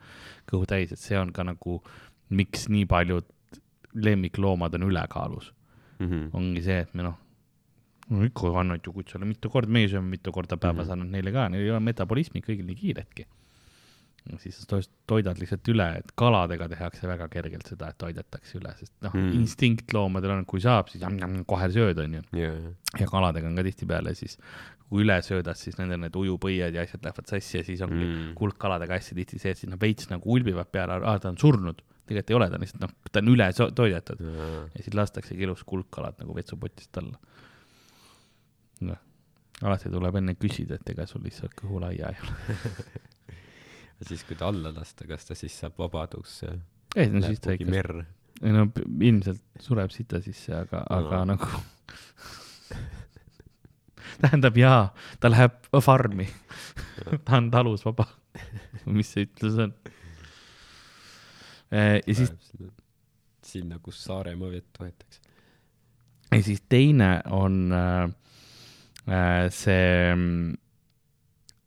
kõhu 0.51 0.65
täis, 0.65 0.91
et 0.91 0.99
see 0.99 1.19
on 1.19 1.31
ka 1.31 1.43
nagu, 1.43 1.83
miks 2.29 2.69
nii 2.69 2.85
paljud 2.85 3.25
lemmikloomad 3.93 4.73
on 4.73 4.83
ülekaalus 4.89 5.53
mm. 5.99 6.07
-hmm. 6.09 6.29
ongi 6.33 6.61
see, 6.61 6.79
et 6.79 6.93
me 6.93 7.03
noh, 7.03 7.19
no 8.09 8.25
ikka 8.27 8.51
annad 8.59 8.83
ju 8.83 8.93
kutsele 8.95 9.27
mitu 9.27 9.51
korda, 9.53 9.71
meie 9.71 9.87
sööme 9.91 10.15
mitu 10.17 10.33
korda 10.35 10.57
päevas 10.57 10.87
mm, 10.87 10.89
-hmm. 10.89 10.93
annad 10.97 11.15
neile 11.15 11.31
ka, 11.35 11.47
neil 11.49 11.63
ei 11.63 11.71
ole 11.71 11.79
metabolismi 11.79 12.43
kõigil 12.43 12.67
nii 12.67 12.75
kiiretki. 12.75 13.25
siis 14.39 14.55
sa 14.63 14.77
toidad 15.07 15.39
lihtsalt 15.39 15.67
üle, 15.67 15.87
et 15.99 16.11
kaladega 16.15 16.69
tehakse 16.71 17.07
väga 17.07 17.27
kergelt 17.27 17.67
seda, 17.67 17.89
et 17.91 17.97
toidetakse 17.99 18.55
üle, 18.57 18.71
sest 18.79 18.93
noh 19.03 19.11
mm., 19.13 19.33
instinktloomadel 19.35 20.31
on, 20.37 20.45
kui 20.45 20.61
saab, 20.63 20.87
siis 20.87 21.03
jam, 21.03 21.17
jam, 21.19 21.41
kohe 21.45 21.67
sööd, 21.71 21.99
onju 21.99 22.21
yeah.. 22.37 22.69
ja 22.99 23.07
kaladega 23.07 23.49
on 23.49 23.59
ka 23.59 23.65
tihtipeale 23.67 24.15
siis, 24.15 24.37
kui 24.87 25.03
üle 25.03 25.17
söödad, 25.27 25.59
siis 25.59 25.75
nendel 25.79 25.99
need 26.05 26.15
ujupõied 26.15 26.75
ja 26.75 26.85
asjad 26.87 27.03
lähevad 27.03 27.27
sassi 27.27 27.57
ja 27.57 27.65
siis 27.67 27.83
ongi 27.83 28.05
mm. 28.05 28.31
kuldkaladega 28.39 28.95
hästi 28.95 29.19
tihti 29.19 29.39
see, 29.43 29.51
et 29.51 29.59
siis 29.59 29.71
nad 29.71 29.81
veits 29.81 30.07
nagu 30.11 30.31
ulbivad 30.37 30.71
peale, 30.71 31.01
aa, 31.03 31.19
ta 31.19 31.27
on 31.33 31.37
surnud 31.37 31.83
tegelikult 32.07 32.31
ei 32.31 32.35
ole, 32.35 32.49
ta 32.49 32.55
on 32.55 32.63
lihtsalt 32.63 32.83
noh, 32.83 32.95
ta 33.11 33.19
on 33.19 33.31
üle 33.31 33.51
toidetud 33.75 34.23
ja. 34.23 34.49
ja 34.71 34.85
siis 34.85 34.95
lastaksegi 34.95 35.43
ilus 35.43 35.63
kuldkalad 35.67 36.19
nagu 36.23 36.35
vetsupotist 36.35 36.99
alla 37.03 37.19
noh, 38.87 38.99
alati 39.63 39.91
tuleb 39.91 40.17
enne 40.19 40.35
küsida, 40.39 40.77
et 40.79 40.93
ega 40.93 41.05
sul 41.09 41.23
lihtsalt 41.25 41.55
kõhulaia 41.59 42.11
ei 42.11 42.23
ole 42.23 43.01
siis, 44.09 44.23
kui 44.27 44.37
ta 44.39 44.49
alla 44.51 44.73
lasta, 44.75 45.07
kas 45.07 45.29
ta 45.29 45.37
siis 45.37 45.55
saab 45.59 45.77
vabadusse? 45.79 46.51
ei, 46.95 47.09
no 47.11 47.23
siis 47.25 47.41
ta 47.43 47.55
ikka. 47.55 47.69
merre? 47.71 48.05
ei 48.41 48.55
no 48.55 48.67
ilmselt 48.99 49.43
sureb 49.63 49.93
sita 49.93 50.21
sisse, 50.23 50.55
aga 50.57 50.83
no., 50.83 50.99
aga 50.99 51.23
nagu 51.33 51.49
tähendab 54.23 54.57
jaa, 54.59 54.83
ta 55.19 55.31
läheb 55.31 55.59
farmi 55.83 56.27
ta 57.25 57.39
on 57.39 57.51
talus 57.53 57.85
vaba 57.87 58.07
mis 58.85 59.13
see 59.15 59.27
ütlus 59.29 59.59
on? 59.63 59.75
ja 61.73 62.15
siis. 62.15 62.33
sinna, 63.45 63.79
kus 63.81 64.01
Saaremaa 64.03 64.51
vett 64.51 64.81
võetakse. 64.81 65.21
ja 66.33 66.41
siis 66.43 66.61
teine 66.69 67.15
on 67.31 67.71
äh, 67.73 68.11
Äh, 68.11 68.22
see, 69.05 70.13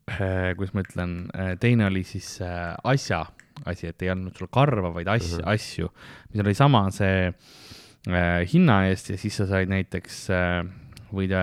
äh, 0.09 0.55
kuidas 0.57 0.73
ma 0.73 0.81
ütlen, 0.81 1.17
äh, 1.35 1.53
teine 1.61 1.87
oli 1.91 2.03
siis 2.07 2.39
asja 2.41 3.25
asi, 3.65 3.87
et 3.89 4.01
ei 4.05 4.11
andnud 4.13 4.37
sulle 4.37 4.49
karva, 4.53 4.91
vaid 4.93 5.09
asja 5.09 5.39
uh, 5.39 5.43
-huh. 5.43 5.53
asju, 5.53 5.89
mis 6.31 6.43
oli 6.43 6.53
sama 6.53 6.87
see 6.91 7.31
hinna 8.47 8.85
eest 8.87 9.09
ja 9.09 9.17
siis 9.17 9.35
sa 9.35 9.45
said 9.49 9.67
näiteks 9.67 10.29
võid 11.11 11.33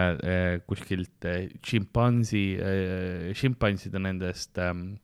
kuskilt 0.66 1.26
šimpansi, 1.60 2.44
šimpanside 3.36 4.00
nendest 4.00 4.56
ähm, 4.58 4.94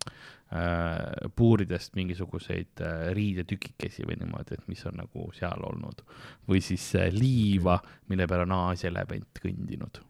puuridest 1.36 1.99
mingisuguseid 1.99 2.80
riidetükikesi 3.12 4.07
või 4.09 4.16
niimoodi, 4.22 4.57
et 4.57 4.68
mis 4.72 4.86
on 4.86 4.97
nagu 5.03 5.28
seal 5.36 5.61
olnud. 5.68 6.01
või 6.49 6.62
siis 6.64 6.95
liiva, 7.12 7.76
mille 8.09 8.26
peal 8.26 8.47
on 8.47 8.57
Aasia 8.57 8.88
elevant 8.88 9.43
kõndinud 9.43 10.01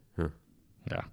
jah. 0.88 1.04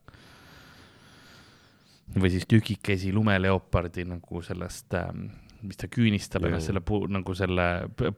või 2.15 2.31
siis 2.31 2.47
tükikesi 2.47 3.11
lumeleopardi 3.13 4.07
nagu 4.07 4.41
sellest 4.45 4.95
ähm,, 4.95 5.27
mis 5.61 5.79
ta 5.79 5.89
küünistab 5.91 6.45
ennast 6.47 6.69
selle 6.69 6.81
puu, 6.85 7.07
nagu 7.11 7.35
selle 7.35 7.67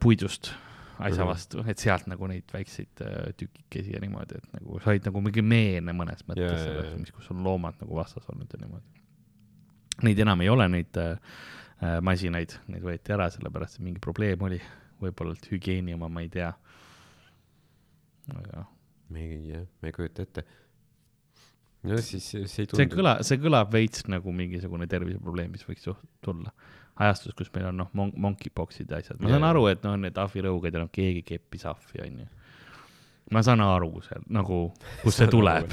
puidust 0.00 0.52
asja 1.00 1.26
vastu, 1.26 1.62
et 1.68 1.80
sealt 1.80 2.08
nagu 2.10 2.28
neid 2.30 2.50
väikseid 2.52 3.02
äh, 3.04 3.30
tükikesi 3.38 3.94
ja 3.94 4.00
niimoodi, 4.02 4.40
et 4.40 4.56
nagu 4.58 4.80
said 4.84 5.06
nagu 5.08 5.22
mingi 5.24 5.44
meene 5.44 5.94
mõnes 5.96 6.24
mõttes 6.28 6.64
sellest, 6.64 6.96
mis, 7.00 7.12
kus 7.14 7.30
on 7.34 7.42
loomad 7.44 7.78
nagu 7.80 7.96
vastas 7.96 8.28
olnud 8.32 8.52
ja 8.52 8.60
niimoodi. 8.60 9.04
Neid 10.06 10.20
enam 10.24 10.44
ei 10.44 10.48
ole, 10.52 10.68
neid 10.72 11.00
äh, 11.00 11.38
äh 11.84 11.98
masinaid, 12.04 12.56
neid 12.72 12.84
võeti 12.84 13.16
ära, 13.16 13.30
sellepärast 13.32 13.78
et 13.78 13.86
mingi 13.86 14.02
probleem 14.02 14.42
oli, 14.48 14.60
võib-olla 15.00 15.36
hügieeni 15.50 15.96
oma, 15.96 16.10
ma 16.12 16.24
ei 16.24 16.32
tea. 16.32 16.52
aga. 18.36 18.66
me 19.10 19.24
ei, 19.24 19.38
jah, 19.54 19.64
me 19.82 19.90
ei 19.90 19.96
kujuta 19.96 20.22
ette 20.22 20.44
no 21.88 22.00
siis 22.04 22.26
see 22.30 22.44
ei 22.44 22.68
tundu. 22.68 22.80
see 22.80 22.90
kõla, 22.92 23.14
see 23.26 23.40
kõlab 23.40 23.72
veits 23.72 24.04
nagu 24.10 24.34
mingisugune 24.36 24.88
terviseprobleem, 24.90 25.54
mis 25.54 25.64
võiks 25.68 25.88
tulla. 26.24 26.52
ajastus, 27.00 27.36
kus 27.38 27.48
meil 27.54 27.70
on 27.70 27.80
noh 27.80 27.94
mon, 27.96 28.12
monkeypox'id 28.20 28.90
ja 28.90 29.00
asjad, 29.00 29.20
ma 29.22 29.32
saan 29.32 29.46
aru, 29.48 29.64
et 29.72 29.82
noh, 29.86 29.96
need 30.00 30.18
ahvirõuged 30.20 30.76
ja 30.76 30.82
noh, 30.82 30.92
keegi 30.92 31.24
keppis 31.32 31.64
ahvi, 31.70 32.02
onju. 32.04 32.28
ma 33.32 33.44
saan 33.46 33.64
aru 33.64 34.04
seal 34.04 34.26
nagu, 34.28 34.66
kust 35.04 35.22
see 35.22 35.30
tuleb 35.32 35.72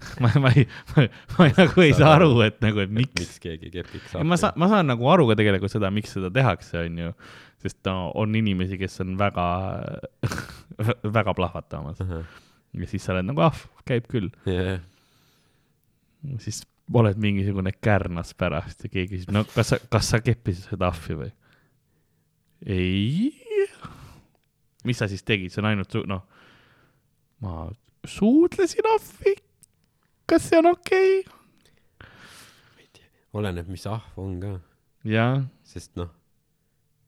ma, 0.22 0.30
ma 0.40 0.52
ei, 0.56 0.64
ma, 0.94 1.04
ma 1.36 1.48
nagu 1.58 1.84
ei 1.84 1.92
saa 1.96 2.14
aru, 2.16 2.32
et 2.46 2.60
nagu, 2.64 2.80
et 2.80 2.92
miks. 2.94 3.12
miks 3.20 3.40
keegi 3.42 3.72
kepiks 3.74 4.14
saab. 4.14 4.24
ma 4.24 4.38
saan, 4.40 4.56
ma 4.60 4.70
saan 4.72 4.88
nagu 4.88 5.08
aru 5.12 5.28
ka 5.30 5.36
tegelikult 5.40 5.72
seda, 5.72 5.92
miks 5.92 6.14
seda 6.16 6.32
tehakse, 6.32 6.86
onju, 6.86 7.12
sest 7.60 7.80
no 7.88 8.10
on 8.16 8.36
inimesi, 8.40 8.80
kes 8.80 9.02
on 9.04 9.18
väga 9.20 9.46
väga 11.18 11.36
plahvatamas 11.36 12.00
uh. 12.00 12.14
-huh. 12.14 12.24
ja 12.80 12.88
siis 12.88 13.04
sa 13.04 13.12
oled 13.12 13.28
nagu, 13.28 13.44
ah, 13.44 13.60
käib 13.84 14.08
küll 14.08 14.32
yeah.. 14.48 14.80
Siis 16.42 16.62
oled 16.94 17.20
mingisugune 17.22 17.72
kärnas 17.78 18.32
pärast 18.38 18.84
ja 18.84 18.90
keegi 18.92 19.16
küsib, 19.16 19.34
no 19.34 19.44
kas 19.48 19.74
sa, 19.74 19.78
kas 19.92 20.10
sa 20.14 20.20
keppisid 20.24 20.72
seda 20.72 20.90
ahvi 20.90 21.18
või? 21.22 21.30
ei. 22.66 23.30
mis 24.84 25.00
sa 25.00 25.08
siis 25.10 25.24
tegid, 25.26 25.52
see 25.52 25.62
on 25.62 25.70
ainult 25.70 25.94
noh, 26.10 26.24
ma 27.44 27.68
suudlesin 28.08 28.88
ahvi. 28.94 29.36
kas 30.28 30.48
see 30.48 30.60
on 30.60 30.72
okei 30.74 31.20
okay?? 31.20 31.36
oleneb, 33.36 33.68
mis 33.70 33.86
ahv 33.86 34.18
on 34.18 34.40
ka. 34.42 34.56
jah. 35.06 35.44
sest 35.66 35.94
noh, 36.00 36.10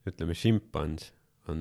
ütleme, 0.07 0.35
šimpans 0.37 1.11
on 1.51 1.59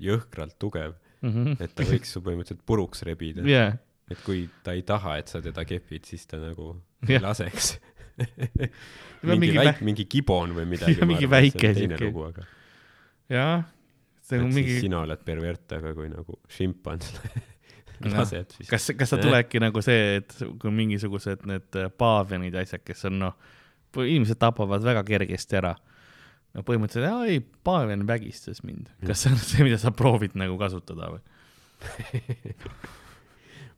jõhkralt 0.00 0.56
tugev 0.60 0.94
mm, 1.20 1.30
-hmm. 1.30 1.56
et 1.60 1.74
ta 1.76 1.84
võiks 1.84 2.14
su 2.14 2.22
põhimõtteliselt 2.24 2.64
puruks 2.66 3.04
rebida 3.04 3.44
yeah.. 3.44 3.76
Et 4.10 4.22
kui 4.26 4.44
ta 4.64 4.74
ei 4.76 4.82
taha, 4.86 5.18
et 5.20 5.30
sa 5.30 5.42
teda 5.44 5.64
kepid, 5.68 6.06
siis 6.08 6.26
ta 6.30 6.40
nagu 6.42 6.72
ei 7.08 7.20
laseks 7.22 7.76
mingi, 8.20 9.36
mingi 9.40 9.58
väike, 9.58 9.84
mingi 9.86 10.06
kibon 10.10 10.54
või 10.56 10.66
midagi. 10.74 10.98
mingi 11.10 11.28
väike 11.30 11.72
siuke. 11.76 12.10
Aga... 12.26 12.46
jah, 13.32 13.62
see 14.26 14.42
on 14.42 14.50
mingi. 14.54 14.80
sina 14.84 15.04
oled 15.06 15.22
pervert, 15.24 15.66
aga 15.78 15.94
kui 15.96 16.10
nagu 16.12 16.36
šimpans 16.52 17.14
lased, 18.14 18.56
siis. 18.56 18.68
kas, 18.68 18.90
kas 18.96 19.14
sa 19.14 19.20
tuledki 19.20 19.60
nagu 19.62 19.82
see, 19.84 20.20
et 20.20 20.36
kui 20.60 20.72
mingisugused 20.74 21.46
need 21.48 21.80
paavianid 22.00 22.56
ja 22.56 22.64
asjad, 22.64 22.84
kes 22.84 23.06
on 23.10 23.18
noh, 23.26 23.38
inimesed 24.00 24.40
tapavad 24.40 24.84
väga 24.84 25.04
kergesti 25.08 25.60
ära 25.60 25.74
no 26.56 26.64
põhimõtteliselt, 26.66 27.28
ei, 27.30 27.42
Paeven 27.66 28.06
vägistas 28.08 28.64
mind. 28.66 28.88
kas 29.06 29.24
see 29.24 29.34
on 29.34 29.42
see, 29.42 29.66
mida 29.66 29.78
sa 29.80 29.92
proovid 29.94 30.34
nagu 30.38 30.56
kasutada 30.60 31.12
või 31.12 31.22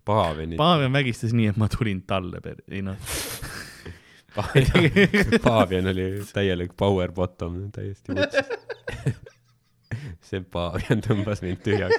Paavenit. 0.04 0.56
Paaven 0.58 0.92
vägistas 0.92 1.34
nii, 1.36 1.52
et 1.52 1.58
ma 1.60 1.68
tulin 1.70 2.02
talle 2.08 2.40
per-, 2.42 2.64
ei 2.70 2.82
noh. 2.82 2.98
Paavian 5.44 5.90
oli 5.92 6.06
täielik 6.32 6.72
power 6.80 7.12
bottom, 7.12 7.66
täiesti 7.74 8.16
vutsis 8.16 8.48
see 10.32 10.42
Paavian 10.52 11.02
tõmbas 11.04 11.42
mind 11.44 11.60
tühjaks 11.64 11.96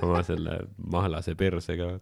oma 0.00 0.22
selle 0.26 0.62
mahlase 0.78 1.34
persega. 1.38 1.98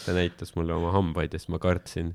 Ta 0.00 0.16
näitas 0.16 0.54
mulle 0.56 0.74
oma 0.74 0.94
hambaid 0.94 1.34
ja 1.34 1.40
siis 1.40 1.52
ma 1.52 1.60
kartsin. 1.62 2.14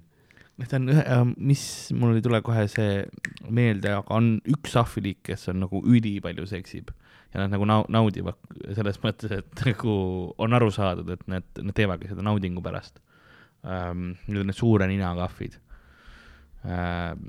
Need 0.59 0.71
on 0.73 0.89
ühe, 0.89 1.03
äh, 1.03 1.23
mis 1.37 1.63
mul 1.95 2.15
ei 2.17 2.23
tule 2.25 2.39
kohe 2.43 2.63
see 2.71 3.03
meelde, 3.51 3.91
aga 3.99 4.15
on 4.17 4.37
üks 4.49 4.75
ahviliik, 4.79 5.19
kes 5.29 5.49
on 5.51 5.59
nagu 5.65 5.81
ülipalju 5.83 6.47
seksib 6.49 6.93
ja 7.35 7.43
nad 7.43 7.51
nagu 7.51 7.67
nau-, 7.67 7.85
naudivad 7.91 8.37
selles 8.77 8.99
mõttes, 9.03 9.33
et 9.35 9.61
nagu 9.67 9.93
on 10.41 10.55
aru 10.55 10.71
saadud, 10.73 11.09
et 11.11 11.23
need, 11.31 11.47
nad 11.59 11.75
teevadki 11.75 12.11
seda 12.11 12.25
naudingu 12.25 12.63
pärast 12.65 13.01
ähm,. 13.65 14.13
Need 14.29 14.43
on 14.43 14.51
need 14.51 14.57
suure 14.57 14.87
ninaga 14.89 15.27
ahvid 15.27 15.57
ähm,. 16.63 17.25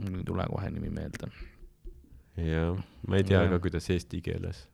mul 0.00 0.22
ei 0.22 0.24
tule 0.26 0.48
kohe 0.50 0.70
nimi 0.74 0.90
meelde. 0.90 1.30
jah, 2.40 2.80
ma 3.06 3.20
ei 3.20 3.28
tea 3.28 3.44
ja. 3.44 3.52
ka, 3.54 3.60
kuidas 3.62 3.86
eesti 3.94 4.20
keeles 4.24 4.66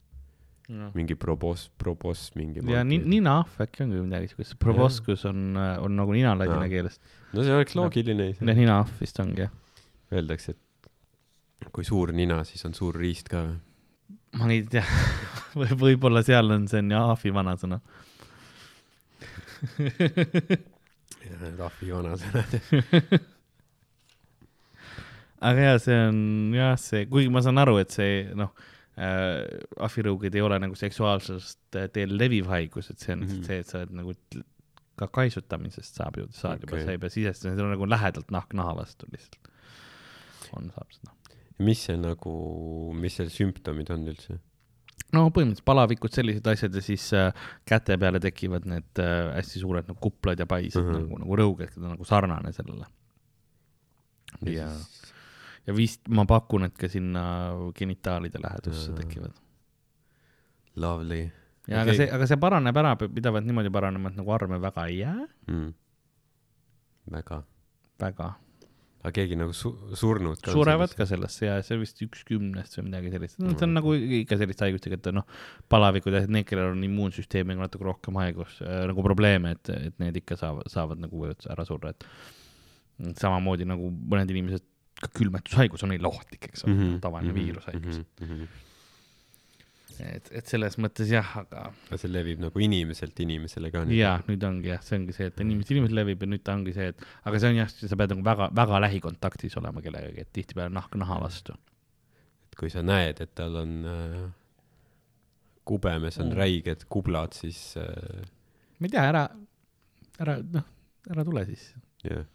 no.. 0.73 0.89
mingi 0.97 1.19
probos, 1.21 1.69
probos 1.79 2.31
mingi. 2.39 2.65
ja 2.73 2.83
ni, 2.87 2.99
ninaahv 2.99 3.61
äkki 3.67 3.85
on 3.85 3.93
ka 3.93 4.05
midagi 4.07 4.33
siukest, 4.33 4.57
proboskus 4.63 5.27
on, 5.29 5.53
on 5.57 6.01
nagu 6.01 6.17
nina 6.17 6.33
ladina 6.39 6.65
keelest. 6.73 7.03
no 7.37 7.45
see 7.45 7.59
oleks 7.59 7.77
loogiline 7.79 8.33
no,. 8.41 8.57
ninaahv 8.63 8.97
vist 9.03 9.21
ongi, 9.23 9.45
jah. 9.45 9.59
Öeldakse, 10.13 10.53
et 10.53 11.69
kui 11.73 11.87
suur 11.89 12.11
nina, 12.13 12.43
siis 12.45 12.65
on 12.69 12.75
suur 12.77 12.97
riist 13.01 13.31
ka 13.33 13.45
või? 13.47 13.61
Ma 14.41 14.51
ei 14.53 14.63
tea 14.69 14.85
või 15.59 15.79
võib-olla 15.87 16.23
seal 16.27 16.51
on, 16.55 16.69
see 16.71 16.83
on 16.85 16.93
ahvi 17.01 17.31
vanasõna 17.35 17.81
ahvi 21.69 21.91
vanasõnad 21.93 22.51
aga 25.49 25.67
jaa, 25.69 25.79
see 25.83 25.99
on 26.09 26.21
jah, 26.57 26.77
see, 26.81 27.07
kuigi 27.11 27.33
ma 27.33 27.43
saan 27.45 27.59
aru, 27.63 27.77
et 27.83 27.91
see 27.95 28.13
noh 28.39 28.53
äh, 29.01 29.43
ahvirõugid 29.83 30.35
ei 30.37 30.45
ole 30.45 30.59
nagu 30.63 30.79
seksuaalsust 30.79 31.79
teel 31.95 32.17
leviv 32.19 32.51
haigus, 32.53 32.91
et 32.93 32.99
see 33.03 33.17
on 33.17 33.25
mm 33.25 33.31
-hmm. 33.31 33.47
see, 33.49 33.59
et 33.63 33.69
sa 33.69 33.83
oled 33.83 33.95
nagu 34.01 34.17
ka 34.99 35.09
kaisutamisest 35.09 35.99
saab 35.99 36.19
ju, 36.21 36.29
saad 36.37 36.63
okay. 36.63 36.79
juba, 36.79 36.85
sa 36.85 36.95
ei 36.95 37.01
pea 37.03 37.11
sisestama, 37.17 37.57
see 37.57 37.65
on 37.65 37.75
nagu 37.75 37.89
lähedalt 37.89 38.31
nahk 38.31 38.55
naha 38.55 38.77
vastu 38.83 39.09
lihtsalt. 39.13 39.51
on, 40.57 40.71
saab 40.75 40.91
seda. 40.93 41.15
Mis 41.65 41.85
see 41.89 41.99
nagu, 42.01 42.33
mis 42.99 43.19
seal 43.19 43.31
sümptomid 43.33 43.93
on 43.95 44.09
üldse? 44.13 44.39
no 45.13 45.27
põhimõtteliselt 45.35 45.69
palavikud, 45.69 46.15
sellised 46.15 46.49
asjad 46.53 46.77
ja 46.77 46.83
siis 46.85 47.05
äh, 47.17 47.45
käte 47.69 47.99
peale 48.01 48.21
tekivad 48.23 48.67
need 48.69 49.03
äh, 49.03 49.33
hästi 49.37 49.63
suured 49.63 49.89
nagu 49.91 50.01
kuplad 50.03 50.41
ja 50.41 50.47
paised 50.49 50.81
uh 50.81 50.89
-huh. 50.89 51.03
nagu, 51.03 51.21
nagu 51.25 51.39
rõuged, 51.43 51.77
nagu 51.83 52.09
sarnane 52.09 52.53
sellele. 52.57 52.87
ja, 54.49 54.69
ja 55.67 55.77
vist 55.77 56.09
ma 56.09 56.25
pakun, 56.27 56.65
et 56.65 56.79
ka 56.79 56.89
sinna 56.89 57.53
genitaalide 57.77 58.41
lähedusse 58.43 58.93
tekivad. 58.93 59.37
Lovely. 60.77 61.31
ja 61.69 61.83
okay. 61.83 61.83
aga 61.83 61.95
see, 61.95 62.11
aga 62.11 62.27
see 62.27 62.41
paraneb 62.41 62.77
ära, 62.77 62.97
pidavat 62.97 63.45
niimoodi 63.45 63.71
paranema, 63.71 64.09
et 64.09 64.17
nagu 64.17 64.33
arme 64.33 64.61
väga 64.61 64.87
ei 64.87 64.99
jää 64.99 65.27
mm.. 65.47 65.75
väga. 67.11 67.43
väga. 68.01 68.33
Aga 69.03 69.13
keegi 69.17 69.39
nagu 69.39 69.55
su 69.57 69.73
surnud 69.99 70.41
ka? 70.43 70.55
surevad 70.55 70.95
ka 70.95 71.07
sellesse 71.11 71.49
ja 71.49 71.57
see 71.67 71.79
vist 71.81 72.03
üks 72.05 72.23
kümnest 72.29 72.79
või 72.79 72.87
midagi 72.89 73.13
sellist 73.15 73.41
mm.. 73.41 73.57
see 73.59 73.67
on 73.67 73.75
nagu 73.79 73.95
ikka 74.23 74.39
sellist 74.41 74.63
haigustega, 74.63 74.99
et 75.01 75.11
noh, 75.17 75.27
palavikud 75.73 76.15
ja 76.15 76.23
need, 76.29 76.47
kellel 76.49 76.71
on 76.77 76.85
immuunsüsteemiga 76.87 77.65
natuke 77.65 77.89
rohkem 77.89 78.21
haigus 78.23 78.61
äh, 78.63 78.85
nagu 78.91 79.07
probleeme, 79.07 79.57
et, 79.57 79.73
et 79.91 79.99
need 80.03 80.23
ikka 80.23 80.39
saavad, 80.41 80.71
saavad 80.73 81.03
nagu 81.03 81.27
ära 81.33 81.67
surra, 81.69 81.95
et 81.97 82.07
samamoodi 83.19 83.67
nagu 83.67 83.91
mõned 83.91 84.31
inimesed 84.31 84.69
ka 85.03 85.11
külmetushaigus 85.19 85.83
on 85.83 85.91
neil 85.91 86.07
ohtlik, 86.07 86.47
eks 86.51 86.63
ole 86.67 86.75
mm 86.75 86.83
-hmm., 86.83 87.01
tavaline 87.03 87.33
mm 87.33 87.39
-hmm. 87.39 87.47
viirushaigus 87.47 87.99
mm. 87.99 88.29
-hmm. 88.29 88.61
Et, 90.01 90.31
et 90.41 90.51
selles 90.51 90.77
mõttes 90.83 91.11
jah, 91.13 91.29
aga. 91.43 91.69
aga 91.89 91.99
see 92.01 92.11
levib 92.11 92.43
nagu 92.43 92.63
inimeselt 92.65 93.19
inimesele 93.25 93.71
ka. 93.75 93.85
ja 93.93 94.15
nüüd 94.29 94.45
ongi 94.49 94.73
jah, 94.73 94.83
see 94.87 94.99
ongi 95.01 95.17
see, 95.17 95.31
et 95.33 95.41
inimesest 95.45 95.75
inimesele 95.75 96.03
levib 96.03 96.25
ja 96.25 96.31
nüüd 96.33 96.45
ta 96.47 96.57
ongi 96.57 96.75
see, 96.77 96.91
et 96.95 97.07
aga 97.29 97.43
see 97.43 97.53
on 97.53 97.61
jah, 97.61 97.73
sa 97.73 97.99
pead 98.01 98.15
nagu 98.15 98.27
väga, 98.27 98.51
väga 98.63 98.83
lähikontaktis 98.87 99.59
olema 99.61 99.85
kellegagi, 99.85 100.27
et 100.27 100.33
tihtipeale 100.33 100.73
nahk 100.75 100.97
naha 101.01 101.21
vastu. 101.23 101.57
et 102.49 102.59
kui 102.61 102.73
sa 102.73 102.85
näed, 102.87 103.23
et 103.25 103.35
tal 103.39 103.57
on 103.63 103.79
äh, 103.93 104.21
kubemes 105.69 106.21
on 106.23 106.31
mm. 106.33 106.39
räiged 106.41 106.87
kublad, 106.93 107.37
siis 107.39 107.73
äh.... 107.81 108.23
ma 108.79 108.89
ei 108.89 108.95
tea, 108.97 109.09
ära, 109.13 109.27
ära, 110.23 110.39
noh, 110.57 110.71
ära 111.11 111.27
tule 111.29 111.45
siis. 111.51 111.73
jah 112.07 112.23
yeah 112.23 112.31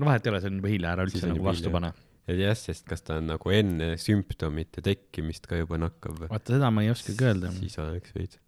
no 0.00 0.08
vahet 0.08 0.26
ei 0.26 0.32
ole, 0.32 0.40
see 0.42 0.50
on 0.50 0.60
juba 0.60 0.72
hilja, 0.72 0.94
ära 0.94 1.06
üldse 1.08 1.28
nagu 1.28 1.44
vastu 1.44 1.72
pane. 1.72 1.92
Jah, 2.38 2.56
sest 2.58 2.86
kas 2.88 3.04
ta 3.06 3.18
on 3.20 3.30
nagu 3.30 3.52
enne 3.54 3.94
sümptomite 4.00 4.82
tekkimist 4.84 5.48
ka 5.50 5.58
juba 5.60 5.78
nakkav 5.80 6.22
või? 6.22 6.30
vaata, 6.32 6.56
seda 6.56 6.70
ma 6.74 6.84
ei 6.84 6.92
oskagi 6.92 7.26
öelda. 7.26 7.52
siis 7.58 7.78
oleks 7.82 8.14
veits. 8.16 8.40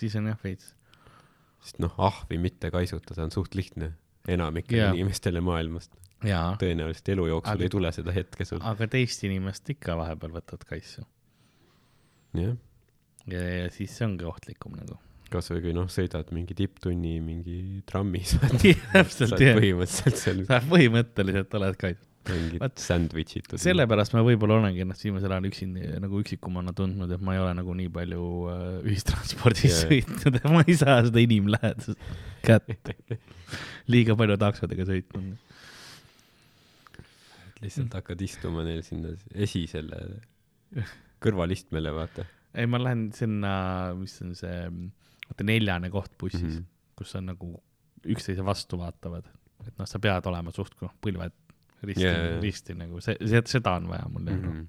siis 0.00 0.16
on 0.20 0.30
jah 0.30 0.38
veits. 0.44 0.72
sest 1.64 1.82
noh, 1.82 1.94
ahvi 2.10 2.40
mitte 2.42 2.72
kaisutada 2.74 3.26
on 3.26 3.34
suht 3.34 3.58
lihtne 3.58 3.92
enamikele 4.28 4.90
inimestele 4.94 5.42
maailmast. 5.44 5.94
tõenäoliselt 6.20 7.12
elu 7.14 7.28
jooksul 7.34 7.56
aga, 7.56 7.68
ei 7.68 7.72
tule 7.76 7.92
seda 7.96 8.14
hetke 8.16 8.48
sul. 8.48 8.62
aga 8.72 8.90
teist 8.90 9.24
inimest 9.28 9.70
ikka 9.76 9.96
vahepeal 10.00 10.34
võtad 10.40 10.66
kaisu. 10.68 11.06
jah. 12.36 12.58
ja, 13.26 13.46
ja 13.62 13.70
siis 13.74 13.96
see 13.96 14.08
ongi 14.08 14.28
ohtlikum 14.28 14.76
nagu 14.78 14.98
kasvõi 15.30 15.62
kui 15.62 15.74
noh, 15.76 15.88
sõidad 15.90 16.30
mingi 16.34 16.56
tipptunni 16.58 17.18
mingi 17.22 17.58
trammis 17.88 18.34
täpselt, 18.40 19.36
jah. 19.38 19.58
põhimõtteliselt 19.58 20.18
seal. 20.18 20.44
sa 20.48 20.60
põhimõtteliselt 20.66 21.54
oled 21.60 21.78
ka. 21.80 21.92
Mingid 22.28 22.80
sandwich'id. 22.80 23.48
sellepärast 23.60 24.14
ma 24.14 24.22
võib-olla 24.26 24.58
olengi 24.60 24.84
ennast 24.84 25.04
viimasel 25.06 25.32
ajal 25.34 25.48
üksin 25.48 25.76
nagu 26.02 26.20
üksikumana 26.20 26.74
tundnud, 26.76 27.10
et 27.14 27.22
ma 27.24 27.36
ei 27.36 27.42
ole 27.42 27.54
nagu 27.56 27.76
nii 27.76 27.90
palju 27.94 28.26
äh, 28.52 28.64
ühistranspordis 28.90 29.78
sõitnud, 29.84 30.40
et 30.40 30.48
ma 30.52 30.64
ei 30.66 30.76
saa 30.78 31.00
seda 31.06 31.22
inimlähedast 31.24 32.10
kätte. 32.46 32.96
liiga 33.90 34.16
palju 34.18 34.36
taksodega 34.40 34.86
sõitnud. 34.88 35.56
lihtsalt 37.64 37.96
hakkad 38.00 38.22
istuma 38.24 38.64
neil 38.68 38.84
sinna 38.86 39.14
esi 39.34 39.66
selle 39.70 40.04
kõrvalistmele, 41.24 41.92
vaata. 41.94 42.24
ei, 42.54 42.68
ma 42.70 42.80
lähen 42.82 43.10
sinna, 43.16 43.52
mis 43.98 44.16
on 44.24 44.36
see 44.38 44.62
vaata 45.30 45.46
neljane 45.46 45.90
koht 45.92 46.16
bussis 46.18 46.42
mm, 46.42 46.56
-hmm. 46.56 46.96
kus 46.98 47.14
on 47.16 47.30
nagu 47.32 47.54
üksteise 48.10 48.44
vastu 48.44 48.78
vaatavad, 48.80 49.26
et 49.66 49.76
noh, 49.78 49.86
sa 49.88 50.00
pead 50.00 50.26
olema 50.26 50.52
suht 50.54 50.76
noh, 50.80 50.92
põlved 51.04 51.36
risti 51.82 52.04
yeah,, 52.04 52.24
yeah. 52.24 52.40
risti 52.42 52.76
nagu 52.78 53.00
see, 53.04 53.16
see, 53.20 53.42
seda 53.54 53.76
on 53.80 53.88
vaja 53.90 54.08
mul 54.12 54.26
mm. 54.26 54.42
-hmm. 54.44 54.66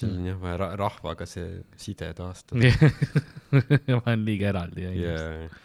seal 0.00 0.16
on 0.16 0.26
jah 0.30 0.40
vaja 0.42 0.56
ra 0.64 0.68
rahvaga 0.80 1.26
see 1.26 1.62
side 1.76 2.10
taastada 2.18 2.72
ma 3.96 4.02
olen 4.04 4.24
liiga 4.26 4.52
eraldi 4.52 4.86
ja 4.86 4.92
yeah. 4.96 5.62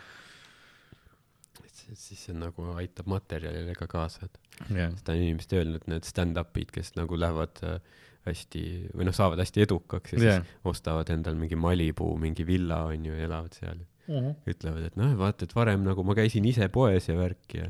siis 1.93 2.25
see 2.27 2.37
nagu 2.37 2.71
aitab 2.77 3.09
materjalile 3.11 3.75
ka 3.77 3.87
kaasa, 3.87 4.29
et 4.29 4.39
yeah. 4.71 4.93
seda 4.97 5.13
on 5.13 5.25
inimesed 5.25 5.57
öelnud, 5.59 5.83
need 5.91 6.07
stand-up'id, 6.07 6.71
kes 6.73 6.95
nagu 6.97 7.19
lähevad 7.19 7.61
äh, 7.67 7.79
hästi 8.27 8.63
või 8.95 9.07
noh, 9.07 9.15
saavad 9.15 9.41
hästi 9.43 9.65
edukaks 9.65 10.15
ja 10.15 10.21
yeah. 10.21 10.43
siis 10.43 10.69
ostavad 10.73 11.09
endal 11.13 11.35
mingi 11.39 11.57
Malibu 11.59 12.13
mingi 12.19 12.45
villa 12.47 12.83
onju 12.89 13.17
ja 13.17 13.27
elavad 13.27 13.57
seal 13.57 13.81
mm. 14.07 14.13
-hmm. 14.15 14.35
ütlevad, 14.53 14.85
et 14.89 14.99
noh, 14.99 15.15
vaata, 15.19 15.47
et 15.47 15.55
varem 15.55 15.83
nagu 15.83 16.05
ma 16.07 16.15
käisin 16.17 16.45
ise 16.45 16.69
poes 16.69 17.09
ja 17.09 17.17
värk 17.19 17.57
ja 17.57 17.69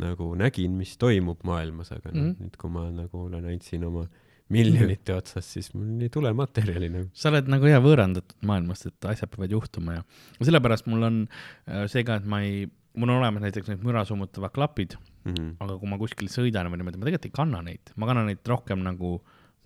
nagu 0.00 0.32
nägin, 0.38 0.76
mis 0.78 0.96
toimub 1.00 1.42
maailmas, 1.44 1.92
aga 1.92 2.10
mm 2.10 2.20
-hmm. 2.20 2.36
nüüd, 2.40 2.58
kui 2.60 2.70
ma 2.70 2.88
nagu 2.90 3.24
olen 3.26 3.44
ainult 3.44 3.66
siin 3.68 3.84
oma 3.84 4.06
miljonite 4.52 5.14
otsas, 5.14 5.46
siis 5.54 5.70
mul 5.74 6.02
ei 6.04 6.10
tule 6.12 6.32
materjali 6.36 6.90
nagu. 6.92 7.08
sa 7.16 7.30
oled 7.32 7.48
nagu 7.52 7.68
jah 7.68 7.82
võõrandatud 7.84 8.36
maailmast, 8.48 8.88
et 8.90 9.08
asjad 9.12 9.30
peavad 9.32 9.54
juhtuma 9.54 9.98
ja 9.98 10.04
sellepärast 10.40 10.88
mul 10.90 11.08
on 11.08 11.18
äh, 11.24 11.86
see 11.92 12.04
ka, 12.08 12.18
et 12.20 12.28
ma 12.28 12.42
ei, 12.44 12.66
mul 12.98 13.12
on 13.12 13.22
olemas 13.22 13.44
näiteks 13.46 13.72
need 13.72 13.86
müra 13.86 14.04
summutavad 14.08 14.52
klapid 14.54 14.96
mm, 14.98 15.32
-hmm. 15.32 15.54
aga 15.64 15.78
kui 15.80 15.92
ma 15.92 16.00
kuskil 16.00 16.28
sõidan 16.32 16.68
või 16.72 16.82
niimoodi, 16.82 17.00
ma 17.00 17.08
tegelikult 17.08 17.30
ei 17.30 17.36
kanna 17.40 17.62
neid, 17.64 17.94
ma 17.96 18.10
kannan 18.10 18.28
neid 18.32 18.52
rohkem 18.54 18.84
nagu 18.84 19.14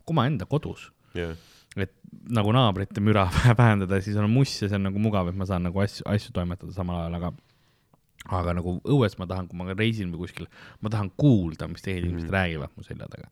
omaenda 0.07 0.47
kodus 0.47 0.91
yeah.. 1.17 1.35
et 1.77 1.95
nagu 2.31 2.53
naabrite 2.55 3.03
müra 3.03 3.27
vähendada, 3.61 4.01
siis 4.03 4.19
on 4.21 4.31
muss 4.31 4.55
ja 4.63 4.71
see 4.71 4.79
on 4.79 4.87
nagu 4.91 5.03
mugav, 5.03 5.33
et 5.33 5.39
ma 5.39 5.49
saan 5.49 5.67
nagu 5.67 5.83
asju, 5.83 6.07
asju 6.07 6.37
toimetada 6.37 6.77
samal 6.77 7.03
ajal, 7.03 7.19
aga 7.21 7.35
aga 8.35 8.57
nagu 8.59 8.77
õues 8.83 9.17
ma 9.21 9.29
tahan, 9.31 9.49
kui 9.51 9.59
ma 9.59 9.75
reisin 9.75 10.11
või 10.13 10.25
kuskil, 10.25 10.49
ma 10.83 10.93
tahan 10.93 11.13
kuulda, 11.19 11.69
mis 11.71 11.85
teised 11.85 12.03
mm 12.03 12.07
-hmm. 12.07 12.15
inimesed 12.17 12.35
räägivad 12.35 12.73
mu 12.77 12.87
selja 12.87 13.09
taga 13.11 13.29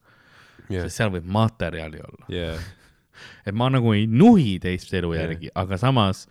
yeah.. 0.68 0.84
sest 0.84 1.00
seal 1.00 1.12
võib 1.14 1.28
materjali 1.36 2.02
olla 2.04 2.26
yeah. 2.32 2.58
et 3.46 3.54
ma 3.54 3.70
nagu 3.72 3.94
ei 3.94 4.06
nuhi 4.10 4.58
teist 4.62 4.92
elu 4.94 5.14
järgi 5.16 5.50
yeah., 5.50 5.62
aga 5.64 5.78
samas, 5.80 6.26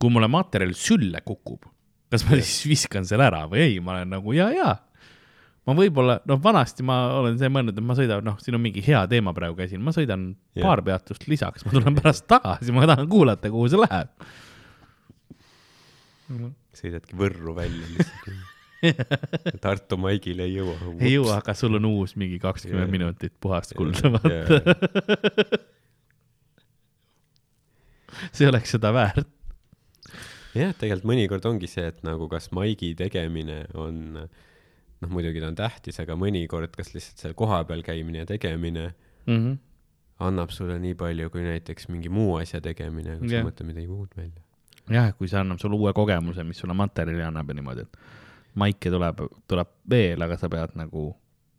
kui 0.00 0.12
mulle 0.12 0.28
materjal 0.28 0.74
sülle 0.76 1.20
kukub, 1.24 1.68
kas 2.12 2.26
ma 2.28 2.36
yeah. 2.36 2.44
siis 2.44 2.66
viskan 2.74 3.08
selle 3.08 3.28
ära 3.28 3.44
või 3.50 3.64
ei, 3.68 3.78
ma 3.80 3.98
olen 3.98 4.16
nagu 4.18 4.36
ja, 4.36 4.50
ja. 4.54 4.76
ma 5.66 5.76
võib-olla, 5.78 6.20
noh, 6.28 6.40
vanasti 6.42 6.82
ma 6.86 6.98
olen 7.20 7.38
see 7.40 7.48
mõelnud, 7.52 7.78
et 7.78 7.84
ma 7.84 7.96
sõidan, 7.96 8.24
noh, 8.24 8.36
siin 8.42 8.58
on 8.58 8.64
mingi 8.64 8.84
hea 8.84 9.06
teema 9.08 9.32
praegu 9.36 9.56
käsil, 9.58 9.80
ma 9.80 9.94
sõidan 9.96 10.34
yeah. 10.54 10.66
paar 10.66 10.84
peatust 10.84 11.28
lisaks, 11.30 11.64
ma 11.64 11.72
tulen 11.72 11.96
pärast 12.00 12.28
tagasi, 12.28 12.72
ma 12.72 12.86
tahan 12.90 13.08
kuulata, 13.08 13.52
kuhu 13.52 13.70
see 13.72 13.80
läheb 13.80 14.12
sõidadki 16.78 17.16
Võrru 17.18 17.54
välja 17.56 17.86
lihtsalt 17.92 18.52
Tartu 19.64 19.96
maigile 20.00 20.46
ei 20.48 20.58
jõua. 20.58 20.74
ei 20.98 21.14
jõua, 21.14 21.38
aga 21.40 21.54
sul 21.56 21.78
on 21.78 21.86
uus 21.88 22.16
mingi 22.20 22.38
kakskümmend 22.42 22.86
yeah. 22.86 22.92
minutit 22.92 23.34
puhast 23.40 23.74
kulda, 23.78 24.10
vaata 24.12 24.32
yeah. 24.32 24.50
see 28.36 28.48
oleks 28.48 28.74
seda 28.76 28.92
väärt. 28.94 29.28
jah, 30.54 30.74
tegelikult 30.78 31.08
mõnikord 31.10 31.48
ongi 31.50 31.70
see, 31.70 31.86
et 31.90 32.02
nagu 32.06 32.28
kas 32.30 32.50
maigi 32.56 32.92
tegemine 32.98 33.64
on, 33.80 34.00
noh, 34.24 35.10
muidugi 35.10 35.42
ta 35.42 35.50
on 35.50 35.58
tähtis, 35.58 36.00
aga 36.02 36.18
mõnikord 36.18 36.74
kas 36.76 36.94
lihtsalt 36.94 37.24
seal 37.24 37.38
kohapeal 37.38 37.84
käimine 37.86 38.22
ja 38.22 38.28
tegemine 38.28 38.90
mm 39.26 39.36
-hmm. 39.36 39.58
annab 40.28 40.52
sulle 40.54 40.78
nii 40.82 40.94
palju, 40.98 41.30
kui 41.30 41.42
näiteks 41.46 41.88
mingi 41.88 42.12
muu 42.12 42.36
asja 42.40 42.60
tegemine, 42.60 43.18
kui 43.18 43.32
yeah. 43.32 43.42
sa 43.44 43.50
mõtled 43.50 43.72
midagi 43.72 43.88
muud 43.90 44.12
välja 44.16 44.43
jah, 44.92 45.12
kui 45.16 45.30
see 45.30 45.40
annab 45.40 45.60
sulle 45.62 45.78
uue 45.78 45.92
kogemuse, 45.96 46.44
mis 46.44 46.60
sulle 46.60 46.76
materjali 46.76 47.24
annab 47.24 47.50
ja 47.50 47.58
niimoodi, 47.58 47.84
et 47.86 48.56
maike 48.60 48.92
tuleb, 48.92 49.22
tuleb 49.50 49.70
veel, 49.90 50.24
aga 50.26 50.36
sa 50.40 50.50
pead 50.52 50.76
nagu 50.78 51.08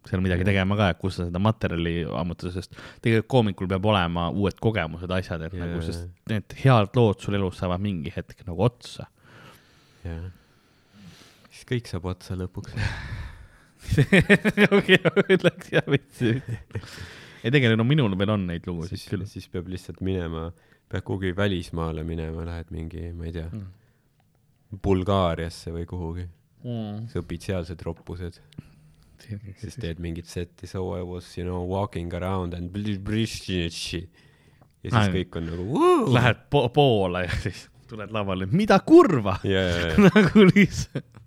seal 0.05 0.21
midagi 0.21 0.45
tegema 0.45 0.77
ka, 0.77 0.91
et 0.93 1.01
kus 1.01 1.17
sa 1.17 1.25
seda 1.25 1.41
materjali 1.41 2.03
ammutada, 2.05 2.53
sest 2.53 2.75
tegelikult 3.01 3.31
koomikul 3.33 3.69
peab 3.71 3.87
olema 3.89 4.27
uued 4.29 4.59
kogemused, 4.61 5.11
asjad, 5.17 5.47
et 5.47 5.55
yeah. 5.55 5.65
nagu, 5.65 5.81
sest 5.85 6.05
need 6.29 6.57
head 6.61 6.97
lood 6.97 7.23
sul 7.23 7.37
elus 7.39 7.57
saavad 7.61 7.81
mingi 7.81 8.13
hetk 8.13 8.45
nagu 8.45 8.67
otsa. 8.67 9.09
jah, 10.05 10.29
siis 11.49 11.65
kõik 11.73 11.89
saab 11.89 12.05
otsa 12.13 12.37
lõpuks 12.37 12.77
okei, 14.77 15.01
ütleks 15.33 15.73
jah, 15.73 15.85
veits. 15.89 16.21
ei 17.45 17.51
tegelikult 17.53 17.81
no 17.81 17.85
minul 17.89 18.13
veel 18.17 18.33
on 18.33 18.47
neid 18.49 18.69
lugusid 18.69 19.09
küll. 19.09 19.25
siis 19.29 19.49
peab 19.49 19.67
lihtsalt 19.73 20.01
minema 20.05 20.47
äh, 20.51 20.74
pead 20.89 21.05
kuhugi 21.05 21.33
välismaale 21.37 22.03
minema, 22.03 22.45
lähed 22.45 22.71
mingi, 22.75 23.09
ma 23.13 23.25
ei 23.25 23.33
tea 23.35 23.49
mm., 23.49 23.65
Bulgaariasse 24.83 25.71
või 25.73 25.85
kuhugi 25.89 26.25
mm.. 26.65 27.05
sa 27.11 27.21
õpid 27.21 27.49
sealsed 27.49 27.83
roppused. 27.85 28.39
siis 29.61 29.77
teed 29.79 30.01
mingit 30.03 30.27
setti, 30.29 30.67
so 30.67 30.83
I 30.97 31.01
was, 31.01 31.31
you 31.37 31.45
know, 31.47 31.63
walking 31.69 32.13
around 32.13 32.53
and 32.53 32.69
ja 34.85 34.91
siis 34.91 35.13
kõik 35.15 35.39
on 35.39 35.49
nagu! 35.49 35.85
Lähed 36.13 36.45
po 36.53 36.67
poole 36.73 37.25
ja 37.25 37.39
siis 37.41 37.65
tuled 37.89 38.11
lavale, 38.13 38.47
mida 38.49 38.79
kurva 38.85 39.37
yeah. 39.45 39.97
nagu 40.07 40.45
lihtsalt. 40.49 41.21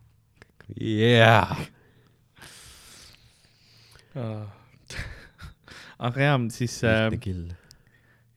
jaa. 0.78 1.56
aga 6.08 6.28
jaa, 6.28 6.38
siis. 6.54 6.82
lihtne 6.82 7.16
äh, 7.16 7.22
kill 7.22 7.57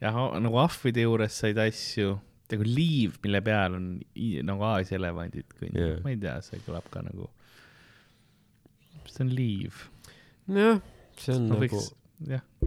jah, 0.01 0.19
nagu 0.41 0.59
ahvide 0.61 1.05
juures 1.05 1.37
said 1.43 1.59
asju, 1.61 2.15
nagu 2.51 2.67
liiv, 2.67 3.17
mille 3.23 3.41
peal 3.45 3.77
on 3.77 3.89
nagu 4.47 4.67
Aasia 4.73 4.97
elevandid 4.99 5.53
kõndinud 5.55 5.81
yeah., 5.81 5.99
ma 6.03 6.13
ei 6.13 6.19
tea, 6.21 6.37
see 6.45 6.61
kõlab 6.65 6.87
ka 6.91 7.03
nagu, 7.05 7.29
see 9.07 9.25
on 9.25 9.35
liiv. 9.37 9.83
nojah, 10.51 10.81
see 11.19 11.37
on 11.37 11.47
no, 11.51 11.59
nagu, 11.61 11.83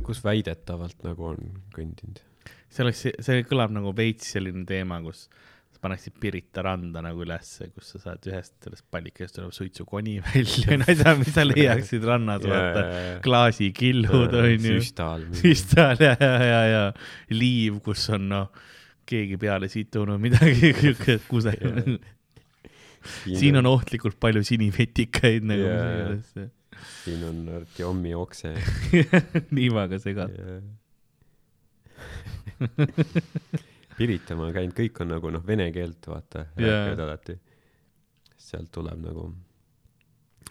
kus 0.06 0.22
väidetavalt 0.24 1.04
nagu 1.06 1.28
on 1.34 1.58
kõndinud. 1.74 2.22
see 2.70 2.86
oleks, 2.86 3.04
see 3.26 3.44
kõlab 3.50 3.74
nagu 3.74 3.92
veits 3.96 4.32
selline 4.36 4.64
teema, 4.68 5.02
kus 5.04 5.26
paneksid 5.84 6.16
Pirita 6.20 6.62
randa 6.64 7.02
nagu 7.04 7.22
ülesse, 7.24 7.68
kus 7.74 7.92
sa 7.92 8.00
saad 8.02 8.28
ühest 8.30 8.54
sellest 8.64 8.86
pallikest 8.92 9.36
tuleb 9.36 9.52
suitsukoni 9.54 10.16
välja, 10.30 10.78
ma 10.80 10.88
ei 10.88 10.98
tea, 11.00 11.14
mis 11.20 11.32
sa 11.34 11.44
leiaksid 11.46 12.06
rannas, 12.08 12.46
vaata, 12.50 12.84
klaasikillud 13.24 14.36
onju. 14.40 14.78
süstal. 14.80 15.26
süstal 15.42 16.00
ja, 16.02 16.14
ja, 16.20 16.34
ja, 16.48 16.62
ja 16.72 16.84
liiv, 17.34 17.80
kus 17.84 18.06
on 18.14 18.28
noh, 18.32 18.64
keegi 19.08 19.38
peale 19.40 19.68
situnud 19.72 20.20
midagi, 20.22 20.72
kusagil. 21.28 21.98
siin 23.26 23.60
on 23.60 23.68
ohtlikult 23.68 24.16
palju 24.20 24.40
sinivetikaid 24.48 25.44
nagu 25.44 25.66
yeah.. 25.68 26.48
siin 27.04 27.26
on 27.28 27.44
Artjomi 27.60 28.16
okse. 28.16 28.54
Liivaga 29.52 30.00
segatud 30.00 30.64
Pirita 33.94 34.34
ma 34.34 34.48
olen 34.48 34.54
käinud, 34.56 34.74
kõik 34.74 35.00
on 35.04 35.12
nagu 35.14 35.30
noh, 35.30 35.42
vene 35.46 35.68
keelt 35.74 36.08
vaata 36.10 36.46
yeah., 36.58 36.64
räägivad 36.66 37.02
alati. 37.06 37.36
sealt 38.44 38.72
tuleb 38.74 39.02
nagu, 39.04 39.28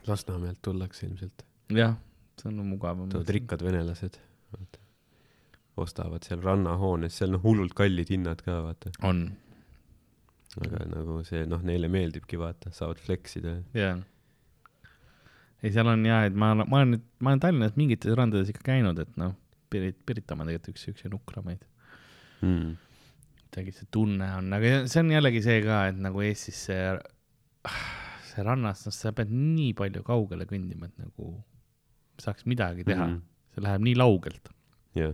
Lasnamäelt 0.08 0.60
tullakse 0.62 1.06
ilmselt. 1.08 1.44
jah, 1.72 1.98
see 2.40 2.50
on 2.50 2.64
mugavam. 2.68 3.10
tulevad 3.12 3.34
rikkad 3.36 3.64
venelased, 3.64 4.20
vaata. 4.56 4.80
ostavad 5.84 6.24
seal 6.28 6.44
rannahoones, 6.44 7.18
seal 7.20 7.34
noh, 7.36 7.44
hullult 7.44 7.76
kallid 7.78 8.12
hinnad 8.16 8.42
ka 8.46 8.62
vaata. 8.64 8.94
on. 9.04 9.26
aga 10.64 10.88
nagu 10.94 11.20
see 11.28 11.44
noh, 11.50 11.64
neile 11.68 11.92
meeldibki 11.92 12.40
vaata, 12.40 12.72
saavad 12.72 13.04
flex 13.04 13.40
ida. 13.42 13.58
jah 13.76 14.00
ei, 15.64 15.72
seal 15.72 15.88
on 15.88 16.08
jah, 16.08 16.26
et 16.28 16.36
ma, 16.36 16.54
ma 16.64 16.80
olen 16.80 16.96
nüüd, 16.96 17.04
ma 17.20 17.32
olen 17.32 17.44
Tallinnas 17.44 17.76
mingites 17.80 18.16
randades 18.20 18.50
ikka 18.52 18.66
käinud, 18.72 19.00
et 19.00 19.20
noh, 19.20 19.36
Pirit-, 19.72 20.00
Piritamaa 20.06 20.44
on 20.44 20.52
tegelikult 20.52 20.76
üks 20.76 20.88
siukseid 20.88 21.16
nukramaid 21.16 21.64
mm 22.44 22.83
kuidagi 23.54 23.74
see 23.78 23.90
tunne 23.94 24.28
on, 24.34 24.54
aga 24.58 24.70
see 24.90 25.02
on 25.04 25.12
jällegi 25.14 25.42
see 25.46 25.60
ka, 25.62 25.84
et 25.92 25.98
nagu 26.02 26.24
Eestis 26.26 26.58
see, 26.70 26.86
see 28.32 28.46
rannas, 28.46 28.82
noh, 28.88 28.96
sa 28.96 29.12
pead 29.14 29.30
nii 29.34 29.76
palju 29.78 30.02
kaugele 30.08 30.48
kõndima, 30.50 30.90
et 30.90 31.04
nagu 31.06 31.36
saaks 32.22 32.48
midagi 32.50 32.86
teha. 32.88 33.06
Mm, 33.06 33.20
-hmm. 33.20 33.54
see 33.54 33.66
läheb 33.68 33.86
nii 33.86 34.00
laugelt. 34.00 34.50
Yeah.. 34.98 35.14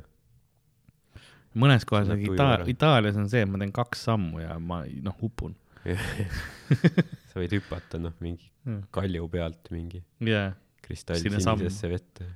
mõnes 1.60 1.86
kohas 1.88 2.08
nagu 2.08 2.34
Ita-, 2.34 2.68
Itaalias 2.68 3.18
on 3.20 3.28
see, 3.32 3.42
et 3.44 3.50
ma 3.50 3.60
teen 3.60 3.72
kaks 3.76 4.06
sammu 4.08 4.40
ja 4.44 4.56
ma 4.60 4.84
noh, 5.04 5.20
upun. 5.24 5.56
Sa 7.30 7.40
võid 7.40 7.56
hüpata 7.56 8.00
noh, 8.00 8.16
mingi 8.24 8.52
kalju 8.94 9.28
pealt 9.32 9.72
mingi 9.74 10.04
yeah. 10.24 10.54
kristallsinisesse 10.86 11.90
vette. 11.92 12.28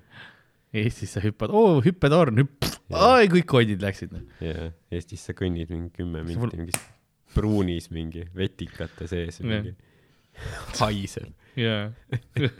Eestis 0.73 1.11
sa 1.13 1.21
hüppad, 1.21 1.51
oo 1.53 1.77
hüppetorn, 1.85 2.39
hüpp 2.41 2.65
oi, 2.97 3.27
kõik 3.31 3.47
kondid 3.49 3.83
läksid. 3.83 4.13
jaa, 4.41 4.69
Eestis 4.93 5.25
sa 5.27 5.35
kõnnid 5.37 5.71
mingi 5.73 5.91
kümme 5.99 6.23
minti 6.25 6.57
mingis 6.57 6.79
pruunis 7.33 7.89
mingi 7.93 8.25
vetikate 8.37 9.07
sees 9.09 9.41
mingi 9.45 9.73
haiseb. 10.81 11.33
jaa 11.59 11.91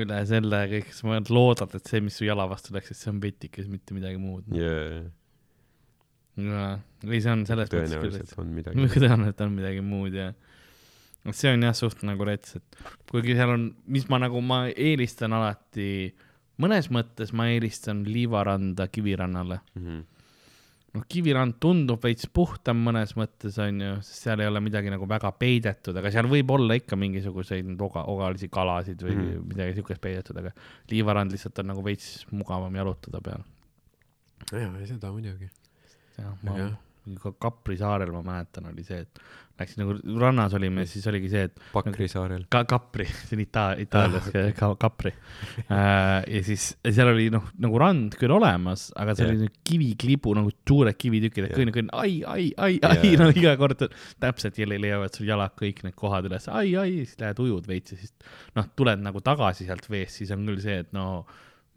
üle 0.00 0.20
selle 0.28 0.60
kõik, 0.70 0.92
sa 0.94 1.18
loodad, 1.32 1.72
et 1.74 1.88
see, 1.90 2.02
mis 2.04 2.14
su 2.20 2.26
jala 2.26 2.46
vastu 2.50 2.74
läks, 2.76 2.92
et 2.92 2.98
see 3.00 3.10
on 3.10 3.18
vetikas, 3.22 3.66
mitte 3.70 3.96
midagi 3.96 4.20
muud. 4.22 4.46
jaa. 4.54 5.02
jaa, 6.38 6.70
ei 7.08 7.18
see 7.24 7.34
on 7.34 7.44
selles 7.48 7.72
mõttes 7.72 7.96
küll, 7.96 8.20
et 8.20 8.38
on 8.38 8.54
midagi 8.54 8.88
tõenäoliselt 8.94 9.44
on 9.46 9.54
midagi 9.56 9.84
muud 9.84 10.16
ja 10.16 10.30
see 11.36 11.52
on 11.52 11.66
jah 11.66 11.76
suht 11.76 12.04
nagu 12.06 12.26
rets, 12.28 12.56
et 12.60 12.82
kuigi 13.10 13.36
seal 13.36 13.56
on, 13.56 13.70
mis 13.90 14.06
ma 14.12 14.20
nagu, 14.22 14.40
ma 14.44 14.66
eelistan 14.70 15.34
alati 15.36 15.88
mõnes 16.60 16.90
mõttes 16.92 17.34
ma 17.36 17.48
eelistan 17.52 18.02
liivaranda 18.08 18.88
Kivirannale 18.92 19.60
mm. 19.74 19.84
-hmm. 19.84 20.02
noh, 20.96 21.06
Kivirand 21.08 21.58
tundub 21.62 22.02
veits 22.04 22.28
puhtam 22.32 22.82
mõnes 22.86 23.14
mõttes 23.18 23.58
onju, 23.62 23.94
sest 24.06 24.26
seal 24.26 24.42
ei 24.44 24.50
ole 24.50 24.62
midagi 24.64 24.92
nagu 24.92 25.08
väga 25.08 25.32
peidetud, 25.38 25.96
aga 25.96 26.12
seal 26.12 26.28
võib 26.30 26.52
olla 26.56 26.76
ikka 26.78 26.98
mingisuguseid 27.00 27.72
oga, 27.88 28.04
ogalisi 28.12 28.50
kalasid 28.52 29.06
või 29.06 29.16
mm 29.16 29.48
midagi 29.54 29.78
siukest 29.80 30.02
peidetud, 30.04 30.36
aga 30.36 30.52
liivarand 30.92 31.32
lihtsalt 31.32 31.58
on 31.62 31.72
nagu 31.74 31.82
veits 31.84 32.26
mugavam 32.30 32.76
jalutada 32.76 33.20
peal. 33.24 33.42
ja, 34.52 34.70
seda 34.86 35.12
muidugi. 35.12 35.50
jah, 36.18 36.36
ma 36.42 36.70
ka 37.20 37.34
Kapri 37.40 37.78
saarel 37.80 38.12
ma 38.14 38.22
mäletan, 38.26 38.68
oli 38.70 38.84
see, 38.86 39.02
et 39.06 39.22
läks 39.60 39.76
nagu 39.76 39.94
rannas 40.20 40.54
olime, 40.56 40.84
siis 40.88 41.04
oligi 41.10 41.30
see, 41.32 41.42
et. 41.48 41.58
Pakri 41.74 42.08
saarel. 42.10 42.46
ka 42.52 42.62
Kapri, 42.68 43.06
see 43.08 43.36
on 43.36 43.42
Ita-, 43.44 43.74
Itaalias 43.82 44.30
ah, 44.32 44.48
ka 44.56 44.70
Kapri 44.80 45.12
äh,. 45.12 46.22
ja 46.24 46.42
siis 46.46 46.70
seal 46.80 47.12
oli 47.12 47.28
noh, 47.32 47.50
nagu 47.60 47.80
rand 47.80 48.16
küll 48.20 48.32
olemas, 48.34 48.88
aga 49.00 49.16
see 49.18 49.26
yeah. 49.26 49.36
oli 49.36 49.50
kiviklibu 49.70 50.34
nagu 50.38 50.54
suured 50.68 50.96
kivitükid, 51.00 51.50
et 51.50 51.56
kõnn, 51.58 51.74
kõnn, 51.74 51.92
ai, 51.96 52.20
ai, 52.24 52.48
ai, 52.56 52.78
ai 52.86 52.96
yeah., 53.02 53.20
no 53.20 53.28
iga 53.34 53.56
kord 53.60 53.84
täpselt 54.22 54.58
jälle 54.60 54.80
leiavad 54.80 55.16
sul 55.16 55.28
jalad 55.28 55.54
kõik 55.58 55.84
need 55.86 55.98
kohad 55.98 56.30
üles, 56.30 56.48
ai, 56.52 56.72
ai, 56.80 57.02
siis 57.04 57.20
lähed 57.20 57.44
ujud 57.44 57.68
veits 57.68 57.96
ja 57.96 58.00
siis 58.00 58.16
noh, 58.56 58.70
tuled 58.78 59.04
nagu 59.04 59.22
tagasi 59.24 59.68
sealt 59.68 59.88
veest, 59.92 60.22
siis 60.22 60.32
on 60.36 60.46
küll 60.48 60.62
see, 60.62 60.80
et 60.86 60.92
no 60.96 61.10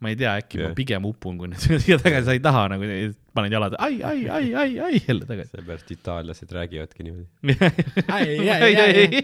ma 0.04 0.12
ei 0.12 0.18
tea, 0.20 0.34
äkki 0.42 0.60
yeah. 0.60 0.70
ma 0.70 0.76
pigem 0.76 1.06
upun, 1.08 1.38
kui 1.40 1.50
nüüd 1.50 1.80
siia 1.84 1.96
tagasi, 2.00 2.26
sa 2.28 2.36
ei 2.36 2.42
taha 2.44 2.64
nagu, 2.74 2.88
paned 3.36 3.54
jalad, 3.56 3.76
ai, 3.82 3.98
ai, 4.04 4.24
ai, 4.28 4.48
ai, 4.60 4.72
ai 4.86 5.00
jälle 5.00 5.28
tagasi. 5.28 5.54
seepärast 5.56 5.92
itaallased 5.94 6.52
räägivadki 6.52 7.06
niimoodi 7.06 7.56
ai, 8.16 8.36
ai, 8.44 8.60
ai, 8.68 8.74
ai. 8.84 9.22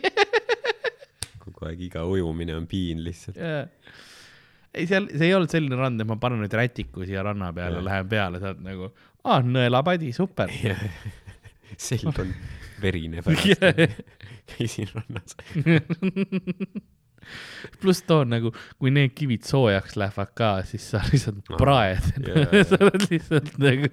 kogu 1.45 1.69
aeg 1.69 1.83
iga 1.91 2.07
ujumine 2.09 2.57
on 2.57 2.69
piin 2.71 3.05
lihtsalt 3.05 3.37
yeah. 3.37 3.69
ei, 4.73 4.87
seal, 4.89 5.11
see 5.13 5.29
ei 5.29 5.37
olnud 5.37 5.53
selline 5.53 5.81
rand, 5.81 6.01
et 6.01 6.09
ma 6.09 6.17
panen 6.23 6.41
nüüd 6.45 6.57
rätiku 6.63 7.05
siia 7.05 7.25
ranna 7.27 7.53
peale 7.57 7.79
yeah., 7.79 7.89
lähen 7.91 8.09
peale, 8.15 8.41
sealt 8.43 8.63
nagu, 8.65 8.93
aa, 9.27 9.43
nõelapadi, 9.45 10.15
super 10.17 10.53
yeah. 10.63 10.81
selg 11.91 12.25
on 12.25 12.33
verine 12.81 13.21
pärast 13.27 13.53
yeah. 13.61 14.01
käisin 14.57 14.89
rannas 14.97 15.37
pluss 17.81 18.03
too 18.03 18.23
on 18.25 18.33
nagu, 18.35 18.53
kui 18.79 18.93
need 18.95 19.15
kivid 19.17 19.45
soojaks 19.47 19.97
lähevad 20.01 20.33
ka, 20.37 20.51
siis 20.69 20.87
sa 20.93 21.03
lihtsalt 21.07 21.51
praed 21.61 22.07
yeah. 22.25 22.55
sa 22.69 22.79
oled 22.81 23.07
lihtsalt 23.11 23.51
nagu, 23.61 23.91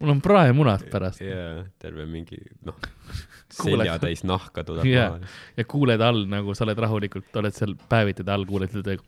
mul 0.00 0.14
on 0.14 0.22
praemunad 0.24 0.86
pärast. 0.92 1.22
jaa, 1.24 1.64
terve 1.82 2.06
mingi, 2.10 2.40
noh, 2.68 2.78
seljatäis 3.62 4.24
nahka 4.28 4.64
tuleb 4.68 4.88
yeah. 4.88 5.16
maha. 5.16 5.32
ja 5.58 5.66
kuuled 5.68 6.04
all 6.04 6.24
nagu 6.30 6.56
sa 6.56 6.66
oled 6.68 6.84
rahulikult, 6.86 7.32
oled 7.42 7.56
seal 7.56 7.76
päevitade 7.88 8.34
all, 8.34 8.46
kuuled 8.48 8.72
seda. 8.74 8.98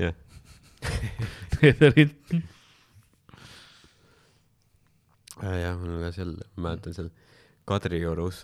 jah. 0.00 0.16
Need 1.62 1.82
olid. 1.86 2.14
jah, 5.42 5.76
mul 5.78 5.96
on 5.96 6.06
ka 6.08 6.14
seal, 6.16 6.36
ma 6.56 6.70
mäletan 6.70 6.96
seal 6.96 7.12
Kadriorus, 7.68 8.42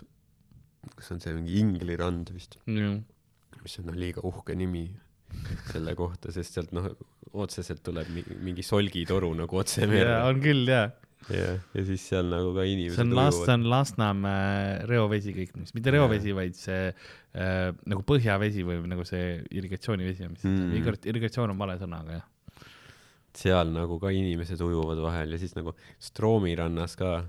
kus 0.95 1.09
on 1.11 1.19
see 1.19 1.33
mingi 1.35 1.57
Inglirand 1.59 2.29
vist 2.31 2.55
mm 2.63 3.01
mis 3.63 3.79
on 3.81 3.89
noh, 3.91 3.99
liiga 3.99 4.23
uhke 4.27 4.55
nimi 4.57 4.87
selle 5.69 5.93
kohta, 5.97 6.31
sest 6.33 6.57
sealt 6.57 6.73
noh, 6.75 6.89
otseselt 7.39 7.83
tuleb 7.85 8.09
mingi 8.41 8.65
solgitoru 8.65 9.29
nagu 9.37 9.61
otse 9.61 9.87
merre. 9.89 10.17
on 10.25 10.41
küll, 10.43 10.63
jaa. 10.69 10.87
jah, 11.29 11.59
ja 11.75 11.85
siis 11.85 12.05
seal 12.09 12.29
nagu 12.31 12.53
ka 12.55 12.65
inimesed 12.65 12.97
see 12.97 13.05
on 13.05 13.13
Las-, 13.17 13.37
see 13.43 13.55
on 13.55 13.67
Lasnamäe 13.69 14.73
reovesi 14.89 15.35
kõik, 15.35 15.53
mis, 15.59 15.75
mitte 15.77 15.93
reovesi, 15.93 16.33
vaid 16.35 16.57
see 16.57 16.89
äh, 16.89 17.69
nagu 17.91 18.05
põhjavesi 18.07 18.65
või 18.67 18.81
nagu 18.89 19.05
see 19.07 19.37
irrigatsioonivesi, 19.53 20.31
mis 20.33 20.47
mm. 20.47 20.99
irrigatsioon 21.11 21.53
on 21.53 21.61
vale 21.61 21.77
sõna, 21.81 22.01
aga 22.05 22.19
jah. 22.19 22.67
seal 23.43 23.73
nagu 23.75 23.99
ka 24.01 24.13
inimesed 24.15 24.65
ujuvad 24.65 25.03
vahel 25.05 25.37
ja 25.37 25.41
siis 25.41 25.53
nagu 25.59 25.75
Stroomi 26.01 26.55
rannas 26.57 26.97
ka. 26.99 27.19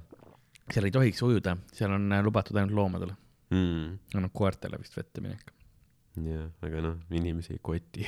seal 0.70 0.88
ei 0.88 0.96
tohiks 0.96 1.20
ujuda, 1.26 1.58
seal 1.76 1.98
on 1.98 2.20
lubatud 2.24 2.56
ainult 2.56 2.78
loomadele 2.78 3.16
mm.. 3.52 4.14
annab 4.16 4.32
koertele 4.32 4.80
vist 4.80 4.96
vette 4.96 5.20
minek 5.20 5.59
jah, 6.28 6.48
aga 6.66 6.84
noh, 6.84 6.96
inimesi 7.10 7.56
ei 7.56 7.62
koti 7.62 8.06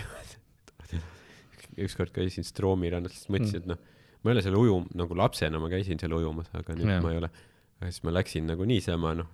ükskord 1.81 2.13
käisin 2.15 2.45
Stroomi 2.45 2.91
rannas, 2.93 3.15
siis 3.17 3.31
mõtlesin, 3.33 3.63
et 3.63 3.71
noh, 3.71 3.81
ma 4.23 4.31
ei 4.31 4.37
ole 4.37 4.45
seal 4.45 4.59
ujum-, 4.59 4.89
nagu 4.99 5.17
lapsena 5.19 5.61
ma 5.63 5.71
käisin 5.73 6.01
seal 6.01 6.15
ujumas, 6.17 6.51
aga 6.57 6.77
nüüd 6.79 6.91
ja. 6.91 6.99
ma 7.05 7.13
ei 7.13 7.21
ole. 7.23 7.31
aga 7.81 7.91
siis 7.91 8.05
ma 8.07 8.15
läksin 8.15 8.51
nagu 8.51 8.67
niisama, 8.69 9.15
noh, 9.19 9.31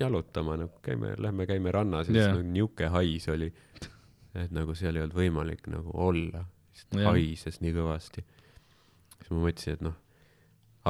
jalutama, 0.00 0.58
nagu 0.60 0.82
käime, 0.84 1.14
lähme 1.20 1.46
käime 1.48 1.72
rannas 1.74 2.08
ja 2.08 2.14
siis 2.14 2.30
nagu 2.30 2.44
niuke 2.46 2.90
hais 2.92 3.26
oli. 3.32 3.50
et 4.38 4.54
nagu 4.54 4.76
seal 4.78 4.96
ei 4.96 5.04
olnud 5.04 5.16
võimalik 5.18 5.66
nagu 5.72 5.96
olla, 6.06 6.46
haises 6.92 7.60
nii 7.64 7.74
kõvasti. 7.76 8.24
siis 9.18 9.32
ma 9.34 9.42
mõtlesin, 9.46 9.78
et 9.78 9.86
noh, 9.88 9.98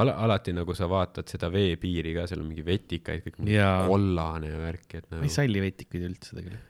ala, 0.01 0.17
alati 0.27 0.53
nagu 0.55 0.75
sa 0.77 0.87
vaatad 0.91 1.29
seda 1.31 1.49
veepiiri 1.53 2.13
ka, 2.17 2.27
seal 2.29 2.43
on 2.43 2.51
mingi 2.51 2.65
vetikaid, 2.65 3.25
kõik 3.25 3.41
mingi 3.41 3.57
kollane 3.89 4.53
värk, 4.61 4.87
et 4.93 5.09
nagu. 5.09 5.23
ma 5.23 5.29
ei 5.29 5.33
salli 5.41 5.63
vetikuid 5.63 6.07
üldse 6.11 6.37
tegelikult 6.37 6.69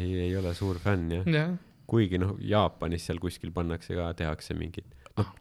ei, 0.00 0.10
ei 0.26 0.36
ole 0.36 0.54
suur 0.54 0.80
fänn 0.82 1.10
jah 1.18 1.28
ja. 1.28 1.46
kuigi 1.90 2.20
noh, 2.22 2.36
Jaapanis 2.40 3.06
seal 3.08 3.20
kuskil 3.22 3.52
pannakse 3.54 3.96
ka, 3.98 4.12
tehakse 4.18 4.56
mingit, 4.58 4.88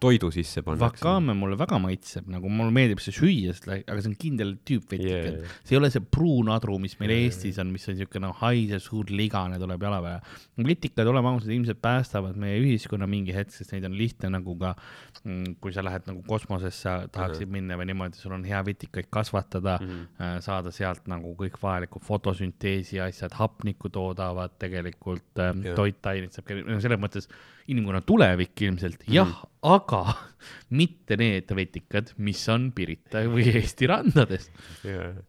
toidu 0.03 0.31
sisse 0.33 0.63
pannakse. 0.65 1.03
Wakame 1.05 1.35
mulle 1.37 1.57
väga 1.59 1.79
maitseb, 1.81 2.27
nagu 2.31 2.49
mulle 2.51 2.73
meeldib 2.75 3.01
see 3.03 3.15
süüa, 3.15 3.55
aga 3.79 3.97
see 3.99 4.11
on 4.11 4.17
kindel 4.19 4.55
tüüp 4.67 4.87
vetikad 4.91 5.37
yeah.. 5.39 5.57
see 5.63 5.75
ei 5.75 5.81
ole 5.81 5.91
see 5.93 6.03
pruun 6.03 6.51
adru, 6.53 6.77
mis 6.81 6.97
meil 6.99 7.13
yeah. 7.15 7.27
Eestis 7.29 7.59
on, 7.61 7.71
mis 7.73 7.87
on 7.91 7.99
siuke 7.99 8.21
noh, 8.23 8.35
haisev 8.41 8.83
suur 8.83 9.11
ligane 9.11 9.59
tuleb 9.61 9.87
jala 9.87 10.01
peale. 10.03 10.39
vetikad, 10.71 11.07
oleme 11.07 11.31
ausad, 11.33 11.53
ilmselt 11.55 11.81
päästavad 11.83 12.39
meie 12.41 12.59
ühiskonna 12.61 13.07
mingi 13.09 13.35
hetk, 13.35 13.53
sest 13.55 13.75
neid 13.75 13.87
on 13.87 13.97
lihtne 13.97 14.33
nagu 14.35 14.57
ka 14.61 14.75
Mm, 15.21 15.55
kui 15.61 15.69
sa 15.69 15.83
lähed 15.85 16.07
nagu 16.09 16.23
kosmosesse, 16.25 16.89
tahaksid 17.13 17.45
mm 17.45 17.49
-hmm. 17.49 17.53
minna 17.53 17.75
või 17.77 17.85
niimoodi, 17.91 18.17
sul 18.17 18.33
on 18.33 18.43
hea 18.43 18.61
vetikaid 18.65 19.05
kasvatada 19.09 19.77
mm, 19.81 19.87
-hmm. 19.87 20.39
saada 20.41 20.71
sealt 20.71 21.05
nagu 21.07 21.35
kõik 21.37 21.59
vajalikud 21.61 22.01
fotosünteesi 22.01 22.99
asjad, 22.99 23.35
hapnikku 23.37 23.89
toodavad 23.89 24.57
tegelikult 24.59 25.37
ähm,, 25.39 25.61
toitained 25.75 26.33
saab, 26.33 26.49
no 26.65 26.79
selles 26.79 26.99
mõttes 26.99 27.29
inimkonna 27.67 28.01
tulevik 28.01 28.61
ilmselt 28.61 29.03
mm, 29.03 29.07
-hmm. 29.07 29.15
jah, 29.15 29.45
aga 29.61 30.03
mitte 30.79 31.17
need 31.17 31.51
vetikad, 31.55 32.13
mis 32.17 32.47
on 32.49 32.71
Pirita 32.71 33.25
või 33.29 33.49
Eesti 33.61 33.91
randades 33.91 34.49
yeah 34.83 35.19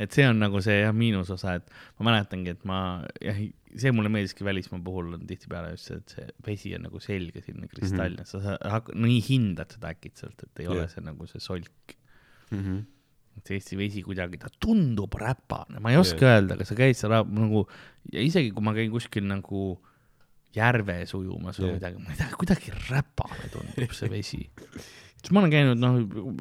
et 0.00 0.16
see 0.16 0.26
on 0.28 0.38
nagu 0.40 0.60
see 0.64 0.78
jah, 0.80 0.94
miinusosa, 0.96 1.58
et 1.60 1.74
ma 1.98 2.08
mäletangi, 2.08 2.54
et 2.54 2.62
ma 2.68 2.78
jah, 3.20 3.40
see 3.80 3.92
mulle 3.94 4.12
meeldiski 4.12 4.46
välismaa 4.46 4.80
puhul 4.84 5.12
on 5.18 5.26
tihtipeale 5.28 5.74
just 5.74 5.90
see, 5.90 5.98
et 6.00 6.14
see 6.14 6.30
vesi 6.46 6.72
on 6.76 6.86
nagu 6.88 7.02
selge, 7.04 7.42
selline 7.44 7.68
kristalline 7.70 8.24
mm, 8.24 8.30
-hmm. 8.30 8.56
sa 8.62 8.72
hakkad, 8.76 8.96
nii 9.04 9.20
hindad 9.28 9.76
seda 9.76 9.92
äkitselt, 9.92 10.46
et 10.46 10.62
ei 10.62 10.66
yeah. 10.66 10.72
ole 10.76 10.88
see 10.92 11.04
nagu 11.04 11.28
see 11.28 11.44
solk 11.44 11.94
mm. 12.50 12.62
-hmm. 12.62 12.80
et 13.36 13.52
Eesti 13.58 13.78
vesi 13.78 14.02
kuidagi, 14.06 14.40
ta 14.40 14.48
tundub 14.60 15.14
räpane, 15.20 15.84
ma 15.84 15.92
ei 15.92 16.00
oska 16.00 16.24
yeah. 16.24 16.40
öelda, 16.40 16.56
kas 16.56 16.72
sa 16.72 16.80
käid 16.80 16.96
seal 16.96 17.16
nagu, 17.36 17.66
ja 18.12 18.24
isegi 18.24 18.54
kui 18.56 18.64
ma 18.64 18.74
käin 18.76 18.90
kuskil 18.94 19.28
nagu 19.28 19.64
järves 20.54 21.14
ujumas 21.14 21.60
või 21.60 21.68
yeah. 21.68 21.78
midagi, 21.78 22.02
ma 22.02 22.14
ei 22.14 22.18
tea, 22.18 22.30
kuidagi 22.38 22.72
räpane 22.88 23.50
tundub 23.52 23.94
see 23.94 24.10
vesi 24.10 24.42
siis 25.20 25.32
ma 25.34 25.42
olen 25.42 25.52
käinud 25.52 25.80
noh, 25.80 25.98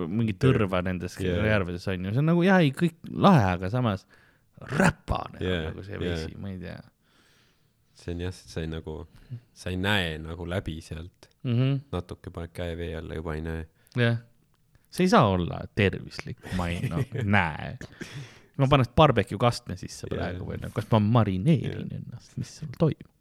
mingi 0.08 0.36
tõrva 0.40 0.82
nendes 0.86 1.18
yeah. 1.22 1.44
järvedes 1.52 1.88
on 1.92 2.08
ju, 2.08 2.14
see 2.16 2.24
on 2.24 2.32
nagu 2.32 2.46
jah, 2.46 2.64
ei 2.64 2.72
kõik 2.76 2.98
lahe, 3.12 3.44
aga 3.56 3.72
samas 3.74 4.06
räpane 4.76 5.44
yeah. 5.44 5.68
nagu 5.70 5.84
see 5.86 6.00
vesi 6.00 6.32
yeah., 6.32 6.40
ma 6.40 6.54
ei 6.54 6.62
tea. 6.62 6.80
see 8.00 8.16
on 8.16 8.24
jah, 8.26 8.40
sa 8.54 8.64
ei 8.64 8.72
nagu, 8.72 8.96
sa 9.64 9.74
ei 9.74 9.82
näe 9.82 10.16
nagu 10.24 10.48
läbi 10.48 10.80
sealt 10.86 11.30
mm. 11.44 11.54
-hmm. 11.54 11.78
natuke 11.92 12.34
paned 12.34 12.56
käe 12.56 12.78
vee 12.80 12.96
alla, 13.02 13.20
juba 13.20 13.36
ei 13.36 13.46
näe. 13.46 13.68
jah, 14.00 14.20
see 14.90 15.08
ei 15.08 15.14
saa 15.16 15.28
olla 15.28 15.62
tervislik, 15.76 16.42
ma 16.58 16.72
ei 16.72 16.82
noh, 16.90 17.04
näe. 17.38 17.78
ma 18.58 18.68
panen 18.68 18.88
barbeque 18.96 19.38
kastme 19.40 19.78
sisse 19.78 20.08
praegu 20.08 20.44
yeah. 20.44 20.50
või 20.52 20.64
noh, 20.64 20.76
kas 20.76 20.88
ma 20.92 21.04
marineerin 21.04 21.88
yeah. 21.92 22.04
ennast, 22.04 22.38
mis 22.40 22.60
seal 22.62 22.76
toimub? 22.80 23.16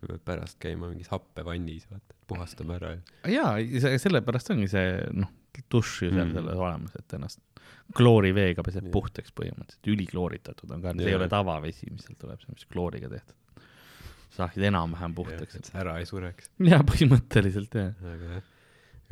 Pead 0.00 0.22
pärast 0.26 0.58
käima 0.62 0.90
mingis 0.90 1.10
happevannis, 1.12 1.88
vaata, 1.90 2.16
puhastama 2.30 2.76
ära. 2.78 2.94
jaa, 3.30 3.56
sellepärast 4.02 4.52
ongi 4.54 4.68
see, 4.70 4.92
noh, 5.16 5.30
dušš 5.72 6.04
ju 6.04 6.10
seal 6.12 6.28
mm. 6.28 6.34
selles 6.36 6.60
olemas, 6.60 6.94
et 6.98 7.16
ennast 7.16 7.42
klooriveega 7.96 8.62
peseb 8.66 8.86
yeah. 8.86 8.94
puhtaks 8.94 9.34
põhimõtteliselt, 9.36 9.90
üliklooritatud 9.90 10.70
on 10.74 10.84
ka, 10.84 10.92
see 10.94 11.06
yeah. 11.06 11.14
ei 11.14 11.18
ole 11.18 11.28
tavavesi, 11.32 11.90
mis 11.90 12.06
sealt 12.06 12.20
tuleb, 12.22 12.40
see 12.42 12.52
on 12.52 12.60
vist 12.60 12.70
klooriga 12.72 13.10
tehtud. 13.12 13.64
saaksid 14.38 14.68
enam-vähem 14.68 15.16
puhtaks 15.16 15.58
et 15.58 15.70
sa 15.70 15.80
ära 15.82 15.96
ei 15.98 16.06
sureks. 16.08 16.52
jaa, 16.70 16.84
põhimõtteliselt 16.86 17.74
jah. 17.80 17.92
aga 18.12 18.32
jah, 18.36 18.48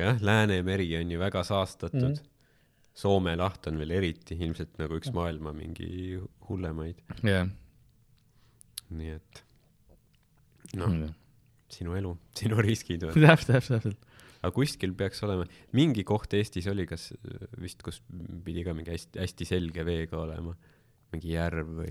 jah, 0.03 0.24
Läänemeri 0.30 0.91
on 1.01 1.14
ju 1.16 1.22
väga 1.22 1.45
saastatud 1.47 2.14
mm. 2.14 2.32
Soome 2.97 3.34
laht 3.37 3.66
on 3.68 3.76
veel 3.76 3.91
eriti 3.93 4.39
ilmselt 4.41 4.78
nagu 4.80 4.97
üks 4.97 5.11
maailma 5.12 5.51
mingi 5.53 6.16
hullemaid. 6.49 7.03
jah 7.18 7.43
yeah.. 7.43 7.51
nii 8.97 9.11
et 9.18 9.43
noh 10.75 11.14
sinu 11.73 11.97
elu, 11.99 12.12
sinu 12.37 12.61
riskid. 12.62 13.03
täpselt, 13.03 13.49
täpselt, 13.51 13.83
täpselt. 13.83 14.23
aga 14.41 14.53
kuskil 14.55 14.95
peaks 14.99 15.23
olema, 15.27 15.47
mingi 15.77 16.05
koht 16.07 16.37
Eestis 16.39 16.69
oli, 16.71 16.87
kas 16.89 17.11
vist, 17.61 17.83
kus 17.87 18.01
pidi 18.47 18.64
ka 18.67 18.75
mingi 18.77 18.95
hästi, 18.95 19.21
hästi 19.23 19.49
selge 19.49 19.87
veega 19.87 20.21
olema, 20.23 20.55
mingi 21.14 21.35
järv 21.35 21.75
või? 21.81 21.91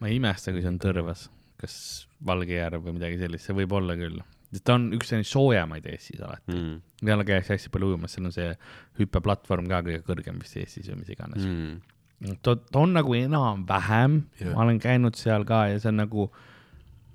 ma 0.00 0.10
ei 0.10 0.20
imesta, 0.20 0.52
kui 0.52 0.64
see 0.64 0.72
on 0.72 0.80
Tõrvas. 0.82 1.28
kas 1.60 1.76
Valge 2.24 2.56
järv 2.58 2.84
või 2.84 2.98
midagi 2.98 3.20
sellist, 3.20 3.48
see 3.48 3.56
võib 3.56 3.72
olla 3.78 3.96
küll. 4.00 4.20
ta 4.60 4.76
on 4.76 4.90
üks 4.96 5.10
selline 5.12 5.28
soojemaid 5.28 5.88
Eestis 5.94 6.20
alati 6.20 6.52
mm.. 6.52 6.76
jälle 7.08 7.26
käiakse 7.28 7.56
hästi 7.56 7.72
palju 7.72 7.94
ujumas, 7.94 8.14
seal 8.14 8.28
on 8.28 8.36
see 8.36 8.52
hüppeplatvorm 9.00 9.70
ka 9.72 9.82
kõige 9.86 10.04
kõrgem 10.06 10.40
vist 10.42 10.60
Eestis 10.60 10.90
või 10.92 11.00
mis 11.00 11.14
iganes 11.16 11.46
mm.. 11.48 12.36
ta, 12.44 12.58
ta 12.58 12.82
on 12.82 12.92
nagu 12.98 13.16
enam-vähem 13.16 14.20
ma 14.52 14.66
olen 14.66 14.82
käinud 14.82 15.16
seal 15.18 15.48
ka 15.48 15.70
ja 15.72 15.80
see 15.80 15.94
on 15.94 16.04
nagu, 16.04 16.28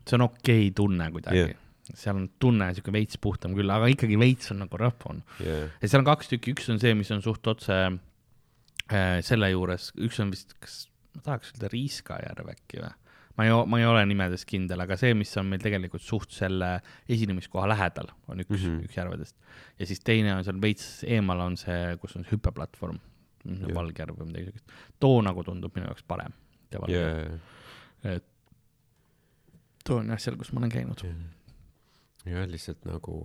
see 0.09 0.19
on 0.19 0.27
okei 0.27 0.67
okay 0.67 0.75
tunne 0.75 1.11
kuidagi 1.15 1.43
yeah 1.45 1.57
seal 1.97 2.19
on 2.19 2.27
tunne 2.41 2.69
sihuke 2.75 2.93
veits 2.93 3.17
puhtam 3.21 3.55
küll, 3.57 3.71
aga 3.73 3.89
ikkagi 3.89 4.17
veits 4.21 4.51
on 4.53 4.63
nagu 4.63 4.77
rough 4.77 5.07
on 5.09 5.23
yeah.. 5.41 5.69
ja 5.81 5.89
seal 5.89 6.03
on 6.03 6.09
kaks 6.09 6.31
tükki, 6.33 6.53
üks 6.53 6.69
on 6.73 6.77
see, 6.81 6.93
mis 6.97 7.09
on 7.15 7.23
suht 7.25 7.47
otse 7.49 7.77
äh, 8.93 9.19
selle 9.25 9.49
juures, 9.49 9.89
üks 9.97 10.19
on 10.23 10.33
vist, 10.33 10.53
kas 10.61 10.83
ma 11.15 11.25
tahaks 11.25 11.53
öelda 11.55 11.71
Riiska 11.73 12.19
järv 12.21 12.51
äkki 12.53 12.83
või? 12.83 12.91
ma 13.39 13.47
ei, 13.47 13.53
ma 13.71 13.79
ei 13.79 13.87
ole 13.87 14.03
nimedes 14.09 14.43
kindel, 14.47 14.83
aga 14.83 14.97
see, 14.99 15.13
mis 15.17 15.31
on 15.39 15.47
meil 15.49 15.61
tegelikult 15.63 16.03
suht 16.03 16.33
selle 16.35 16.73
esinemiskoha 17.09 17.69
lähedal, 17.71 18.11
on 18.27 18.43
üks 18.43 18.51
mm, 18.51 18.65
-hmm. 18.65 18.89
üks 18.89 18.99
järvedest. 18.99 19.37
ja 19.79 19.89
siis 19.89 20.03
teine 20.05 20.35
on 20.35 20.43
seal 20.45 20.59
veits 20.61 21.05
eemal 21.07 21.45
on 21.45 21.57
see, 21.57 21.95
kus 22.01 22.17
on 22.19 22.25
see 22.25 22.35
hüppeplatvorm 22.35 22.99
Valgjärv 23.73 24.17
või 24.19 24.27
midagi 24.33 24.49
siukest. 24.49 24.73
too 24.99 25.21
nagu 25.23 25.43
tundub 25.47 25.71
minu 25.73 25.87
jaoks 25.87 26.03
parem. 26.03 26.33
Yeah. 26.91 27.39
et 28.03 28.25
jah 29.89 30.21
seal, 30.21 30.37
kus 30.39 30.53
ma 30.53 30.63
olen 30.63 30.73
käinud. 30.73 31.05
Jah, 32.29 32.45
lihtsalt 32.49 32.85
nagu 32.89 33.23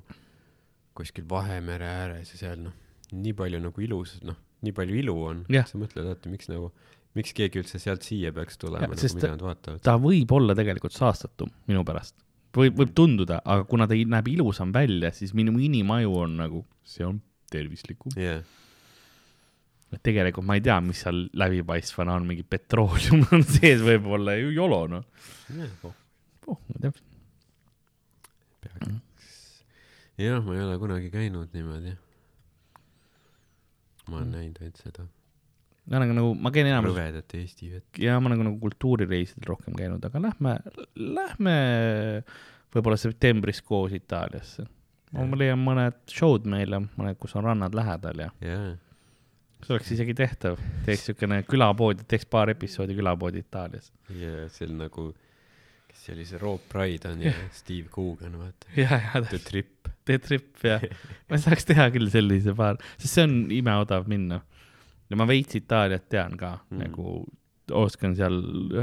kuskil 0.94 1.26
Vahemere 1.30 1.86
ääres 1.90 2.34
ja 2.34 2.40
seal 2.40 2.66
noh, 2.68 2.74
nii 3.14 3.34
palju 3.36 3.60
nagu 3.62 3.82
ilus, 3.82 4.16
noh, 4.26 4.36
nii 4.64 4.74
palju 4.76 4.98
ilu 5.02 5.16
on. 5.28 5.46
Sa 5.50 5.80
mõtled, 5.80 6.06
oota, 6.10 6.30
miks 6.32 6.50
nagu 6.52 6.70
miks 7.18 7.34
keegi 7.36 7.62
üldse 7.62 7.80
sealt 7.82 8.06
siia 8.06 8.32
peaks 8.34 8.58
tulema, 8.60 8.90
nagu 8.90 9.14
mida 9.16 9.30
nad 9.34 9.44
vaatavad? 9.44 9.82
ta 9.86 9.96
võib 10.02 10.34
olla 10.34 10.56
tegelikult 10.58 10.96
saastatum 10.96 11.52
minu 11.70 11.84
pärast. 11.86 12.16
võib, 12.54 12.76
võib 12.80 12.92
tunduda, 12.96 13.40
aga 13.44 13.66
kuna 13.70 13.86
ta 13.90 13.98
näeb 13.98 14.30
ilusam 14.34 14.74
välja, 14.74 15.12
siis 15.14 15.34
minu 15.36 15.54
inimaju 15.62 16.18
on 16.24 16.36
nagu, 16.42 16.64
see 16.86 17.06
on 17.06 17.20
tervislikum. 17.54 18.14
Yeah.. 18.18 18.42
et 19.94 20.02
tegelikult 20.02 20.46
ma 20.46 20.58
ei 20.58 20.64
tea, 20.64 20.80
mis 20.82 21.04
seal 21.04 21.26
läbipaistvana 21.38 22.16
on, 22.18 22.26
mingi 22.30 22.46
petrooleum 22.46 23.26
on 23.34 23.46
sees 23.46 23.82
võib-olla 23.84 24.38
ju 24.40 24.54
jolo 24.56 24.86
noh. 24.96 25.06
Yeah.. 25.54 26.00
Oh, 26.47 26.61
ma 26.68 26.76
ei 26.76 26.80
tea. 26.84 26.92
jah, 30.24 30.40
ma 30.45 30.57
ei 30.57 30.64
ole 30.68 30.78
kunagi 30.82 31.11
käinud 31.12 31.53
niimoodi. 31.57 31.97
ma 34.09 34.16
olen 34.16 34.28
mm. 34.28 34.34
näinud 34.38 34.62
ainult 34.62 34.82
seda 34.84 35.09
ma 35.84 36.01
olen 36.01 36.14
nagu, 36.16 36.30
ma 36.40 36.53
käin 36.55 36.68
enamus. 36.70 36.95
rõvedat 36.95 37.34
Eesti 37.36 37.70
vett. 37.74 37.88
ja 38.01 38.16
ma 38.20 38.30
olen 38.30 38.45
nagu 38.47 38.61
kultuurireisidel 38.62 39.51
rohkem 39.51 39.76
käinud, 39.78 40.05
aga 40.07 40.22
lähme, 40.28 40.55
lähme 40.97 41.57
võib-olla 42.74 42.99
septembris 43.01 43.61
koos 43.62 43.92
Itaaliasse. 43.97 44.66
ma 45.14 45.38
leian 45.38 45.61
mõned 45.62 46.01
show'd 46.11 46.49
meile, 46.51 46.80
mõned, 46.97 47.18
kus 47.20 47.36
on 47.38 47.47
rannad 47.47 47.76
lähedal 47.76 48.24
ja 48.24 48.30
yeah. 48.42 48.72
see 49.64 49.76
oleks 49.76 49.92
isegi 49.95 50.16
tehtav, 50.18 50.59
teeks 50.88 51.11
siukene 51.11 51.42
külapood, 51.49 52.03
teeks 52.09 52.26
paar 52.30 52.53
episoodi 52.55 52.97
külapoodi 52.97 53.45
Itaalias. 53.45 53.92
ja 54.11 54.49
see 54.53 54.70
on 54.70 54.80
nagu, 54.86 55.11
see 55.95 56.14
oli, 56.16 56.26
see 56.28 56.40
Rob 56.42 56.64
Brydon 56.70 57.22
ja 57.22 57.32
Steve 57.55 57.88
Coogan, 57.92 58.38
vaata. 58.40 58.72
ja, 58.76 58.99
ja. 58.99 59.22
The 59.22 59.38
Trip. 59.38 59.88
The 60.05 60.18
Trip, 60.20 60.51
jah. 60.62 60.82
ma 61.30 61.38
saaks 61.40 61.64
teha 61.70 61.88
küll 61.95 62.11
sellise 62.12 62.53
paar, 62.59 62.80
sest 62.99 63.14
see 63.14 63.24
on 63.24 63.38
imeodav 63.55 64.09
minna 64.11 64.42
ja 65.11 65.18
ma 65.20 65.26
veits 65.28 65.59
Itaaliat 65.59 66.09
tean 66.12 66.36
ka 66.40 66.57
mm., 66.59 66.80
nagu 66.84 67.16
oskan 67.72 68.16
seal 68.16 68.40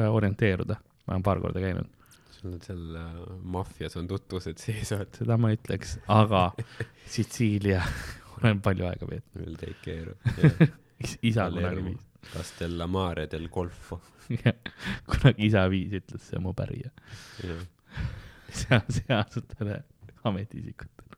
orienteeruda, 0.10 0.78
ma 1.06 1.16
olen 1.16 1.26
paar 1.26 1.42
korda 1.44 1.62
käinud. 1.62 1.90
sul 2.34 2.56
on 2.56 2.62
seal 2.66 2.96
äh, 2.98 3.10
maffias 3.44 3.98
on 4.00 4.08
tutvused 4.10 4.62
sees, 4.62 4.94
vaata. 4.96 5.22
seda 5.22 5.38
ma 5.38 5.52
ütleks, 5.54 5.98
aga 6.10 6.48
Sitsiilia 7.14 7.82
olen 8.40 8.62
palju 8.66 8.88
aega 8.90 9.10
veetnud. 9.10 9.44
will 9.46 9.60
take 9.60 9.78
care 9.86 10.16
of 10.16 10.72
isa 11.32 11.50
kunagi 11.54 11.86
viis. 11.92 12.08
Castellamare 12.30 13.28
del 13.32 13.50
Golfo. 13.50 14.00
Kunagi 15.10 15.48
isa 15.50 15.66
viis, 15.72 15.92
ütles 16.02 16.30
see 16.30 16.40
mu 16.42 16.54
pärija. 16.58 16.92
Seal, 17.42 18.86
sealsetele 19.00 19.82
ametiisikutele. 20.28 21.18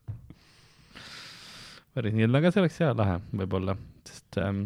päris 1.93 2.15
nii, 2.17 2.25
aga 2.39 2.49
see 2.49 2.63
oleks 2.63 2.79
hea 2.81 2.93
lahe 2.97 3.19
võib-olla, 3.37 3.75
sest 4.07 4.39
ähm, 4.41 4.63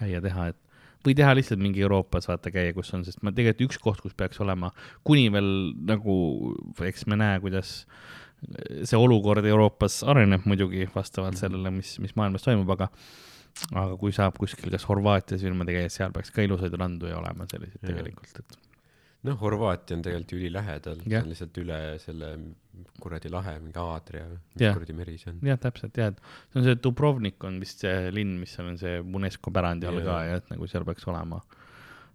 käia 0.00 0.20
teha, 0.24 0.50
et 0.52 0.58
või 1.06 1.14
teha 1.16 1.32
lihtsalt 1.38 1.62
mingi 1.62 1.84
Euroopas 1.84 2.28
vaata 2.28 2.50
käia, 2.52 2.74
kus 2.76 2.92
on, 2.96 3.04
sest 3.06 3.22
ma 3.24 3.32
tegelikult 3.32 3.70
üks 3.70 3.80
koht, 3.82 4.02
kus 4.04 4.16
peaks 4.18 4.40
olema, 4.42 4.72
kuni 5.06 5.30
veel 5.32 5.50
nagu, 5.88 6.16
eks 6.84 7.06
me 7.08 7.18
näe, 7.20 7.38
kuidas 7.44 7.78
see 8.84 8.98
olukord 8.98 9.46
Euroopas 9.48 10.02
areneb 10.04 10.44
muidugi 10.48 10.84
vastavalt 10.92 11.38
sellele, 11.40 11.72
mis, 11.78 11.94
mis 12.02 12.12
maailmas 12.18 12.44
toimub, 12.44 12.68
aga 12.74 12.90
aga 13.72 13.96
kui 14.00 14.12
saab 14.14 14.36
kuskil 14.40 14.70
kas 14.74 14.86
Horvaatias 14.88 15.42
filmide 15.44 15.74
käia, 15.76 15.90
seal 15.92 16.14
peaks 16.14 16.32
ka 16.34 16.44
ilusaid 16.44 16.74
randu 16.78 17.10
ju 17.10 17.18
olema 17.18 17.48
selliseid 17.50 17.82
tegelikult, 17.86 18.40
et 18.42 18.58
noh, 19.26 19.38
Horvaatia 19.40 19.96
on 19.96 20.04
tegelikult 20.06 20.36
ülilähedal, 20.38 21.00
see 21.02 21.18
on 21.18 21.30
lihtsalt 21.32 21.60
üle 21.62 21.78
selle 22.02 22.30
kuradi 23.02 23.32
lahe, 23.32 23.56
mingi 23.62 23.80
Aadria, 23.80 24.26
mis 24.28 24.64
kuradi 24.66 24.96
meri 24.96 25.16
see 25.18 25.32
on. 25.32 25.40
jah, 25.48 25.58
täpselt 25.60 25.96
jah, 25.98 26.12
et 26.12 26.20
see 26.52 26.60
on 26.60 26.66
see 26.68 26.80
Dubrovnik 26.84 27.46
on 27.48 27.58
vist 27.62 27.82
see 27.84 28.10
linn, 28.14 28.36
mis 28.42 28.52
seal 28.56 28.70
on 28.70 28.78
see 28.80 29.00
UNESCO 29.00 29.52
pärandi 29.56 29.88
all 29.88 30.02
ka 30.04 30.18
ja 30.28 30.40
et 30.42 30.52
nagu 30.52 30.68
seal 30.70 30.84
peaks 30.88 31.08
olema 31.10 31.40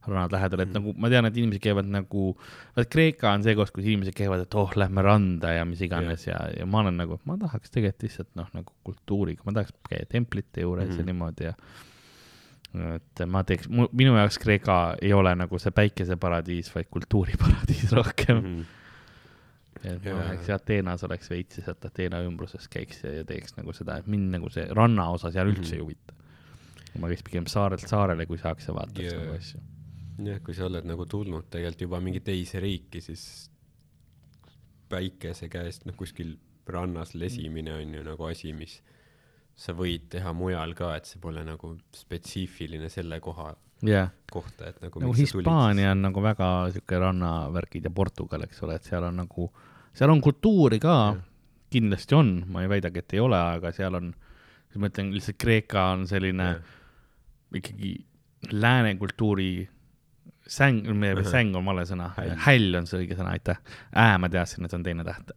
rannad 0.08 0.34
lähedal, 0.34 0.64
et 0.64 0.72
mm. 0.72 0.80
nagu 0.80 0.96
ma 0.98 1.12
tean, 1.14 1.28
et 1.30 1.38
inimesed 1.38 1.62
käivad 1.62 1.90
nagu, 1.92 2.32
vaat 2.78 2.90
Kreeka 2.90 3.36
on 3.36 3.46
see 3.46 3.54
koht, 3.60 3.74
kus 3.76 3.86
inimesed 3.86 4.16
käivad, 4.18 4.46
et 4.46 4.58
oh, 4.58 4.74
lähme 4.76 5.06
randa 5.06 5.54
ja 5.54 5.68
mis 5.68 5.84
iganes 5.86 6.28
yeah. 6.28 6.48
ja, 6.50 6.64
ja 6.64 6.66
ma 6.66 6.82
olen 6.82 6.98
nagu, 7.04 7.20
ma 7.30 7.38
tahaks 7.38 7.74
tegelikult 7.74 8.08
lihtsalt 8.08 8.32
noh, 8.40 8.50
nagu 8.58 8.74
kultuuriga, 8.88 9.46
ma 9.46 9.54
tahaks 9.60 9.78
käia 9.90 10.10
templite 10.10 10.66
juures 10.66 10.90
mm 10.90 11.00
ja 11.02 11.08
niimoodi 11.08 11.46
ja 11.48 11.54
et 12.72 13.24
ma 13.28 13.42
teeks, 13.48 13.68
minu 13.70 14.14
jaoks 14.16 14.38
Kreeka 14.40 14.78
ei 15.04 15.12
ole 15.14 15.34
nagu 15.36 15.60
see 15.60 15.74
päikeseparadiis, 15.76 16.70
vaid 16.76 16.88
kultuuriparadiis 16.94 17.92
rohkem 18.00 18.38
mm. 18.38 18.62
-hmm. 18.62 19.90
et 19.92 20.06
ma 20.06 20.22
läheks 20.22 20.50
Ateenas 20.56 21.04
oleks 21.04 21.30
veits 21.30 21.60
ja 21.60 21.66
sealt 21.66 21.86
Ateena 21.86 22.22
ümbruses 22.24 22.70
käiks 22.72 23.04
ja, 23.04 23.14
ja 23.20 23.26
teeks 23.28 23.58
nagu 23.58 23.74
seda, 23.76 23.98
et 24.00 24.08
mind 24.08 24.32
nagu 24.38 24.50
see 24.50 24.68
rannaosa 24.72 25.32
seal 25.32 25.52
üldse 25.52 25.62
mm 25.62 25.68
-hmm. 25.68 25.76
ei 25.76 25.82
huvita. 25.82 26.14
ma 27.00 27.08
käiks 27.08 27.24
pigem 27.24 27.48
saarelt 27.48 27.88
saarele, 27.88 28.26
kui 28.26 28.38
saaks 28.38 28.68
ja 28.68 28.74
vaataks 28.74 29.04
yeah. 29.04 29.22
nagu 29.22 29.36
asju. 29.36 29.60
Jah, 30.28 30.42
kui 30.44 30.56
sa 30.58 30.68
oled 30.68 30.88
nagu 30.88 31.06
tulnud 31.10 31.50
tegelikult 31.52 31.88
juba 31.88 32.00
mingi 32.04 32.22
teise 32.26 32.62
riiki, 32.64 33.02
siis 33.04 33.26
päikese 34.92 35.50
käest, 35.52 35.86
noh, 35.88 35.96
kuskil 35.98 36.36
rannas 36.72 37.16
lesimine 37.18 37.74
on 37.74 37.96
ju 37.96 38.04
nagu 38.06 38.28
asi, 38.28 38.54
mis 38.56 38.80
sa 39.58 39.76
võid 39.78 40.08
teha 40.12 40.34
mujal 40.36 40.74
ka, 40.78 40.94
et 40.98 41.10
see 41.10 41.20
pole 41.22 41.44
nagu 41.46 41.74
spetsiifiline 41.96 42.90
selle 42.92 43.20
koha 43.24 43.52
yeah. 43.86 44.12
kohta, 44.32 44.72
et 44.72 44.80
nagu. 44.84 45.02
nagu 45.04 45.16
Hispaania 45.18 45.92
on 45.96 46.06
nagu 46.08 46.24
väga 46.24 46.50
sihuke 46.76 47.02
rannavärgid 47.02 47.90
ja 47.90 47.94
Portugal, 47.94 48.46
eks 48.48 48.64
ole, 48.66 48.78
et 48.80 48.88
seal 48.88 49.06
on 49.08 49.20
nagu, 49.24 49.50
seal 49.98 50.14
on 50.14 50.24
kultuuri 50.24 50.80
ka 50.82 50.96
yeah., 51.16 51.28
kindlasti 51.72 52.16
on, 52.18 52.32
ma 52.52 52.66
ei 52.66 52.72
väidagi, 52.72 53.00
et 53.00 53.14
ei 53.16 53.22
ole, 53.24 53.38
aga 53.40 53.70
seal 53.76 53.96
on, 53.96 54.10
ma 54.76 54.90
ütlen 54.92 55.14
lihtsalt 55.16 55.38
Kreeka 55.40 55.86
on 55.94 56.08
selline 56.10 56.48
yeah. 56.50 56.74
ikkagi 57.62 57.94
lääne 58.52 58.96
kultuuri 59.00 59.52
säng, 60.52 60.84
meie 61.00 61.14
uh 61.16 61.22
-huh. 61.22 61.32
säng 61.32 61.56
on 61.56 61.66
vale 61.66 61.84
sõna, 61.88 62.10
häll 62.46 62.76
on 62.76 62.88
see 62.90 63.00
õige 63.02 63.16
sõna, 63.16 63.36
aitäh. 63.38 63.60
Ää, 63.96 64.18
ma 64.20 64.30
teadsin, 64.30 64.66
et 64.68 64.74
on 64.76 64.84
teine 64.84 65.06
täht 65.08 65.32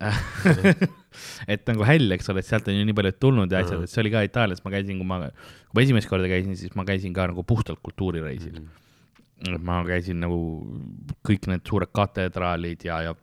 et 1.54 1.66
nagu 1.70 1.86
häll, 1.86 2.10
eks 2.16 2.30
ole, 2.32 2.42
et 2.42 2.48
sealt 2.48 2.68
on 2.68 2.78
ju 2.78 2.86
nii 2.88 2.96
palju 2.98 3.12
tulnud 3.22 3.52
ja 3.52 3.60
asjad 3.62 3.78
uh, 3.78 3.82
-huh. 3.82 3.84
et 3.84 3.90
see 3.90 4.02
oli 4.02 4.10
ka 4.14 4.24
Itaalias, 4.26 4.64
ma 4.64 4.72
käisin, 4.74 4.98
kui 4.98 5.06
ma, 5.06 5.20
kui 5.28 5.78
ma 5.78 5.84
esimest 5.84 6.10
korda 6.10 6.30
käisin, 6.30 6.56
siis 6.56 6.74
ma 6.74 6.84
käisin 6.84 7.14
ka 7.14 7.28
nagu 7.30 7.44
puhtalt 7.44 7.78
kultuurireisil 7.82 8.58
uh. 8.58 8.66
-huh. 9.46 9.58
ma 9.62 9.84
käisin 9.86 10.20
nagu 10.20 10.40
kõik 11.28 11.46
need 11.46 11.62
suured 11.68 11.92
katedraalid 11.94 12.84
ja, 12.84 13.00
ja, 13.02 13.14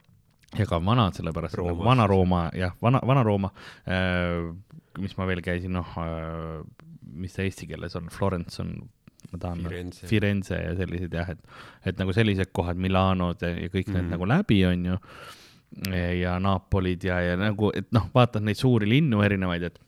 ja 0.58 0.66
ka 0.66 0.80
vanad, 0.86 1.14
sellepärast 1.14 1.60
Rooma. 1.60 1.72
nagu 1.72 1.90
Vana-Rooma, 1.90 2.50
jah, 2.56 2.72
vana, 2.82 3.04
Vana-Rooma 3.04 3.52
äh,, 3.88 4.56
mis 5.00 5.18
ma 5.18 5.28
veel 5.28 5.42
käisin, 5.42 5.76
noh 5.76 5.92
äh,, 5.98 6.64
mis 7.04 7.36
ta 7.36 7.44
eesti 7.44 7.68
keeles 7.68 7.96
on, 8.00 8.08
Florence 8.08 8.62
on 8.64 8.76
ma 9.32 9.42
tahan 9.42 9.62
Firenze, 9.68 10.08
Firenze 10.10 10.58
ja 10.58 10.74
sellised 10.80 11.14
jah, 11.20 11.30
et, 11.36 11.54
et 11.92 12.02
nagu 12.02 12.16
sellised 12.16 12.52
kohad, 12.56 12.80
Milanod 12.82 13.44
ja, 13.46 13.54
ja 13.56 13.70
kõik 13.70 13.88
mm. 13.88 13.96
need 13.96 14.04
mhm. 14.08 14.16
nagu 14.16 14.32
läbi 14.34 14.60
on 14.70 14.90
ju. 14.92 14.98
ja 16.20 16.36
Napolid 16.44 17.06
ja, 17.08 17.22
ja 17.24 17.38
nagu, 17.40 17.72
et 17.76 17.88
noh, 17.96 18.10
vaatad 18.14 18.44
neid 18.44 18.60
suuri 18.60 18.90
linnu 18.92 19.24
erinevaid, 19.24 19.70
et 19.70 19.80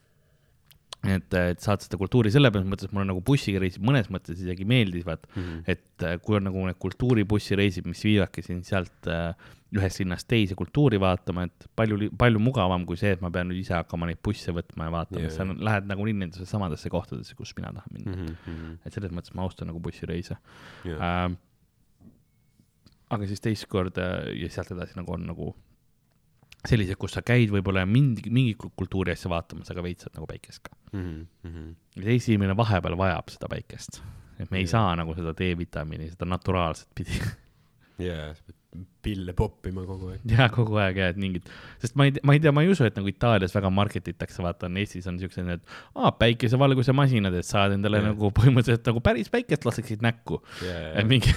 et, 1.03 1.33
et 1.35 1.59
saad 1.59 1.81
seda 1.83 1.97
kultuuri 1.99 2.31
selles 2.31 2.53
mõttes, 2.63 2.87
mulle 2.95 3.09
nagu 3.09 3.19
bussiga 3.27 3.59
reisid 3.59 3.83
mõnes 3.83 4.07
mõttes 4.13 4.39
isegi 4.39 4.63
meeldivad 4.63 5.25
mm, 5.27 5.41
-hmm. 5.41 5.63
et 5.67 6.21
kui 6.23 6.37
on 6.37 6.47
nagu 6.47 6.63
need 6.63 6.79
kultuuribussireisid, 6.79 7.89
mis 7.91 8.05
viivadki 8.07 8.45
sind 8.45 8.63
sealt 8.63 9.11
äh, 9.11 9.33
ühest 9.73 10.01
linnast 10.01 10.27
teise 10.29 10.55
kultuuri 10.57 10.99
vaatama, 11.01 11.47
et 11.49 11.65
palju, 11.77 12.09
palju 12.19 12.41
mugavam 12.43 12.85
kui 12.89 12.99
see, 12.99 13.13
et 13.15 13.23
ma 13.23 13.31
pean 13.33 13.49
nüüd 13.49 13.61
ise 13.63 13.75
hakkama 13.75 14.09
neid 14.09 14.21
busse 14.25 14.53
võtma 14.55 14.89
ja 14.89 14.93
vaatama 14.93 15.23
yeah., 15.23 15.33
sa 15.33 15.47
lähed 15.47 15.89
nagunii 15.89 16.15
nendesse 16.19 16.47
samadesse 16.49 16.91
kohtadesse, 16.93 17.35
kus 17.39 17.55
mina 17.57 17.73
tahan 17.73 17.97
minna 17.97 18.13
mm. 18.13 18.37
-hmm. 18.45 18.77
et 18.85 18.93
selles 18.93 19.13
mõttes 19.15 19.33
ma 19.37 19.45
austan 19.47 19.71
nagu 19.71 19.81
bussireise 19.83 20.37
yeah.. 20.85 21.01
Äh, 21.01 21.35
aga 23.13 23.29
siis 23.29 23.41
teist 23.41 23.67
korda 23.69 24.09
ja 24.33 24.49
sealt 24.49 24.71
edasi 24.75 24.97
nagu 24.99 25.13
on 25.13 25.27
nagu 25.29 25.51
sellised, 26.67 26.95
kus 26.99 27.17
sa 27.17 27.23
käid 27.25 27.51
võib-olla 27.51 27.83
mingi, 27.89 28.29
mingi 28.31 28.55
kultuuri 28.55 29.11
asja 29.13 29.31
vaatamas, 29.31 29.71
aga 29.73 29.83
veitsad 29.83 30.13
nagu 30.15 30.27
päikest 30.29 30.63
ka 30.69 30.75
mm. 30.93 31.27
-hmm. 31.43 31.71
Eesti 32.03 32.33
inimene 32.33 32.57
vahepeal 32.57 32.97
vajab 32.97 33.29
seda 33.33 33.49
päikest, 33.49 34.01
et 34.39 34.51
me 34.51 34.57
ei 34.57 34.67
Jah. 34.67 34.71
saa 34.77 34.95
nagu 34.95 35.15
seda 35.17 35.33
D-vitamiini, 35.33 36.11
seda 36.13 36.29
naturaalset 36.29 36.89
pidi 36.95 37.17
jaa, 38.07 38.33
sa 38.33 38.43
pead 38.45 38.62
pille 39.03 39.33
poppima 39.37 39.83
kogu 39.85 40.07
aeg. 40.13 40.21
ja 40.31 40.47
kogu 40.53 40.77
aeg 40.81 40.97
ja 41.01 41.07
et 41.11 41.17
mingid, 41.19 41.47
sest 41.81 41.95
ma 41.99 42.05
ei, 42.07 42.13
ma 42.23 42.33
ei 42.35 42.39
tea, 42.43 42.51
ma 42.55 42.63
ei 42.63 42.69
usu, 42.71 42.85
et 42.87 42.95
nagu 42.97 43.09
Itaalias 43.11 43.53
väga 43.55 43.69
market 43.73 44.07
itakse, 44.11 44.41
vaata 44.45 44.69
on 44.69 44.77
Eestis 44.81 45.07
on 45.11 45.19
siuksed 45.21 45.45
need 45.47 45.61
aa, 45.95 46.11
päikesevalguse 46.19 46.95
masinad, 46.95 47.35
et 47.37 47.45
saad 47.47 47.75
endale 47.75 47.99
Jah. 48.01 48.07
nagu 48.11 48.31
põhimõtteliselt 48.39 48.87
nagu 48.89 49.03
päris 49.05 49.29
päikest 49.33 49.67
laseksid 49.67 50.01
näkku. 50.05 50.39
jaa, 50.65 51.03
mingi, 51.09 51.33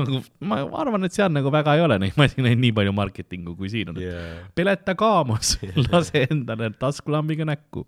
ma 0.50 0.60
arvan, 0.80 1.04
et 1.08 1.16
seal 1.16 1.32
nagu 1.34 1.52
väga 1.54 1.76
ei 1.78 1.84
ole 1.86 1.98
neid 2.02 2.16
masinaid 2.22 2.58
nii 2.62 2.72
palju 2.80 2.94
marketingu 2.96 3.56
kui 3.58 3.68
siin 3.72 3.92
on. 3.94 4.00
jaa, 4.02 4.46
peleta 4.56 4.94
kaamos, 4.98 5.58
lase 5.90 6.26
endale 6.30 6.70
taskulambiga 6.80 7.44
näkku. 7.48 7.86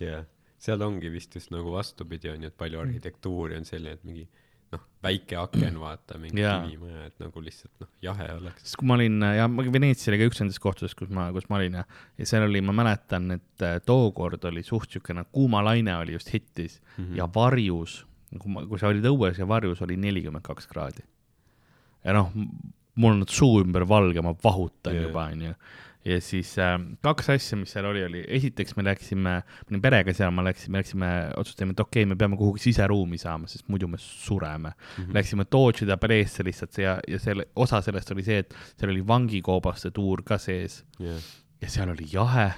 jaa. 0.00 0.22
seal 0.60 0.82
ongi 0.84 1.08
vist 1.12 1.34
just 1.34 1.50
nagu 1.54 1.72
vastupidi 1.72 2.28
on 2.32 2.42
ju, 2.42 2.48
et 2.48 2.54
Mm. 2.54 2.58
palju 2.62 2.80
arhitektuuri 2.82 3.56
on 3.56 3.64
selline, 3.64 3.94
et 3.96 4.04
mingi 4.04 4.26
noh, 4.74 4.82
väike 5.04 5.36
aken, 5.40 5.78
vaata, 5.80 6.18
mingi 6.20 6.42
Jaa. 6.42 6.60
kivimaja, 6.64 7.06
et 7.10 7.22
nagu 7.22 7.42
lihtsalt 7.44 7.84
noh, 7.84 7.90
jahe 8.04 8.28
oleks. 8.36 8.64
sest 8.64 8.78
kui 8.80 8.88
ma 8.90 8.96
olin 8.98 9.26
ja 9.36 9.46
ma 9.50 9.64
Veneetsia 9.66 10.12
oli 10.12 10.20
ka 10.22 10.28
üks 10.30 10.42
nendest 10.42 10.62
kohtadest, 10.62 10.96
kus 10.98 11.12
ma, 11.14 11.28
kus 11.34 11.48
ma 11.50 11.58
olin 11.60 11.80
ja, 11.80 11.84
ja 12.20 12.28
seal 12.28 12.46
oli, 12.46 12.62
ma 12.64 12.74
mäletan, 12.82 13.30
et 13.36 13.66
äh, 13.66 13.78
tookord 13.86 14.44
oli 14.50 14.64
suht 14.66 14.96
siukene 14.96 15.26
kuumalaine 15.32 15.96
oli 16.00 16.16
just 16.18 16.32
hittis 16.34 16.80
mm. 16.80 17.04
-hmm. 17.04 17.16
ja 17.18 17.28
varjus, 17.34 18.00
kui 18.36 18.52
ma, 18.52 18.66
kui 18.66 18.82
sa 18.82 18.90
olid 18.92 19.06
õues 19.10 19.40
ja 19.40 19.48
varjus 19.48 19.82
oli 19.86 19.98
nelikümmend 20.00 20.46
kaks 20.46 20.70
kraadi. 20.70 21.06
ja 22.04 22.16
noh, 22.16 22.32
mul 23.00 23.18
on 23.18 23.28
suu 23.28 23.60
ümber 23.64 23.86
valge, 23.88 24.22
ma 24.22 24.34
vahutan 24.44 24.94
yeah. 24.94 25.08
juba, 25.08 25.26
onju. 25.32 25.54
Ja 26.04 26.20
siis 26.24 26.52
äh, 26.58 26.76
kaks 27.04 27.28
asja, 27.34 27.58
mis 27.60 27.72
seal 27.74 27.88
oli, 27.90 28.02
oli 28.06 28.22
esiteks 28.38 28.76
me 28.78 28.84
läksime, 28.86 29.34
ma 29.42 29.68
olin 29.70 29.82
perega 29.84 30.14
seal, 30.16 30.32
ma 30.32 30.44
läksin, 30.46 30.72
me 30.72 30.80
läksime, 30.80 31.10
otsustasime, 31.36 31.76
et 31.76 31.82
okei 31.84 32.04
okay,, 32.04 32.10
me 32.12 32.16
peame 32.20 32.38
kuhugi 32.40 32.62
siseruumi 32.64 33.20
saama, 33.20 33.50
sest 33.50 33.68
muidu 33.68 33.88
me 33.90 34.00
sureme 34.00 34.70
mm. 34.70 35.04
-hmm. 35.04 35.14
Läksime 35.14 35.44
Dodge'ide 35.52 35.96
paleesse 36.00 36.44
lihtsalt 36.44 36.78
ja, 36.78 36.98
ja 37.08 37.18
selle, 37.18 37.48
osa 37.56 37.82
sellest 37.84 38.10
oli 38.10 38.24
see, 38.24 38.38
et 38.38 38.56
seal 38.76 38.94
oli 38.94 39.06
vangikoobaste 39.06 39.90
tuur 39.90 40.22
ka 40.24 40.38
sees 40.38 40.84
jaa, 40.98 41.20
ja 41.60 41.70
seal 41.70 41.92
oli 41.92 42.08
jahe. 42.12 42.50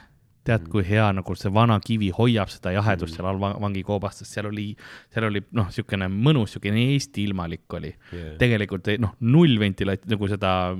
tead, 0.44 0.64
kui 0.68 0.82
hea 0.82 1.04
nagu 1.14 1.34
see 1.38 1.50
vana 1.54 1.76
kivi 1.80 2.10
hoiab 2.10 2.48
seda 2.50 2.72
jahedust 2.74 3.12
Mhm. 3.12 3.16
seal 3.16 3.26
all 3.30 3.38
va- 3.38 3.58
vangikoobastes, 3.62 4.26
seal 4.32 4.46
oli, 4.46 4.76
seal 5.14 5.24
oli 5.28 5.40
noh, 5.52 5.66
niisugune 5.70 6.08
mõnus, 6.10 6.56
niisugune 6.56 6.82
Eesti 6.94 7.24
ilmalik 7.28 7.72
oli. 7.78 7.94
jaa, 8.12 8.36
tegelikult 8.38 8.88
noh, 8.98 9.14
null 9.20 9.58
ventilaat-, 9.58 10.06
nagu 10.10 10.28
seda 10.28 10.76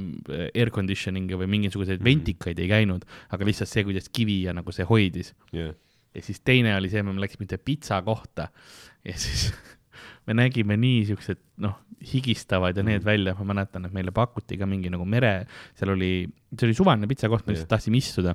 air 0.55 0.71
conditioning'i 0.71 1.35
või 1.39 1.47
mingisuguseid 1.47 2.01
Mhm. 2.01 2.05
ventikaid 2.05 2.59
ei 2.59 2.69
käinud, 2.69 3.05
aga 3.31 3.45
lihtsalt 3.45 3.69
see, 3.69 3.85
kuidas 3.85 4.09
kivi 4.09 4.43
ja 4.43 4.53
nagu 4.53 4.73
see 4.73 4.85
hoidis. 4.85 5.33
jaa, 5.53 5.73
ja 6.15 6.21
siis 6.23 6.41
teine 6.41 6.75
oli 6.77 6.89
see, 6.91 7.03
me 7.03 7.13
läksime 7.21 7.47
ühte 7.47 7.59
pitsa 7.65 8.03
kohta 8.03 8.49
ja 9.05 9.13
siis 9.15 9.53
me 10.27 10.35
nägime 10.35 10.77
nii 10.77 11.07
siuksed 11.07 11.39
noh, 11.59 11.79
higistavad 12.03 12.77
ja 12.77 12.83
need 12.83 13.03
Mhm. 13.03 13.07
välja, 13.07 13.35
ma 13.39 13.55
mäletan, 13.55 13.87
et 13.87 13.93
meile 13.93 14.11
pakuti 14.11 14.59
ka 14.59 14.67
mingi 14.67 14.91
nagu 14.91 15.05
mere, 15.07 15.47
seal 15.77 15.91
oli, 15.95 16.27
see 16.59 16.67
oli 16.67 16.75
suvaline 16.75 17.07
pitsakoht, 17.07 17.47
me 17.47 17.53
lihtsalt 17.55 17.69
tahtsime 17.69 17.97
istuda. 17.97 18.35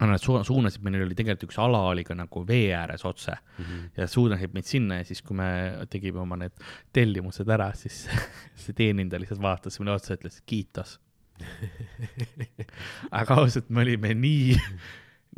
Aga 0.00 0.10
nad 0.10 0.20
su- 0.22 0.40
suunasid, 0.44 0.82
meil 0.82 1.02
oli 1.04 1.14
tegelikult 1.14 1.44
üks 1.50 1.58
ala 1.62 1.78
oli 1.92 2.02
ka 2.04 2.14
nagu 2.18 2.42
vee 2.48 2.72
ääres 2.74 3.04
otse 3.06 3.36
Mhm. 3.58 3.84
ja 3.96 4.06
suunasid 4.10 4.54
meid 4.54 4.66
sinna 4.66 4.96
ja 4.98 5.04
siis, 5.04 5.22
kui 5.22 5.36
me 5.38 5.46
tegime 5.90 6.18
oma 6.20 6.36
need 6.36 6.52
tellimused 6.92 7.48
ära, 7.48 7.70
siis 7.78 8.08
see 8.64 8.72
teenindaja 8.74 9.20
lihtsalt 9.22 9.42
vaatas 9.42 9.78
meile 9.80 9.94
otsa 9.94 10.16
ütles 10.16 10.40
kiitos. 10.46 10.98
aga 13.20 13.34
ausalt, 13.42 13.70
me 13.70 13.82
olime 13.84 14.14
nii, 14.18 14.54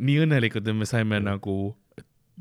nii 0.05 0.17
õnnelikud, 0.25 0.65
et 0.69 0.75
me 0.77 0.85
saime 0.89 1.19
nagu 1.23 1.57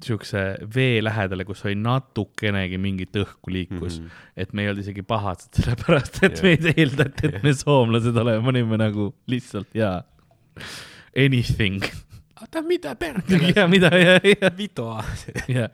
siukse 0.05 0.41
vee 0.75 0.99
lähedale, 1.01 1.45
kus 1.49 1.63
oli 1.65 1.77
natukenegi 1.81 2.77
mingit 2.81 3.15
õhku 3.17 3.49
liikus 3.53 4.01
mm. 4.01 4.07
-hmm. 4.09 4.27
et 4.37 4.53
me 4.53 4.63
ei 4.63 4.69
olnud 4.69 4.83
isegi 4.83 5.03
pahased, 5.09 5.49
sellepärast 5.57 6.19
et 6.23 6.37
Jah. 6.37 6.43
meid 6.45 6.67
eeldati, 6.75 7.31
et 7.31 7.43
me 7.43 7.53
soomlased 7.57 8.17
oleme, 8.21 8.43
me 8.45 8.53
olime 8.53 8.77
nagu 8.77 9.15
lihtsalt 9.27 9.73
jaa, 9.75 10.03
anything. 11.17 11.81
oota, 12.41 12.63
mida 12.63 12.95
perkele 13.01 13.53
ja 13.57 13.67
mida 13.71 13.91
ja, 13.99 14.19
ja, 14.25 14.51
vitoa. 14.57 15.05
ja, 15.49 15.69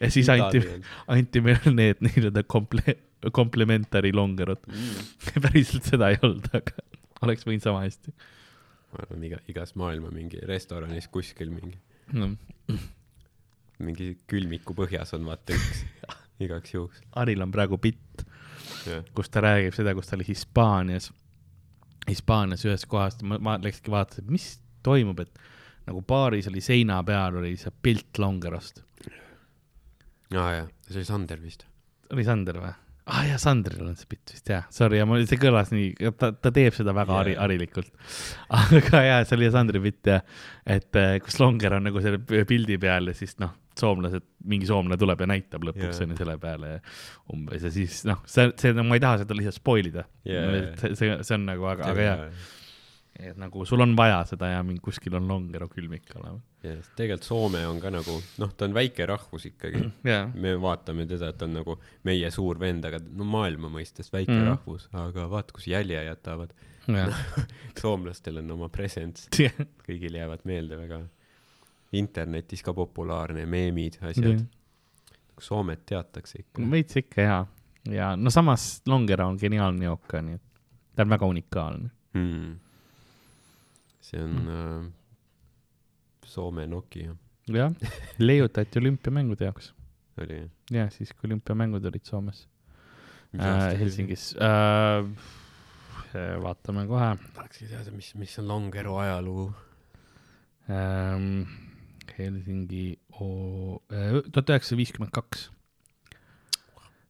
ja 0.00 0.10
siis 0.10 0.28
anti, 0.32 0.62
anti 1.06 1.40
meile 1.44 1.72
need 1.74 2.04
nii-öelda 2.04 2.44
komple-, 2.48 2.98
komplementary 3.32 4.12
longerod. 4.14 4.62
Mm. 4.68 5.08
päriselt 5.48 5.88
seda 5.88 6.12
ei 6.12 6.20
olnud, 6.22 6.50
aga 6.56 6.86
oleks 7.22 7.46
võinud 7.48 7.64
sama 7.64 7.84
hästi 7.86 8.14
ma 8.92 9.00
arvan, 9.00 9.24
iga, 9.24 9.38
igas 9.48 9.72
maailma 9.78 10.10
mingi 10.12 10.40
restoranis 10.48 11.08
kuskil 11.12 11.52
mingi, 11.52 11.78
no,. 12.16 12.32
mingi 13.82 14.12
külmiku 14.28 14.76
põhjas 14.76 15.14
on 15.16 15.24
vaata 15.28 15.56
üks, 15.56 15.84
igaks 16.44 16.74
juhuks. 16.74 17.00
Haril 17.16 17.44
on 17.44 17.54
praegu 17.54 17.78
bitt, 17.82 18.24
jah, 18.86 19.04
kus 19.16 19.32
ta 19.32 19.44
räägib 19.44 19.76
seda, 19.76 19.96
kus 19.96 20.10
ta 20.10 20.18
oli 20.18 20.28
Hispaanias, 20.28 21.08
Hispaanias 22.08 22.66
ühes 22.68 22.84
kohas, 22.90 23.18
ma, 23.24 23.40
ma 23.40 23.56
läkski 23.62 23.92
vaatasin, 23.92 24.28
mis 24.32 24.54
toimub, 24.84 25.24
et 25.24 25.42
nagu 25.88 26.02
baaris 26.06 26.48
oli 26.50 26.60
seina 26.64 27.00
peal 27.06 27.40
oli 27.42 27.56
see 27.60 27.72
pilt 27.82 28.18
Longerost. 28.22 28.82
aa 30.36 30.52
jaa, 30.56 30.68
see 30.88 31.00
oli 31.02 31.08
Sander 31.08 31.40
vist. 31.42 31.66
oli 32.12 32.24
Sander 32.24 32.58
või? 32.62 32.72
ah, 33.12 33.24
jaa, 33.26 33.38
Sandril 33.42 33.82
on 33.88 33.96
see 33.98 34.06
pilt 34.08 34.30
vist 34.32 34.46
jah, 34.52 34.68
sorry, 34.72 35.00
ja 35.00 35.06
mul 35.10 35.24
see 35.26 35.40
kõlas 35.42 35.72
nii, 35.74 35.88
ta, 36.20 36.30
ta 36.38 36.52
teeb 36.54 36.76
seda 36.76 36.94
väga 36.94 37.16
hari- 37.18 37.34
Jaa., 37.34 37.42
harilikult. 37.42 37.90
aga 38.60 39.00
jaa, 39.08 39.24
see 39.26 39.36
oli 39.40 39.50
Sandri 39.52 39.80
pilt 39.82 40.06
jah, 40.12 40.22
et 40.70 41.00
eh, 41.00 41.16
kus 41.24 41.40
Longer 41.42 41.78
on 41.80 41.88
nagu 41.90 42.04
selle 42.04 42.20
pildi 42.46 42.78
peal 42.82 43.10
ja 43.10 43.16
siis 43.18 43.34
noh, 43.42 43.56
soomlased, 43.78 44.22
mingi 44.52 44.68
soomlane 44.68 44.98
tuleb 45.00 45.24
ja 45.24 45.28
näitab 45.32 45.66
lõpuks 45.66 45.98
Jaa. 45.98 46.06
onju 46.06 46.16
selle 46.20 46.38
peale 46.40 46.72
umbes 47.34 47.66
ja 47.66 47.70
siis 47.74 48.02
noh, 48.06 48.22
see, 48.28 48.50
see, 48.60 48.72
ma 48.78 48.94
ei 48.98 49.02
taha 49.02 49.22
seda 49.24 49.34
lihtsalt 49.38 49.58
spoil 49.58 49.88
ida 49.90 50.06
Jaa. 50.28 50.48
see, 50.80 50.94
see, 50.94 51.14
see 51.26 51.36
on 51.40 51.46
nagu, 51.50 51.66
aga, 51.74 51.90
aga 51.90 52.06
jaa, 52.06 52.30
et 53.30 53.38
nagu 53.38 53.64
sul 53.68 53.82
on 53.84 53.94
vaja 53.96 54.22
seda 54.28 54.48
ja 54.52 54.62
mingi 54.66 54.82
kuskil 54.84 55.14
on 55.18 55.28
Longero 55.28 55.68
külmik 55.70 56.10
olemas. 56.16 56.42
ja 56.62 56.74
tegelikult 56.96 57.26
Soome 57.26 57.62
on 57.68 57.80
ka 57.82 57.92
nagu, 57.94 58.16
noh, 58.42 58.52
ta 58.56 58.66
on 58.68 58.74
väike 58.76 59.06
rahvus 59.08 59.46
ikkagi. 59.50 59.82
jaa, 60.10 60.26
me 60.34 60.54
vaatame 60.60 61.06
teda, 61.10 61.32
et 61.32 61.38
ta 61.40 61.48
on 61.48 61.56
nagu 61.60 61.78
meie 62.08 62.30
suur 62.34 62.60
vend, 62.60 62.84
aga 62.88 63.00
no 63.02 63.26
maailma 63.28 63.70
mõistes 63.72 64.12
väike 64.12 64.34
mm. 64.34 64.46
rahvus, 64.50 64.88
aga 65.04 65.28
vaata, 65.30 65.56
kus 65.56 65.68
jälje 65.70 66.04
jätavad. 66.06 66.54
jaa, 66.88 67.08
soomlastel 67.80 68.42
on 68.42 68.50
oma 68.56 68.70
presence, 68.72 69.28
kõigile 69.86 70.22
jäävad 70.22 70.46
meelde 70.48 70.80
väga. 70.80 71.02
internetis 71.92 72.62
ka 72.64 72.72
populaarne, 72.72 73.44
meemid, 73.46 73.98
asjad. 74.00 74.46
Soomet 75.42 75.80
teatakse 75.86 76.38
ikka. 76.38 76.62
veits 76.70 76.96
ikka 76.96 77.26
jaa, 77.26 77.42
ja 77.90 78.14
no 78.16 78.30
samas 78.30 78.82
Longero 78.86 79.26
on 79.28 79.38
geniaalne 79.40 79.84
jook 79.84 80.06
ka, 80.08 80.22
nii 80.22 80.38
et 80.38 80.44
ta 80.96 81.02
on 81.02 81.12
väga 81.12 81.26
unikaalne. 81.26 81.90
Hmm. 82.16 82.58
See 84.12 84.22
on 84.22 84.38
mm. 84.38 84.48
äh, 84.48 84.92
Soome 86.28 86.66
Nokia 86.68 87.16
jah, 87.48 87.72
leiutati 88.18 88.78
olümpiamängude 88.78 89.48
jaoks 89.48 89.72
oli. 90.20 90.44
ja 90.70 90.88
siis, 90.90 91.12
kui 91.16 91.30
olümpiamängud 91.30 91.84
olid 91.88 92.04
Soomes 92.04 92.46
äh? 93.38 93.72
Helsingis 93.80 94.34
äh,. 94.36 95.08
vaatame 96.42 96.86
kohe 96.86 97.14
tahakski 97.32 97.70
teada, 97.72 97.90
mis, 97.96 98.14
mis 98.20 98.38
on 98.38 98.48
Longero 98.48 98.98
ajalugu. 99.00 99.52
ähm,. 100.68 101.44
Helsingi, 102.18 102.98
tuhat 103.08 104.50
üheksasada 104.52 104.76
viiskümmend 104.76 105.12
kaks. 105.14 105.46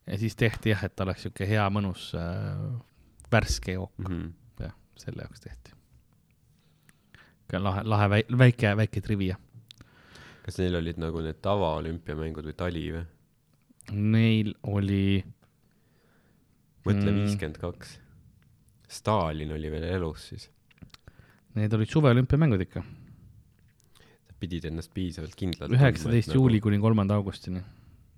ja 0.07 0.19
siis 0.19 0.37
tehti 0.39 0.71
jah, 0.71 0.85
et 0.87 1.01
oleks 1.01 1.25
sihuke 1.27 1.49
hea 1.49 1.65
mõnus 1.75 2.13
äh, 2.19 2.61
värske 3.33 3.73
jook, 3.79 3.99
Mm 3.99 4.07
-hmm. 4.07 4.33
jah, 4.61 4.75
selle 4.97 5.27
jaoks 5.27 5.41
tehti. 5.41 5.75
lahe, 7.61 7.83
lahe 7.85 8.09
väike, 8.09 8.39
väike, 8.39 8.77
väike 8.77 9.01
trivia. 9.05 9.37
kas 10.45 10.59
neil 10.59 10.75
olid 10.77 10.99
nagu 10.99 11.21
need 11.23 11.39
tavaolümpiamängud 11.43 12.45
või 12.51 12.57
tali 12.57 12.87
või? 12.93 13.05
Neil 13.93 14.55
oli 14.63 15.23
mõtle 16.87 17.11
Mm. 17.13 17.21
viiskümmend 17.21 17.59
kaks. 17.63 17.99
Stalin 18.89 19.53
oli 19.53 19.71
veel 19.71 19.85
elus 19.85 20.29
siis. 20.29 20.49
Need 21.55 21.73
olid 21.73 21.89
suveolümpiamängud 21.93 22.61
ikka, 22.65 22.83
pidid 24.41 24.65
ennast 24.65 24.91
piisavalt 24.95 25.35
kindlalt 25.39 25.73
üheksateist 25.77 26.35
juuli 26.35 26.61
kuni 26.61 26.79
kolmanda 26.83 27.15
augustini. 27.15 27.63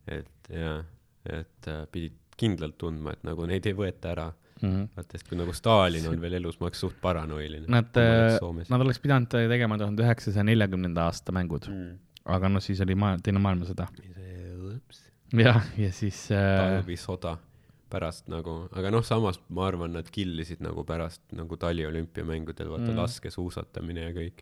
et 0.08 0.48
jaa, 0.50 0.84
et 1.24 1.68
äh, 1.68 1.86
pidid 1.92 2.16
kindlalt 2.36 2.76
tundma, 2.78 3.12
et 3.12 3.22
nagu 3.24 3.46
neid 3.46 3.66
ei 3.66 3.72
võeta 3.76 4.10
ära. 4.12 4.32
Mm 4.62 4.70
-hmm. 4.70 4.88
vaata, 4.96 5.18
sest 5.18 5.28
kui 5.28 5.38
nagu 5.38 5.52
Stalin 5.52 6.06
on 6.08 6.20
veel 6.20 6.38
elus, 6.38 6.58
ma 6.60 6.68
oleks 6.68 6.80
suht 6.84 7.00
paranoiline. 7.02 7.66
Nad, 7.68 7.96
nad 8.70 8.84
oleks 8.84 9.00
pidanud 9.02 9.28
tegema 9.30 9.78
tuhande 9.78 10.04
üheksasaja 10.04 10.44
neljakümnenda 10.46 11.08
aasta 11.08 11.34
mängud, 11.34 11.66
mm.. 11.68 11.96
aga 12.36 12.48
noh, 12.48 12.62
siis 12.62 12.80
oli 12.84 12.94
maa, 12.94 13.16
teine 13.22 13.42
maailmasõda. 13.42 13.88
jah, 15.44 15.66
ja 15.78 15.90
siis 15.92 16.28
äh, 16.32 16.54
talvisoda. 16.60 17.36
pärast 17.94 18.26
nagu, 18.26 18.54
aga 18.74 18.90
noh, 18.90 19.04
samas 19.06 19.40
ma 19.54 19.66
arvan, 19.68 19.92
nad 19.94 20.08
killisid 20.10 20.62
nagu 20.64 20.82
pärast 20.84 21.22
nagu 21.32 21.56
taliolümpiamängudel, 21.56 22.70
vaata 22.70 22.88
mm. 22.90 22.96
laskesuusatamine 22.96 24.08
ja 24.08 24.14
kõik. 24.14 24.40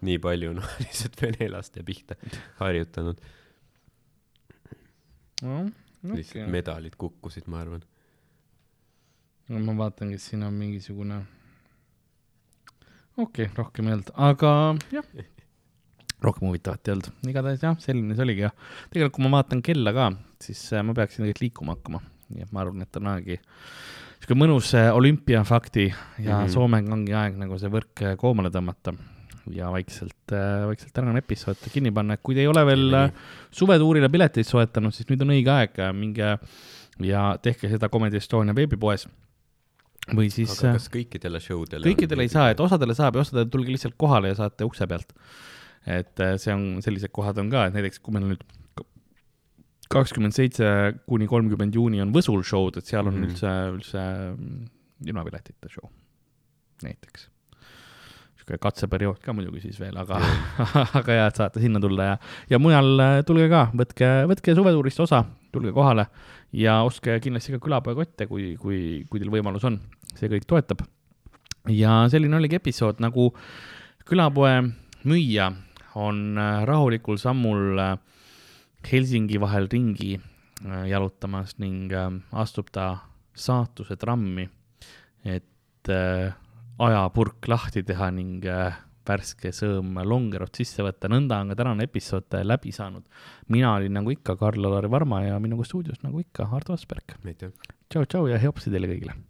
nii 0.00 0.18
palju 0.18 0.54
noh, 0.56 0.72
lihtsalt 0.84 1.22
venelaste 1.22 1.84
pihta 1.86 2.16
harjutanud 2.58 3.20
no, 5.42 5.60
okay. 5.60 6.16
lihtsalt 6.20 6.50
medalid 6.52 6.96
kukkusid, 7.00 7.48
ma 7.50 7.62
arvan. 7.64 7.84
Ma 9.58 9.74
vaatan, 9.84 10.12
kas 10.14 10.30
siin 10.30 10.44
on 10.46 10.54
mingisugune, 10.54 11.18
okei 13.16 13.48
okay,, 13.48 13.54
rohkem 13.56 13.88
ei 13.88 13.96
olnud, 13.96 14.10
aga 14.30 14.54
jah. 14.94 15.12
Rohkem 16.20 16.50
huvitavat 16.50 16.86
ei 16.86 16.94
olnud, 16.94 17.08
igatahes 17.32 17.62
jah, 17.64 17.78
selline 17.80 18.14
see 18.14 18.26
oligi 18.26 18.44
ja 18.44 18.50
tegelikult, 18.92 19.14
kui 19.16 19.24
ma 19.24 19.38
vaatan 19.38 19.62
kella 19.64 19.94
ka, 19.96 20.10
siis 20.44 20.60
äh, 20.76 20.84
ma 20.84 20.94
peaksin 20.96 21.24
tegelikult 21.24 21.42
liikuma 21.46 21.76
hakkama, 21.78 22.02
nii 22.34 22.44
et 22.44 22.52
ma 22.54 22.62
arvan, 22.62 22.84
et 22.84 22.98
on 23.00 23.08
aegi 23.14 23.38
sihuke 24.20 24.36
mõnus 24.36 24.74
äh, 24.78 24.90
olümpiafakti 24.94 25.86
ja 25.88 25.94
mm 25.96 26.34
-hmm. 26.34 26.52
Soome 26.52 26.82
kangi 26.84 27.16
aeg 27.16 27.40
nagu 27.40 27.58
see 27.58 27.72
võrk 27.72 28.04
äh, 28.04 28.18
koomale 28.20 28.52
tõmmata. 28.54 28.94
Ja 29.50 29.70
vaikselt, 29.72 30.30
vaikselt 30.30 30.92
tänane 30.94 31.18
episood 31.18 31.56
kinni 31.72 31.90
panna, 31.90 32.14
et 32.14 32.20
kui 32.22 32.34
te 32.36 32.42
ei 32.44 32.46
ole 32.46 32.60
veel 32.66 32.92
suvetuurile 33.50 34.08
pileteid 34.08 34.46
soetanud, 34.46 34.92
siis 34.94 35.08
nüüd 35.08 35.22
on 35.24 35.32
õige 35.32 35.50
aeg, 35.50 35.80
minge 35.96 36.36
ja 37.00 37.22
tehke 37.42 37.68
seda 37.68 37.88
Comedy 37.88 38.20
Estonia 38.20 38.54
veebipoes 38.54 39.08
või 40.16 40.30
siis. 40.32 40.52
aga 40.58 40.76
kas 40.78 40.90
kõikidele 40.92 41.40
show 41.42 41.62
dele? 41.70 41.86
kõikidele 41.86 42.26
ei 42.26 42.32
saa, 42.32 42.50
et 42.54 42.60
osadele 42.60 42.96
saab 42.98 43.18
ja 43.18 43.24
osadele 43.26 43.50
tulge 43.52 43.72
lihtsalt 43.74 43.96
kohale 44.00 44.32
ja 44.32 44.40
saate 44.42 44.68
ukse 44.68 44.88
pealt 44.90 45.14
et 45.88 46.20
äh, 46.20 46.36
see 46.40 46.52
on, 46.54 46.64
sellised 46.84 47.12
kohad 47.14 47.38
on 47.40 47.50
ka, 47.52 47.68
et 47.68 47.76
näiteks 47.76 48.02
kui 48.04 48.14
meil 48.14 48.26
on 48.26 48.34
nüüd 48.34 48.44
kakskümmend 49.90 50.36
seitse 50.36 50.66
kuni 51.08 51.26
kolmkümmend 51.30 51.74
juuni 51.74 52.02
on 52.02 52.12
Võsul 52.14 52.44
show'd, 52.46 52.78
et 52.78 52.86
seal 52.86 53.08
on 53.08 53.16
mm 53.16 53.30
üldse, 53.30 53.52
üldse 53.74 54.02
mm, 54.36 54.70
ilmapiletita 55.10 55.70
show, 55.72 55.88
näiteks. 56.84 57.26
niisugune 58.36 58.60
katseperiood 58.62 59.22
ka 59.24 59.34
muidugi 59.34 59.64
siis 59.64 59.80
veel, 59.80 59.96
aga 59.98 60.20
aga 61.00 61.16
jaa, 61.16 61.30
et 61.32 61.40
saate 61.40 61.64
sinna 61.64 61.82
tulla 61.82 62.12
ja, 62.12 62.18
ja 62.52 62.60
mujal 62.62 63.06
äh, 63.06 63.16
tulge 63.26 63.48
ka, 63.50 63.66
võtke, 63.82 64.12
võtke 64.30 64.54
suvetuurist 64.58 65.00
osa, 65.08 65.24
tulge 65.50 65.72
kohale 65.74 66.06
ja 66.52 66.80
ostke 66.86 67.16
kindlasti 67.24 67.56
ka 67.56 67.64
külapoekotte, 67.64 68.28
kui, 68.30 68.52
kui, 68.60 68.80
kui 69.10 69.22
teil 69.22 69.32
võimalus 69.32 69.64
on, 69.66 69.80
see 70.16 70.30
kõik 70.32 70.46
toetab. 70.48 70.84
ja 71.68 72.06
selline 72.10 72.36
oligi 72.36 72.56
episood, 72.56 73.00
nagu 73.04 73.30
külapoe 74.08 74.54
müüja 75.04 75.50
on 75.94 76.38
äh, 76.38 76.64
rahulikul 76.66 77.18
sammul 77.18 77.78
äh, 77.78 77.96
Helsingi 78.90 79.40
vahel 79.40 79.68
ringi 79.72 80.14
äh, 80.16 80.84
jalutamas 80.90 81.56
ning 81.58 81.92
astub 82.32 82.70
ta 82.72 82.96
saatuse 83.34 83.96
trammi, 83.96 84.48
et 85.24 85.88
ajapurk 86.80 87.48
lahti 87.48 87.82
teha 87.86 88.10
ning 88.12 88.44
värske 89.10 89.52
sõõm 89.54 89.96
longerot 90.04 90.58
sisse 90.58 90.84
võtta, 90.84 91.08
nõnda 91.08 91.40
on 91.40 91.52
ka 91.52 91.58
tänane 91.62 91.86
episood 91.88 92.36
läbi 92.44 92.72
saanud. 92.72 93.06
mina 93.48 93.74
olin 93.74 93.96
nagu 93.96 94.12
ikka 94.12 94.36
Karl-Alari 94.36 94.90
Varma 94.90 95.22
ja 95.24 95.38
minuga 95.40 95.64
stuudios 95.64 96.02
nagu 96.02 96.20
ikka 96.20 96.50
Ardo 96.52 96.74
Asperg. 96.74 97.16
tšau, 97.88 98.04
tšau 98.04 98.28
ja 98.28 98.38
heopsi 98.38 98.70
teile 98.70 98.90
kõigile 98.90 99.29